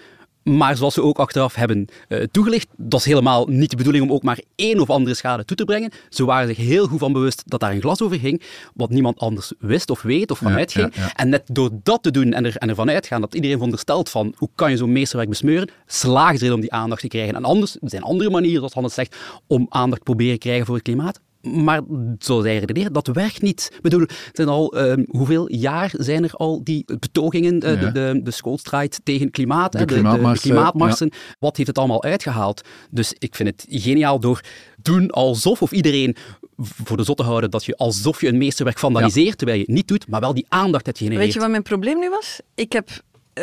Maar 0.43 0.77
zoals 0.77 0.95
we 0.95 1.01
ook 1.01 1.17
achteraf 1.19 1.55
hebben 1.55 1.87
eh, 2.07 2.23
toegelicht, 2.31 2.67
dat 2.77 2.99
is 2.99 3.05
helemaal 3.05 3.47
niet 3.47 3.69
de 3.69 3.75
bedoeling 3.75 4.03
om 4.05 4.11
ook 4.11 4.23
maar 4.23 4.39
één 4.55 4.79
of 4.79 4.89
andere 4.89 5.15
schade 5.15 5.45
toe 5.45 5.57
te 5.57 5.63
brengen. 5.65 5.91
Ze 6.09 6.25
waren 6.25 6.47
zich 6.47 6.57
heel 6.57 6.87
goed 6.87 6.99
van 6.99 7.13
bewust 7.13 7.43
dat 7.45 7.59
daar 7.59 7.71
een 7.71 7.81
glas 7.81 8.01
over 8.01 8.19
ging, 8.19 8.41
wat 8.73 8.89
niemand 8.89 9.19
anders 9.19 9.53
wist 9.59 9.89
of 9.89 10.01
weet 10.01 10.31
of 10.31 10.37
vanuit 10.37 10.71
Ja, 10.73 10.81
ging. 10.81 10.95
ja, 10.95 11.01
ja. 11.01 11.13
En 11.13 11.29
net 11.29 11.43
door 11.51 11.69
dat 11.83 12.03
te 12.03 12.11
doen 12.11 12.33
en, 12.33 12.45
er, 12.45 12.55
en 12.57 12.69
ervan 12.69 12.89
uitgaan 12.89 13.21
dat 13.21 13.33
iedereen 13.35 13.55
veronderstelt 13.55 14.09
van 14.09 14.33
hoe 14.37 14.49
kan 14.55 14.71
je 14.71 14.77
zo'n 14.77 14.91
meesterwerk 14.91 15.29
besmeuren, 15.29 15.69
slagen 15.85 16.37
ze 16.37 16.43
erin 16.43 16.55
om 16.55 16.61
die 16.61 16.71
aandacht 16.73 17.01
te 17.01 17.07
krijgen. 17.07 17.35
En 17.35 17.43
anders, 17.43 17.75
er 17.81 17.89
zijn 17.89 18.03
andere 18.03 18.29
manieren, 18.29 18.57
zoals 18.57 18.73
Hannes 18.73 18.93
zegt, 18.93 19.15
om 19.47 19.65
aandacht 19.69 19.97
te 20.05 20.11
proberen 20.11 20.33
te 20.33 20.39
krijgen 20.39 20.65
voor 20.65 20.75
het 20.75 20.83
klimaat. 20.83 21.19
Maar 21.41 21.81
zoals 22.19 22.43
hij 22.43 22.57
redeneert, 22.57 22.93
dat 22.93 23.07
werkt 23.07 23.41
niet. 23.41 23.71
Ik 23.75 23.81
bedoel, 23.81 23.99
het 23.99 24.29
zijn 24.33 24.47
al, 24.47 24.73
ehm, 24.73 25.03
hoeveel 25.07 25.51
jaar 25.53 25.91
zijn 25.97 26.23
er 26.23 26.31
al 26.33 26.63
die 26.63 26.83
betogingen, 26.99 27.59
eh, 27.59 27.73
Ja. 27.73 27.79
de, 27.79 27.91
de, 27.91 28.19
de 28.23 28.31
schoolstrijd 28.31 28.99
tegen 29.03 29.21
het 29.25 29.31
klimaat, 29.31 29.71
De 29.71 29.77
hè, 29.77 29.85
de, 29.85 29.93
klimaatmarsen, 29.93 30.47
de 30.47 30.53
klimaatmarsen. 30.53 31.11
Wat 31.39 31.55
heeft 31.57 31.69
het 31.69 31.77
allemaal 31.77 32.03
uitgehaald? 32.03 32.61
Dus 32.91 33.13
ik 33.17 33.35
vind 33.35 33.49
het 33.49 33.65
geniaal 33.69 34.19
door 34.19 34.41
doen 34.81 35.09
alsof, 35.09 35.61
of 35.61 35.71
iedereen 35.71 36.15
voor 36.57 36.97
de 36.97 37.03
zot 37.03 37.17
te 37.17 37.23
houden, 37.23 37.51
dat 37.51 37.65
je 37.65 37.77
alsof 37.77 38.21
je 38.21 38.27
een 38.27 38.37
meesterwerk 38.37 38.79
vandaliseert, 38.79 39.37
terwijl 39.37 39.59
je 39.59 39.65
het 39.65 39.73
niet 39.75 39.87
doet, 39.87 40.07
maar 40.07 40.19
wel 40.19 40.33
die 40.33 40.45
aandacht 40.49 40.85
hebt 40.85 40.97
gegenereerd. 40.97 41.25
Weet 41.25 41.35
je 41.35 41.41
wat 41.41 41.51
mijn 41.51 41.63
probleem 41.63 41.99
nu 41.99 42.09
was? 42.09 42.39
Ik 42.55 42.71
heb, 42.71 42.89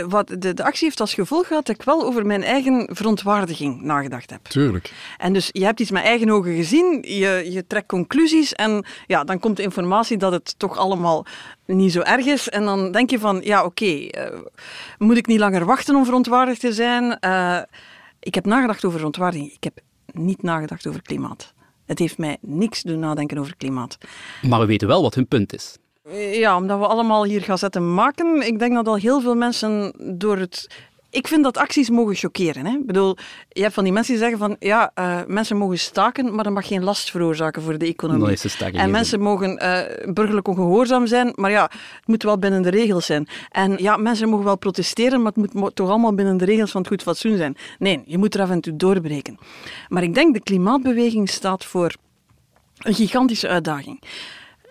wat 0.09 0.29
de, 0.39 0.55
de 0.55 0.65
actie 0.65 0.85
heeft 0.85 1.01
als 1.01 1.15
gevolg 1.15 1.47
gehad 1.47 1.67
dat 1.67 1.77
ik 1.77 1.83
wel 1.83 2.05
over 2.05 2.27
mijn 2.27 2.43
eigen 2.43 2.89
verontwaardiging 2.93 3.83
nagedacht 3.83 4.31
heb. 4.31 4.45
Tuurlijk. 4.45 4.93
En 5.19 5.33
dus 5.33 5.49
je 5.53 5.65
hebt 5.65 5.81
iets 5.81 5.91
met 5.91 6.03
eigen 6.03 6.31
ogen 6.31 6.55
gezien, 6.57 6.99
je, 7.03 7.47
je 7.51 7.67
trekt 7.67 7.87
conclusies 7.87 8.53
en 8.53 8.85
ja, 9.07 9.25
dan 9.25 9.39
komt 9.39 9.57
de 9.57 9.63
informatie 9.63 10.17
dat 10.17 10.33
het 10.33 10.59
toch 10.59 10.77
allemaal 10.77 11.27
niet 11.67 11.93
zo 11.93 12.01
erg 12.01 12.27
is. 12.27 12.49
En 12.49 12.65
dan 12.65 12.93
denk 12.93 13.11
je 13.11 13.19
van, 13.19 13.41
ja 13.43 13.65
oké, 13.65 14.07
eh, 14.07 14.39
moet 14.99 15.17
ik 15.17 15.27
niet 15.27 15.39
langer 15.39 15.65
wachten 15.65 15.97
om 15.97 16.05
verontwaardigd 16.05 16.61
te 16.61 16.73
zijn? 16.73 17.19
Eh, 17.19 17.59
ik 18.21 18.35
heb 18.35 18.47
nagedacht 18.47 18.85
over 18.85 18.99
verontwaardiging. 18.99 19.53
Ik 19.53 19.65
heb 19.65 19.81
niet 20.13 20.43
nagedacht 20.43 20.87
over 20.87 21.03
klimaat. 21.03 21.53
Het 21.87 21.99
heeft 21.99 22.19
mij 22.19 22.37
niks 22.41 22.83
doen 22.83 22.99
nadenken 22.99 23.39
over 23.39 23.57
klimaat. 23.57 23.99
Maar 24.43 24.61
we 24.61 24.67
weten 24.67 24.89
wel 24.89 25.03
wat 25.03 25.15
hun 25.15 25.29
punt 25.29 25.53
is. 25.53 25.77
Ja, 26.13 26.57
omdat 26.57 26.79
we 26.79 26.87
allemaal 26.87 27.25
hier 27.25 27.43
gazetten 27.43 27.95
maken. 27.95 28.47
Ik 28.47 28.59
denk 28.59 28.75
dat 28.75 28.87
al 28.87 28.97
heel 28.97 29.21
veel 29.21 29.35
mensen 29.35 29.95
door 30.19 30.37
het... 30.39 30.67
Ik 31.11 31.29
vind 31.29 31.43
dat 31.45 31.57
acties 31.57 31.91
mogen 31.91 32.15
choqueren. 32.15 32.67
Hè? 32.67 32.73
Ik 32.73 32.87
bedoel, 32.87 33.17
je 33.49 33.63
hebt 33.63 33.75
van 33.75 33.85
die 33.85 33.93
mensen 33.93 34.13
die 34.13 34.23
zeggen 34.23 34.39
van 34.39 34.57
ja, 34.59 34.91
eh, 34.95 35.19
mensen 35.27 35.57
mogen 35.57 35.79
staken, 35.79 36.35
maar 36.35 36.45
dat 36.45 36.53
mag 36.53 36.67
geen 36.67 36.85
last 36.85 37.11
veroorzaken 37.11 37.63
voor 37.63 37.79
de 37.79 37.87
economie. 37.87 38.21
En 38.81 38.91
mensen 38.91 39.21
mogen 39.21 39.59
eh, 39.59 40.13
burgerlijk 40.13 40.49
ongehoorzaam 40.49 41.07
zijn, 41.07 41.33
maar 41.35 41.51
ja, 41.51 41.63
het 41.97 42.07
moet 42.07 42.23
wel 42.23 42.39
binnen 42.39 42.63
de 42.63 42.71
regels 42.71 43.07
zijn. 43.07 43.29
En 43.51 43.75
ja, 43.79 43.97
mensen 43.97 44.29
mogen 44.29 44.45
wel 44.45 44.59
protesteren, 44.59 45.19
maar 45.23 45.33
het 45.33 45.37
moet 45.37 45.55
mo- 45.55 45.71
toch 45.71 45.89
allemaal 45.89 46.15
binnen 46.15 46.37
de 46.37 46.45
regels 46.45 46.71
van 46.71 46.81
het 46.81 46.91
goed 46.91 47.03
fatsoen 47.03 47.37
zijn. 47.37 47.57
Nee, 47.79 48.03
je 48.07 48.19
moet 48.19 48.35
er 48.35 48.41
af 48.41 48.51
en 48.51 48.61
toe 48.61 48.77
doorbreken. 48.77 49.39
Maar 49.89 50.03
ik 50.03 50.15
denk 50.15 50.35
de 50.35 50.41
klimaatbeweging 50.43 51.29
staat 51.29 51.65
voor 51.65 51.95
een 52.79 52.95
gigantische 52.95 53.49
uitdaging. 53.49 54.03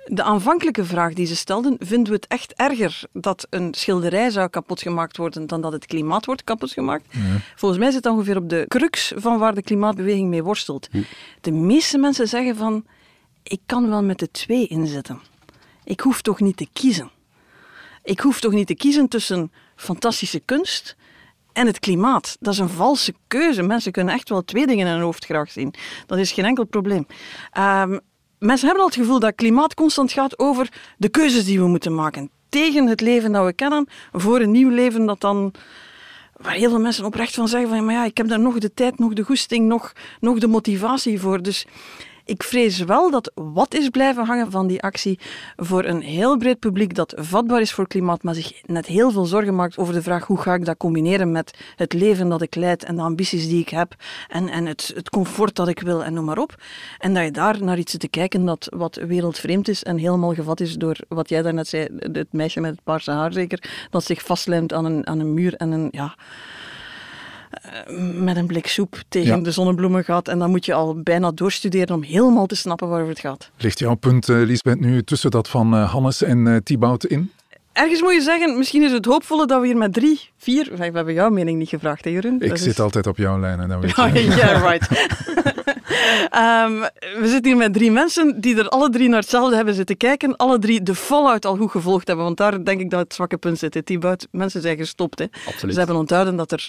De 0.06 0.24
aanvankelijke 0.24 0.86
vraag 0.86 1.14
die 1.14 1.26
ze 1.26 1.36
stelden, 1.36 1.76
vinden 1.80 2.08
we 2.08 2.14
het 2.14 2.28
echt 2.28 2.54
erger 2.54 3.04
dat 3.14 3.48
een 3.50 3.74
schilderij 3.74 4.30
zou 4.30 4.50
kapotgemaakt 4.50 5.18
worden 5.18 5.48
dan 5.48 5.62
dat 5.62 5.72
het 5.72 5.86
klimaat 5.86 6.26
wordt 6.26 6.44
kapotgemaakt? 6.44 7.06
Volgens 7.56 7.82
mij 7.82 7.92
zit 7.92 8.04
dat 8.04 8.14
ongeveer 8.14 8.38
op 8.38 8.50
de 8.50 8.66
crux 8.68 9.14
van 9.16 9.40
waar 9.40 9.56
de 9.56 9.62
klimaatbeweging 9.62 10.30
mee 10.30 10.44
worstelt. 10.44 10.90
De 11.42 11.52
meeste 11.52 11.98
mensen 11.98 12.28
zeggen 12.28 12.56
van, 12.56 12.86
ik 13.44 13.60
kan 13.66 13.90
wel 13.90 14.04
met 14.04 14.20
de 14.20 14.32
twee 14.32 14.68
inzetten. 14.68 15.20
Ik 15.84 16.00
hoef 16.00 16.22
toch 16.22 16.40
niet 16.40 16.58
te 16.58 16.68
kiezen. 16.74 17.12
Ik 18.04 18.20
hoef 18.20 18.40
toch 18.40 18.52
niet 18.52 18.68
te 18.68 18.76
kiezen 18.76 19.08
tussen 19.08 19.52
fantastische 19.76 20.40
kunst 20.40 20.96
en 21.54 21.68
het 21.68 21.80
klimaat. 21.80 22.38
Dat 22.40 22.54
is 22.54 22.60
een 22.60 22.70
valse 22.70 23.14
keuze. 23.28 23.62
Mensen 23.62 23.92
kunnen 23.92 24.14
echt 24.14 24.30
wel 24.30 24.44
twee 24.44 24.68
dingen 24.68 24.88
in 24.88 24.94
hun 24.94 25.02
hoofd 25.02 25.26
graag 25.26 25.52
zien. 25.52 25.74
Dat 26.06 26.18
is 26.18 26.32
geen 26.32 26.46
enkel 26.46 26.64
probleem. 26.66 27.08
Ehm, 27.52 27.98
mensen 28.44 28.68
hebben 28.68 28.84
al 28.86 28.90
het 28.90 29.00
gevoel 29.00 29.20
dat 29.20 29.36
klimaat 29.36 29.74
constant 29.74 30.12
gaat 30.12 30.40
over 30.40 30.70
de 30.98 31.10
keuzes 31.10 31.46
die 31.46 31.60
we 31.60 31.68
moeten 31.68 31.96
maken. 31.96 32.30
Tegen 32.50 32.88
het 32.88 33.02
leven 33.02 33.32
dat 33.32 33.46
we 33.46 33.54
kennen, 33.54 33.88
voor 34.12 34.40
een 34.40 34.52
nieuw 34.52 34.70
leven 34.70 35.06
dat 35.06 35.22
dan 35.22 35.54
waar 36.38 36.54
heel 36.54 36.70
veel 36.70 36.80
mensen 36.80 37.06
oprecht 37.06 37.34
van 37.34 37.48
zeggen 37.48 37.70
van, 37.70 37.86
maar 37.86 37.94
ja, 37.94 38.06
ik 38.06 38.18
heb 38.18 38.28
daar 38.28 38.40
nog 38.40 38.58
de 38.58 38.74
tijd, 38.74 39.00
nog 39.00 39.14
de 39.14 39.24
goesting, 39.24 39.68
nog, 39.68 39.94
nog 40.20 40.40
de 40.40 40.48
motivatie 40.48 41.20
voor. 41.20 41.42
Dus 41.42 41.66
ik 42.26 42.44
vrees 42.44 42.80
wel 42.80 43.12
dat 43.12 43.32
wat 43.36 43.74
is 43.74 43.90
blijven 43.90 44.26
hangen 44.26 44.52
van 44.52 44.68
die 44.68 44.82
actie 44.82 45.20
voor 45.56 45.84
een 45.84 46.02
heel 46.02 46.38
breed 46.38 46.60
publiek 46.60 46.96
dat 46.96 47.14
vatbaar 47.18 47.62
is 47.62 47.72
voor 47.72 47.88
klimaat, 47.88 48.24
maar 48.24 48.34
zich 48.34 48.62
net 48.66 48.86
heel 48.86 49.12
veel 49.12 49.26
zorgen 49.26 49.56
maakt 49.56 49.78
over 49.78 49.94
de 49.94 50.02
vraag 50.02 50.26
hoe 50.26 50.42
ga 50.42 50.54
ik 50.54 50.66
dat 50.66 50.78
combineren 50.78 51.32
met 51.32 51.58
het 51.76 51.94
leven 51.94 52.30
dat 52.30 52.42
ik 52.42 52.56
leid 52.56 52.84
en 52.84 52.96
de 52.96 53.02
ambities 53.02 53.48
die 53.48 53.62
ik 53.62 53.70
heb 53.70 53.96
en, 54.28 54.50
en 54.50 54.66
het, 54.66 54.92
het 54.96 55.10
comfort 55.10 55.56
dat 55.56 55.68
ik 55.68 55.80
wil 55.80 56.04
en 56.04 56.14
noem 56.14 56.26
maar 56.26 56.38
op. 56.38 56.56
En 57.00 57.14
dat 57.14 57.24
je 57.24 57.32
daar 57.32 57.64
naar 57.64 57.78
iets 57.78 57.92
zit 57.92 58.00
te 58.00 58.08
kijken 58.08 58.46
dat 58.46 58.68
wat 58.70 58.96
wereldvreemd 58.96 59.68
is 59.68 59.84
en 59.84 59.98
helemaal 59.98 60.34
gevat 60.34 60.60
is 60.60 60.76
door 60.76 60.98
wat 61.08 61.30
jij 61.30 61.42
daarnet 61.42 61.68
zei, 61.68 61.88
het 62.00 62.34
meisje 62.34 62.60
met 62.60 62.72
het 62.72 62.84
paarse 62.84 63.12
haar 63.12 63.34
zeker, 63.34 63.88
dat 63.90 64.04
zich 64.04 64.22
vastlijmt 64.22 64.74
aan 64.74 64.86
een, 64.86 65.08
aan 65.08 65.20
een 65.20 65.34
muur 65.34 65.56
en 65.56 65.72
een, 65.72 65.88
ja, 65.92 66.16
met 68.14 68.38
een 68.38 68.48
blik 68.48 68.68
soep 68.68 69.02
tegen 69.10 69.38
Ja. 69.38 69.44
de 69.44 69.52
zonnebloemen 69.52 70.04
gaat. 70.04 70.28
En 70.28 70.40
dan 70.40 70.50
moet 70.50 70.66
je 70.66 70.74
al 70.74 71.02
bijna 71.04 71.32
doorstuderen 71.32 71.96
om 71.96 72.04
helemaal 72.04 72.46
te 72.46 72.56
snappen 72.56 72.88
waarover 72.88 73.12
het 73.14 73.22
gaat. 73.22 73.50
Ligt 73.58 73.80
jouw 73.80 73.96
punt, 73.96 74.30
eh, 74.30 74.36
Lisbeth, 74.36 74.80
nu 74.80 75.04
tussen 75.04 75.32
dat 75.32 75.50
van 75.50 75.74
eh, 75.74 75.92
Hannes 75.92 76.22
en 76.24 76.48
eh 76.48 76.56
Thibaut 76.64 77.06
in? 77.06 77.32
Ergens 77.74 78.02
moet 78.02 78.14
je 78.14 78.22
zeggen, 78.22 78.58
misschien 78.58 78.84
is 78.84 78.92
het 78.92 79.06
hoopvolle 79.06 79.48
dat 79.48 79.62
we 79.62 79.68
hier 79.68 79.78
met 79.78 79.94
drie, 79.94 80.30
vier... 80.38 80.70
We 80.78 80.84
hebben 80.84 81.14
jouw 81.14 81.30
mening 81.30 81.58
niet 81.60 81.70
gevraagd, 81.70 82.04
hè 82.04 82.10
Jeroen? 82.10 82.42
Ik 82.42 82.50
Dat 82.50 82.60
zit 82.60 82.68
is- 82.68 82.80
altijd 82.80 83.08
op 83.08 83.18
jouw 83.18 83.40
lijnen, 83.40 83.70
dat 83.70 83.80
weet 83.82 83.96
je. 83.96 84.02
Oh, 84.02 84.36
yeah, 84.36 84.62
right. 84.70 84.88
Ehm, 86.30 86.80
we 87.20 87.28
zitten 87.28 87.46
hier 87.46 87.58
met 87.58 87.74
drie 87.74 87.92
mensen 87.92 88.42
die 88.42 88.58
er 88.58 88.70
alle 88.70 88.90
drie 88.90 89.10
naar 89.10 89.20
hetzelfde 89.20 89.56
hebben 89.56 89.74
zitten 89.74 89.98
kijken. 89.98 90.36
Alle 90.36 90.60
drie 90.60 90.84
de 90.84 90.96
Fallout 90.96 91.46
al 91.46 91.56
goed 91.58 91.72
gevolgd 91.72 92.08
hebben. 92.08 92.26
Want 92.26 92.38
daar 92.38 92.64
denk 92.64 92.80
ik 92.80 92.90
dat 92.90 93.00
het 93.00 93.14
zwakke 93.14 93.38
punt 93.38 93.60
zit. 93.60 93.74
hè. 93.74 93.82
Thibaut, 93.84 94.28
mensen 94.32 94.62
zijn 94.62 94.78
gestopt. 94.78 95.20
Hè. 95.20 95.26
Absoluut. 95.48 95.74
Ze 95.74 95.80
hebben 95.80 95.98
onthouden 95.98 96.36
dat 96.36 96.52
er 96.52 96.68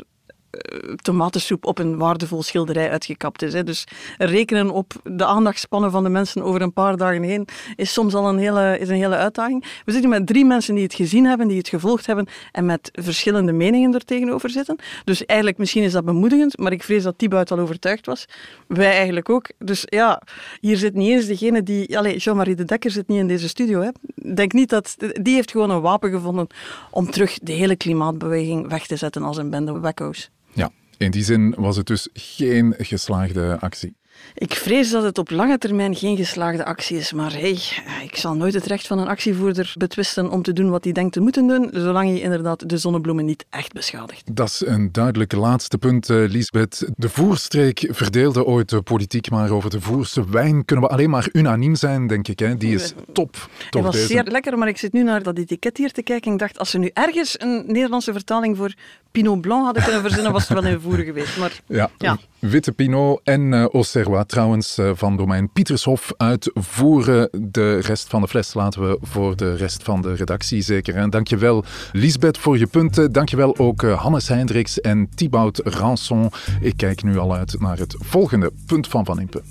tomatensoep 1.03 1.67
op 1.67 1.79
een 1.79 1.97
waardevol 1.97 2.43
schilderij 2.43 2.91
uitgekapt 2.91 3.43
is. 3.43 3.53
Hè. 3.53 3.65
Dus 3.65 3.85
rekenen 4.19 4.71
op 4.71 4.93
de 5.03 5.25
aandachtspannen 5.25 5.91
van 5.91 6.03
de 6.03 6.09
mensen 6.09 6.43
over 6.43 6.63
een 6.63 6.73
paar 6.73 6.97
dagen 6.97 7.23
heen 7.23 7.49
is 7.77 7.93
soms 7.93 8.15
al 8.15 8.29
een 8.29 8.39
hele, 8.39 8.79
is 8.79 8.89
een 8.89 8.95
hele 8.95 9.17
uitdaging. 9.17 9.65
We 9.85 9.93
zitten 9.93 10.11
met 10.11 10.27
drie 10.27 10.45
mensen 10.45 10.75
die 10.75 10.85
het 10.85 10.95
gezien 10.95 11.25
hebben, 11.25 11.49
die 11.49 11.59
het 11.59 11.69
gevolgd 11.69 12.07
hebben 12.07 12.27
en 12.53 12.67
met 12.67 12.91
verschillende 12.93 13.53
meningen 13.53 13.95
er 13.95 14.05
tegenover 14.05 14.51
zitten. 14.51 14.77
Dus 15.05 15.27
eigenlijk, 15.27 15.59
misschien 15.59 15.83
is 15.83 15.93
dat 15.93 16.05
bemoedigend, 16.05 16.59
maar 16.59 16.73
ik 16.73 16.83
vrees 16.83 17.03
dat 17.03 17.19
Thibaut 17.19 17.51
al 17.51 17.59
overtuigd 17.59 18.07
was. 18.07 18.25
Wij 18.67 18.93
eigenlijk 18.97 19.29
ook. 19.29 19.51
Dus 19.59 19.83
ja, 19.85 20.23
hier 20.61 20.77
zit 20.77 20.95
niet 20.95 21.11
eens 21.11 21.27
degene 21.27 21.63
die... 21.63 21.99
Allez, 21.99 22.25
Jean-Marie 22.25 22.55
de 22.55 22.65
Dekker 22.65 22.91
zit 22.91 23.09
niet 23.09 23.19
in 23.19 23.29
deze 23.29 23.49
studio. 23.49 23.81
Hè. 23.81 23.91
Denk 24.35 24.53
niet 24.53 24.69
dat... 24.69 24.97
Die 25.13 25.35
heeft 25.35 25.51
gewoon 25.51 25.71
een 25.71 25.81
wapen 25.81 26.11
gevonden 26.11 26.47
om 26.91 27.11
terug 27.11 27.39
de 27.43 27.53
hele 27.53 27.77
klimaatbeweging 27.77 28.69
weg 28.69 28.87
te 28.87 28.97
zetten 28.97 29.23
als 29.23 29.37
een 29.37 29.51
bende 29.51 29.81
wekko's. 29.81 30.31
Ja, 30.55 30.71
in 30.97 31.11
die 31.11 31.25
zin 31.25 31.55
was 31.59 31.77
het 31.77 31.87
dus 31.87 32.09
geen 32.13 32.75
geslaagde 32.79 33.59
actie. 33.61 33.97
Ik 34.35 34.55
vrees 34.55 34.91
dat 34.91 35.03
het 35.03 35.19
op 35.19 35.31
lange 35.31 35.59
termijn 35.59 35.95
geen 35.95 36.17
geslaagde 36.17 36.65
actie 36.65 36.97
is, 36.97 37.13
maar 37.13 37.33
hey, 37.33 37.59
ik 38.03 38.17
zal 38.17 38.35
nooit 38.35 38.55
het 38.55 38.67
recht 38.67 38.87
van 38.87 38.99
een 38.99 39.07
actievoerder 39.07 39.73
betwisten 39.77 40.31
om 40.31 40.43
te 40.43 40.53
doen 40.53 40.71
wat 40.71 40.85
hij 40.85 40.93
denkt 40.93 41.13
te 41.13 41.21
moeten 41.21 41.47
doen, 41.47 41.71
zolang 41.73 42.09
hij 42.09 42.21
inderdaad 42.21 42.69
de 42.69 42.79
zonnebloemen 42.79 43.25
niet 43.25 43.45
echt 43.51 43.73
beschadigt. 43.73 44.37
Dat 44.37 44.49
is 44.49 44.63
een 44.67 44.93
duidelijk 44.93 45.33
laatste 45.33 45.79
punt, 45.79 46.09
uh, 46.09 46.29
Lisbeth. 46.29 46.89
De 46.97 47.09
voerstreek 47.09 47.89
verdeelde 47.91 48.45
ooit 48.45 48.69
de 48.69 48.83
politiek, 48.83 49.31
maar 49.31 49.51
over 49.51 49.71
de 49.71 49.81
voerse 49.81 50.31
wijn 50.31 50.65
kunnen 50.65 50.85
we 50.85 50.91
alleen 50.91 51.11
maar 51.11 51.29
unaniem 51.33 51.75
zijn, 51.75 52.07
denk 52.07 52.29
ik. 52.29 52.39
Hè? 52.39 52.57
Die 52.57 52.75
is 52.75 52.93
top. 53.13 53.49
Het 53.71 53.83
was 53.83 53.95
deze. 53.95 54.07
zeer 54.07 54.25
lekker, 54.25 54.59
maar 54.59 54.69
ik 54.69 54.79
zit 54.79 54.93
nu 54.93 55.03
naar 55.03 55.23
dat 55.23 55.39
etiket 55.39 55.77
hier 55.77 55.93
te 55.93 56.03
kijken 56.03 56.27
en 56.27 56.33
ik 56.33 56.39
dacht, 56.39 56.59
als 56.59 56.71
ze 56.71 56.79
nu 56.79 56.91
ergens 56.93 57.41
een 57.41 57.65
Nederlandse 57.67 58.13
vertaling 58.13 58.57
voor 58.57 58.75
Pinot 59.11 59.41
Blanc 59.41 59.65
hadden 59.65 59.83
kunnen 59.83 60.01
verzinnen, 60.01 60.33
was 60.33 60.49
het 60.49 60.61
wel 60.61 60.73
een 60.73 60.81
voer 60.81 60.99
geweest. 60.99 61.37
Maar, 61.39 61.61
ja, 61.67 61.91
ja. 61.99 62.19
Witte 62.51 62.73
Pinot 62.73 63.21
en 63.25 63.53
uh, 63.53 63.65
Auxerrois 63.65 64.25
trouwens 64.27 64.79
uh, 64.79 64.91
van 64.95 65.17
domein 65.17 65.51
Pietershof 65.53 66.13
uitvoeren. 66.17 67.29
De 67.33 67.79
rest 67.79 68.09
van 68.09 68.21
de 68.21 68.29
fles 68.29 68.55
laten 68.55 68.89
we 68.89 68.99
voor 69.03 69.37
de 69.37 69.55
rest 69.55 69.83
van 69.83 70.03
de 70.03 70.15
redactie 70.15 70.63
zeker. 70.63 70.95
En 70.95 71.11
dankjewel 71.11 71.65
Lisbeth 71.93 72.39
voor 72.39 72.59
je 72.59 72.67
punten. 72.67 73.13
Dankjewel 73.13 73.59
ook 73.59 73.83
uh, 73.83 74.01
Hannes 74.01 74.29
Hendricks 74.29 74.81
en 74.81 75.09
Thibaut 75.15 75.61
Ranson. 75.65 76.31
Ik 76.61 76.77
kijk 76.77 77.03
nu 77.03 77.19
al 77.19 77.35
uit 77.35 77.61
naar 77.61 77.79
het 77.79 77.97
volgende 77.99 78.53
punt 78.67 78.89
van 78.89 79.05
Van 79.05 79.21
Impe. 79.21 79.43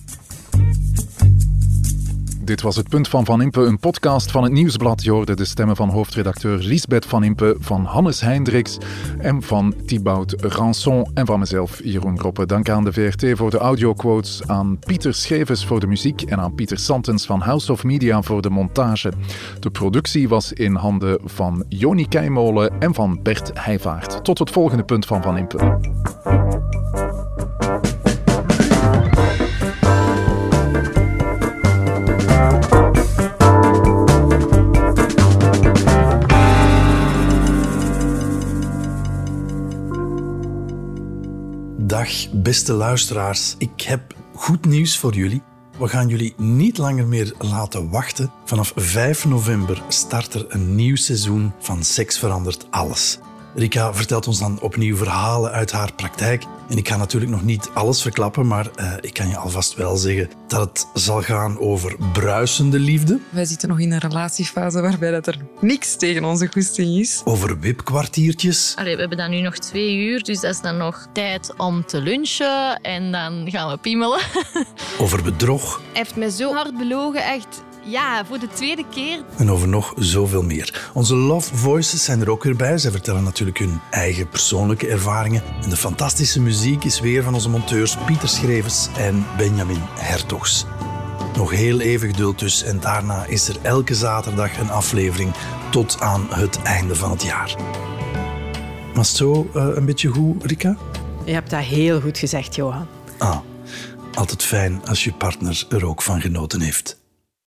Dit 2.44 2.62
was 2.62 2.76
het 2.76 2.90
Punt 2.90 3.08
van 3.08 3.26
Van 3.26 3.42
Impe, 3.42 3.62
een 3.62 3.80
podcast 3.80 4.32
van 4.32 4.44
het 4.44 4.52
Nieuwsblad. 4.52 5.04
Je 5.04 5.12
hoorde 5.12 5.36
de 5.36 5.46
stemmen 5.46 5.76
van 5.76 5.90
hoofdredacteur 5.90 6.58
Lisbeth 6.58 7.06
Van 7.06 7.24
Impe, 7.24 7.56
van 7.60 7.86
Hannes 7.86 8.22
Hendricks 8.22 8.78
en 9.18 9.42
van 9.42 9.74
Thibaut 9.86 10.36
Ranson 10.42 11.08
en 11.14 11.26
van 11.26 11.40
mezelf, 11.40 11.80
Jeroen 11.84 12.20
Groppe. 12.20 12.46
Dank 12.46 12.70
aan 12.70 12.84
de 12.84 12.94
VRT 12.94 13.38
voor 13.38 13.50
de 13.50 13.58
audioquotes, 13.58 14.48
aan 14.48 14.80
Pieter 14.80 15.14
Schevers 15.14 15.66
voor 15.66 15.80
de 15.80 15.88
muziek 15.88 16.22
en 16.22 16.40
aan 16.40 16.56
Pieter 16.56 16.80
Santens 16.80 17.26
van 17.26 17.42
House 17.42 17.72
of 17.72 17.84
Media 17.84 18.22
voor 18.22 18.42
de 18.42 18.50
montage. 18.50 19.12
De 19.60 19.70
productie 19.70 20.30
was 20.30 20.54
in 20.54 20.76
handen 20.76 21.20
van 21.24 21.66
Joni 21.70 22.08
Keimolen 22.08 22.80
en 22.80 22.94
van 22.94 23.20
Bert 23.22 23.52
Heijvaart. 23.54 24.24
Tot 24.24 24.40
het 24.40 24.52
volgende 24.52 24.84
Punt 24.84 25.06
van 25.06 25.22
Van 25.22 25.38
Impe. 25.38 25.80
Dag, 41.94 42.30
beste 42.32 42.74
luisteraars. 42.74 43.56
Ik 43.58 43.82
heb 43.82 44.16
goed 44.36 44.66
nieuws 44.66 44.98
voor 44.98 45.14
jullie. 45.14 45.42
We 45.78 45.88
gaan 45.88 46.08
jullie 46.08 46.34
niet 46.38 46.78
langer 46.78 47.08
meer 47.08 47.34
laten 47.40 47.90
wachten. 47.90 48.32
Vanaf 48.46 48.74
5 48.76 49.26
november 49.26 49.82
start 49.88 50.34
er 50.34 50.46
een 50.48 50.76
nieuw 50.76 50.96
seizoen 50.96 51.52
van 51.60 51.84
Seks 51.84 52.20
verandert 52.20 52.68
alles. 52.70 53.20
Rika 53.56 53.94
vertelt 53.94 54.28
ons 54.28 54.40
dan 54.40 54.62
opnieuw 54.62 54.96
verhalen 54.96 55.52
uit 55.52 55.72
haar 55.72 55.94
praktijk. 55.94 56.44
En 56.70 56.78
ik 56.78 56.88
ga 56.88 56.98
natuurlijk 56.98 57.32
nog 57.32 57.44
niet 57.44 57.70
alles 57.74 58.02
verklappen, 58.02 58.48
maar 58.48 58.68
uh, 58.80 58.94
ik 59.02 59.14
kan 59.14 59.28
je 59.28 59.38
alvast 59.38 59.76
wel 59.76 59.96
zeggen 59.96 60.30
dat 60.48 60.62
het 60.62 60.88
zal 61.04 61.22
gaan 61.22 61.60
over 61.60 61.96
bruisende 62.14 62.80
liefde. 62.80 63.20
Wij 63.30 63.46
zitten 63.46 63.70
nog 63.70 63.80
in 63.80 63.92
een 63.92 64.00
relatiefase 64.00 64.82
waarbij 64.82 65.12
dat 65.12 65.28
er 65.28 65.38
niks 65.60 65.96
tegen 65.96 66.24
onze 66.24 66.48
goesting 66.48 67.00
is. 67.00 67.22
Over 67.26 67.60
wipkwartiertjes. 67.60 68.74
Allee, 68.76 68.94
we 68.94 69.00
hebben 69.00 69.18
dan 69.18 69.30
nu 69.30 69.42
nog 69.42 69.58
twee 69.58 69.96
uur, 69.98 70.24
dus 70.24 70.40
dat 70.40 70.54
is 70.54 70.62
dan 70.62 70.78
nog 70.78 71.08
tijd 71.14 71.54
om 71.58 71.86
te 71.86 72.02
lunchen 72.02 72.82
en 72.82 73.12
dan 73.12 73.52
gaan 73.52 73.70
we 73.70 73.78
piemelen. 73.78 74.20
over 75.00 75.24
bedrog. 75.24 75.76
Hij 75.76 75.84
heeft 75.94 76.16
mij 76.16 76.30
zo 76.30 76.54
hard 76.54 76.78
belogen, 76.78 77.24
echt 77.24 77.64
ja, 77.84 78.26
voor 78.26 78.40
de 78.40 78.48
tweede 78.48 78.86
keer. 78.90 79.24
En 79.38 79.52
over 79.52 79.68
nog 79.68 79.94
zoveel 79.98 80.44
meer. 80.44 80.90
Onze 80.94 81.16
Love 81.16 81.56
Voices 81.56 82.04
zijn 82.04 82.22
er 82.22 82.30
ook 82.30 82.44
weer 82.44 82.56
bij. 82.56 82.78
Zij 82.78 82.92
vertellen 82.92 83.24
natuurlijk 83.24 83.58
hun 83.58 83.80
eigen 83.90 84.30
persoonlijke 84.30 84.88
ervaringen. 84.88 85.44
En 85.62 85.70
de 85.70 85.78
fantastische 85.78 86.42
muziek 86.42 86.84
is 86.84 87.00
weer 87.00 87.24
van 87.24 87.34
onze 87.34 87.50
monteurs 87.50 87.98
Pieter 88.06 88.30
Schrevers 88.30 88.88
en 88.98 89.26
Benjamin 89.38 89.82
Hertogs. 89.98 90.66
Nog 91.36 91.52
heel 91.52 91.80
even 91.80 92.08
geduld 92.08 92.40
dus 92.40 92.64
en 92.64 92.80
daarna 92.80 93.26
is 93.26 93.48
er 93.48 93.56
elke 93.62 93.96
zaterdag 93.96 94.60
een 94.60 94.70
aflevering 94.70 95.34
tot 95.72 96.00
aan 96.00 96.28
het 96.30 96.62
einde 96.62 96.96
van 96.96 97.12
het 97.12 97.24
jaar. 97.24 97.56
Was 98.94 99.08
het 99.08 99.18
zo 99.18 99.50
uh, 99.56 99.68
een 99.74 99.86
beetje 99.86 100.10
goed, 100.10 100.46
Rika? 100.46 100.78
Je 101.26 101.34
hebt 101.34 101.50
dat 101.50 101.64
heel 101.64 102.02
goed 102.02 102.18
gezegd, 102.18 102.56
Johan. 102.56 102.88
Ah, 103.18 103.38
altijd 104.14 104.44
fijn 104.44 104.82
als 104.86 105.04
je 105.04 105.14
partner 105.14 105.66
er 105.70 105.86
ook 105.86 106.02
van 106.02 106.22
genoten 106.22 106.62
heeft. 106.62 107.02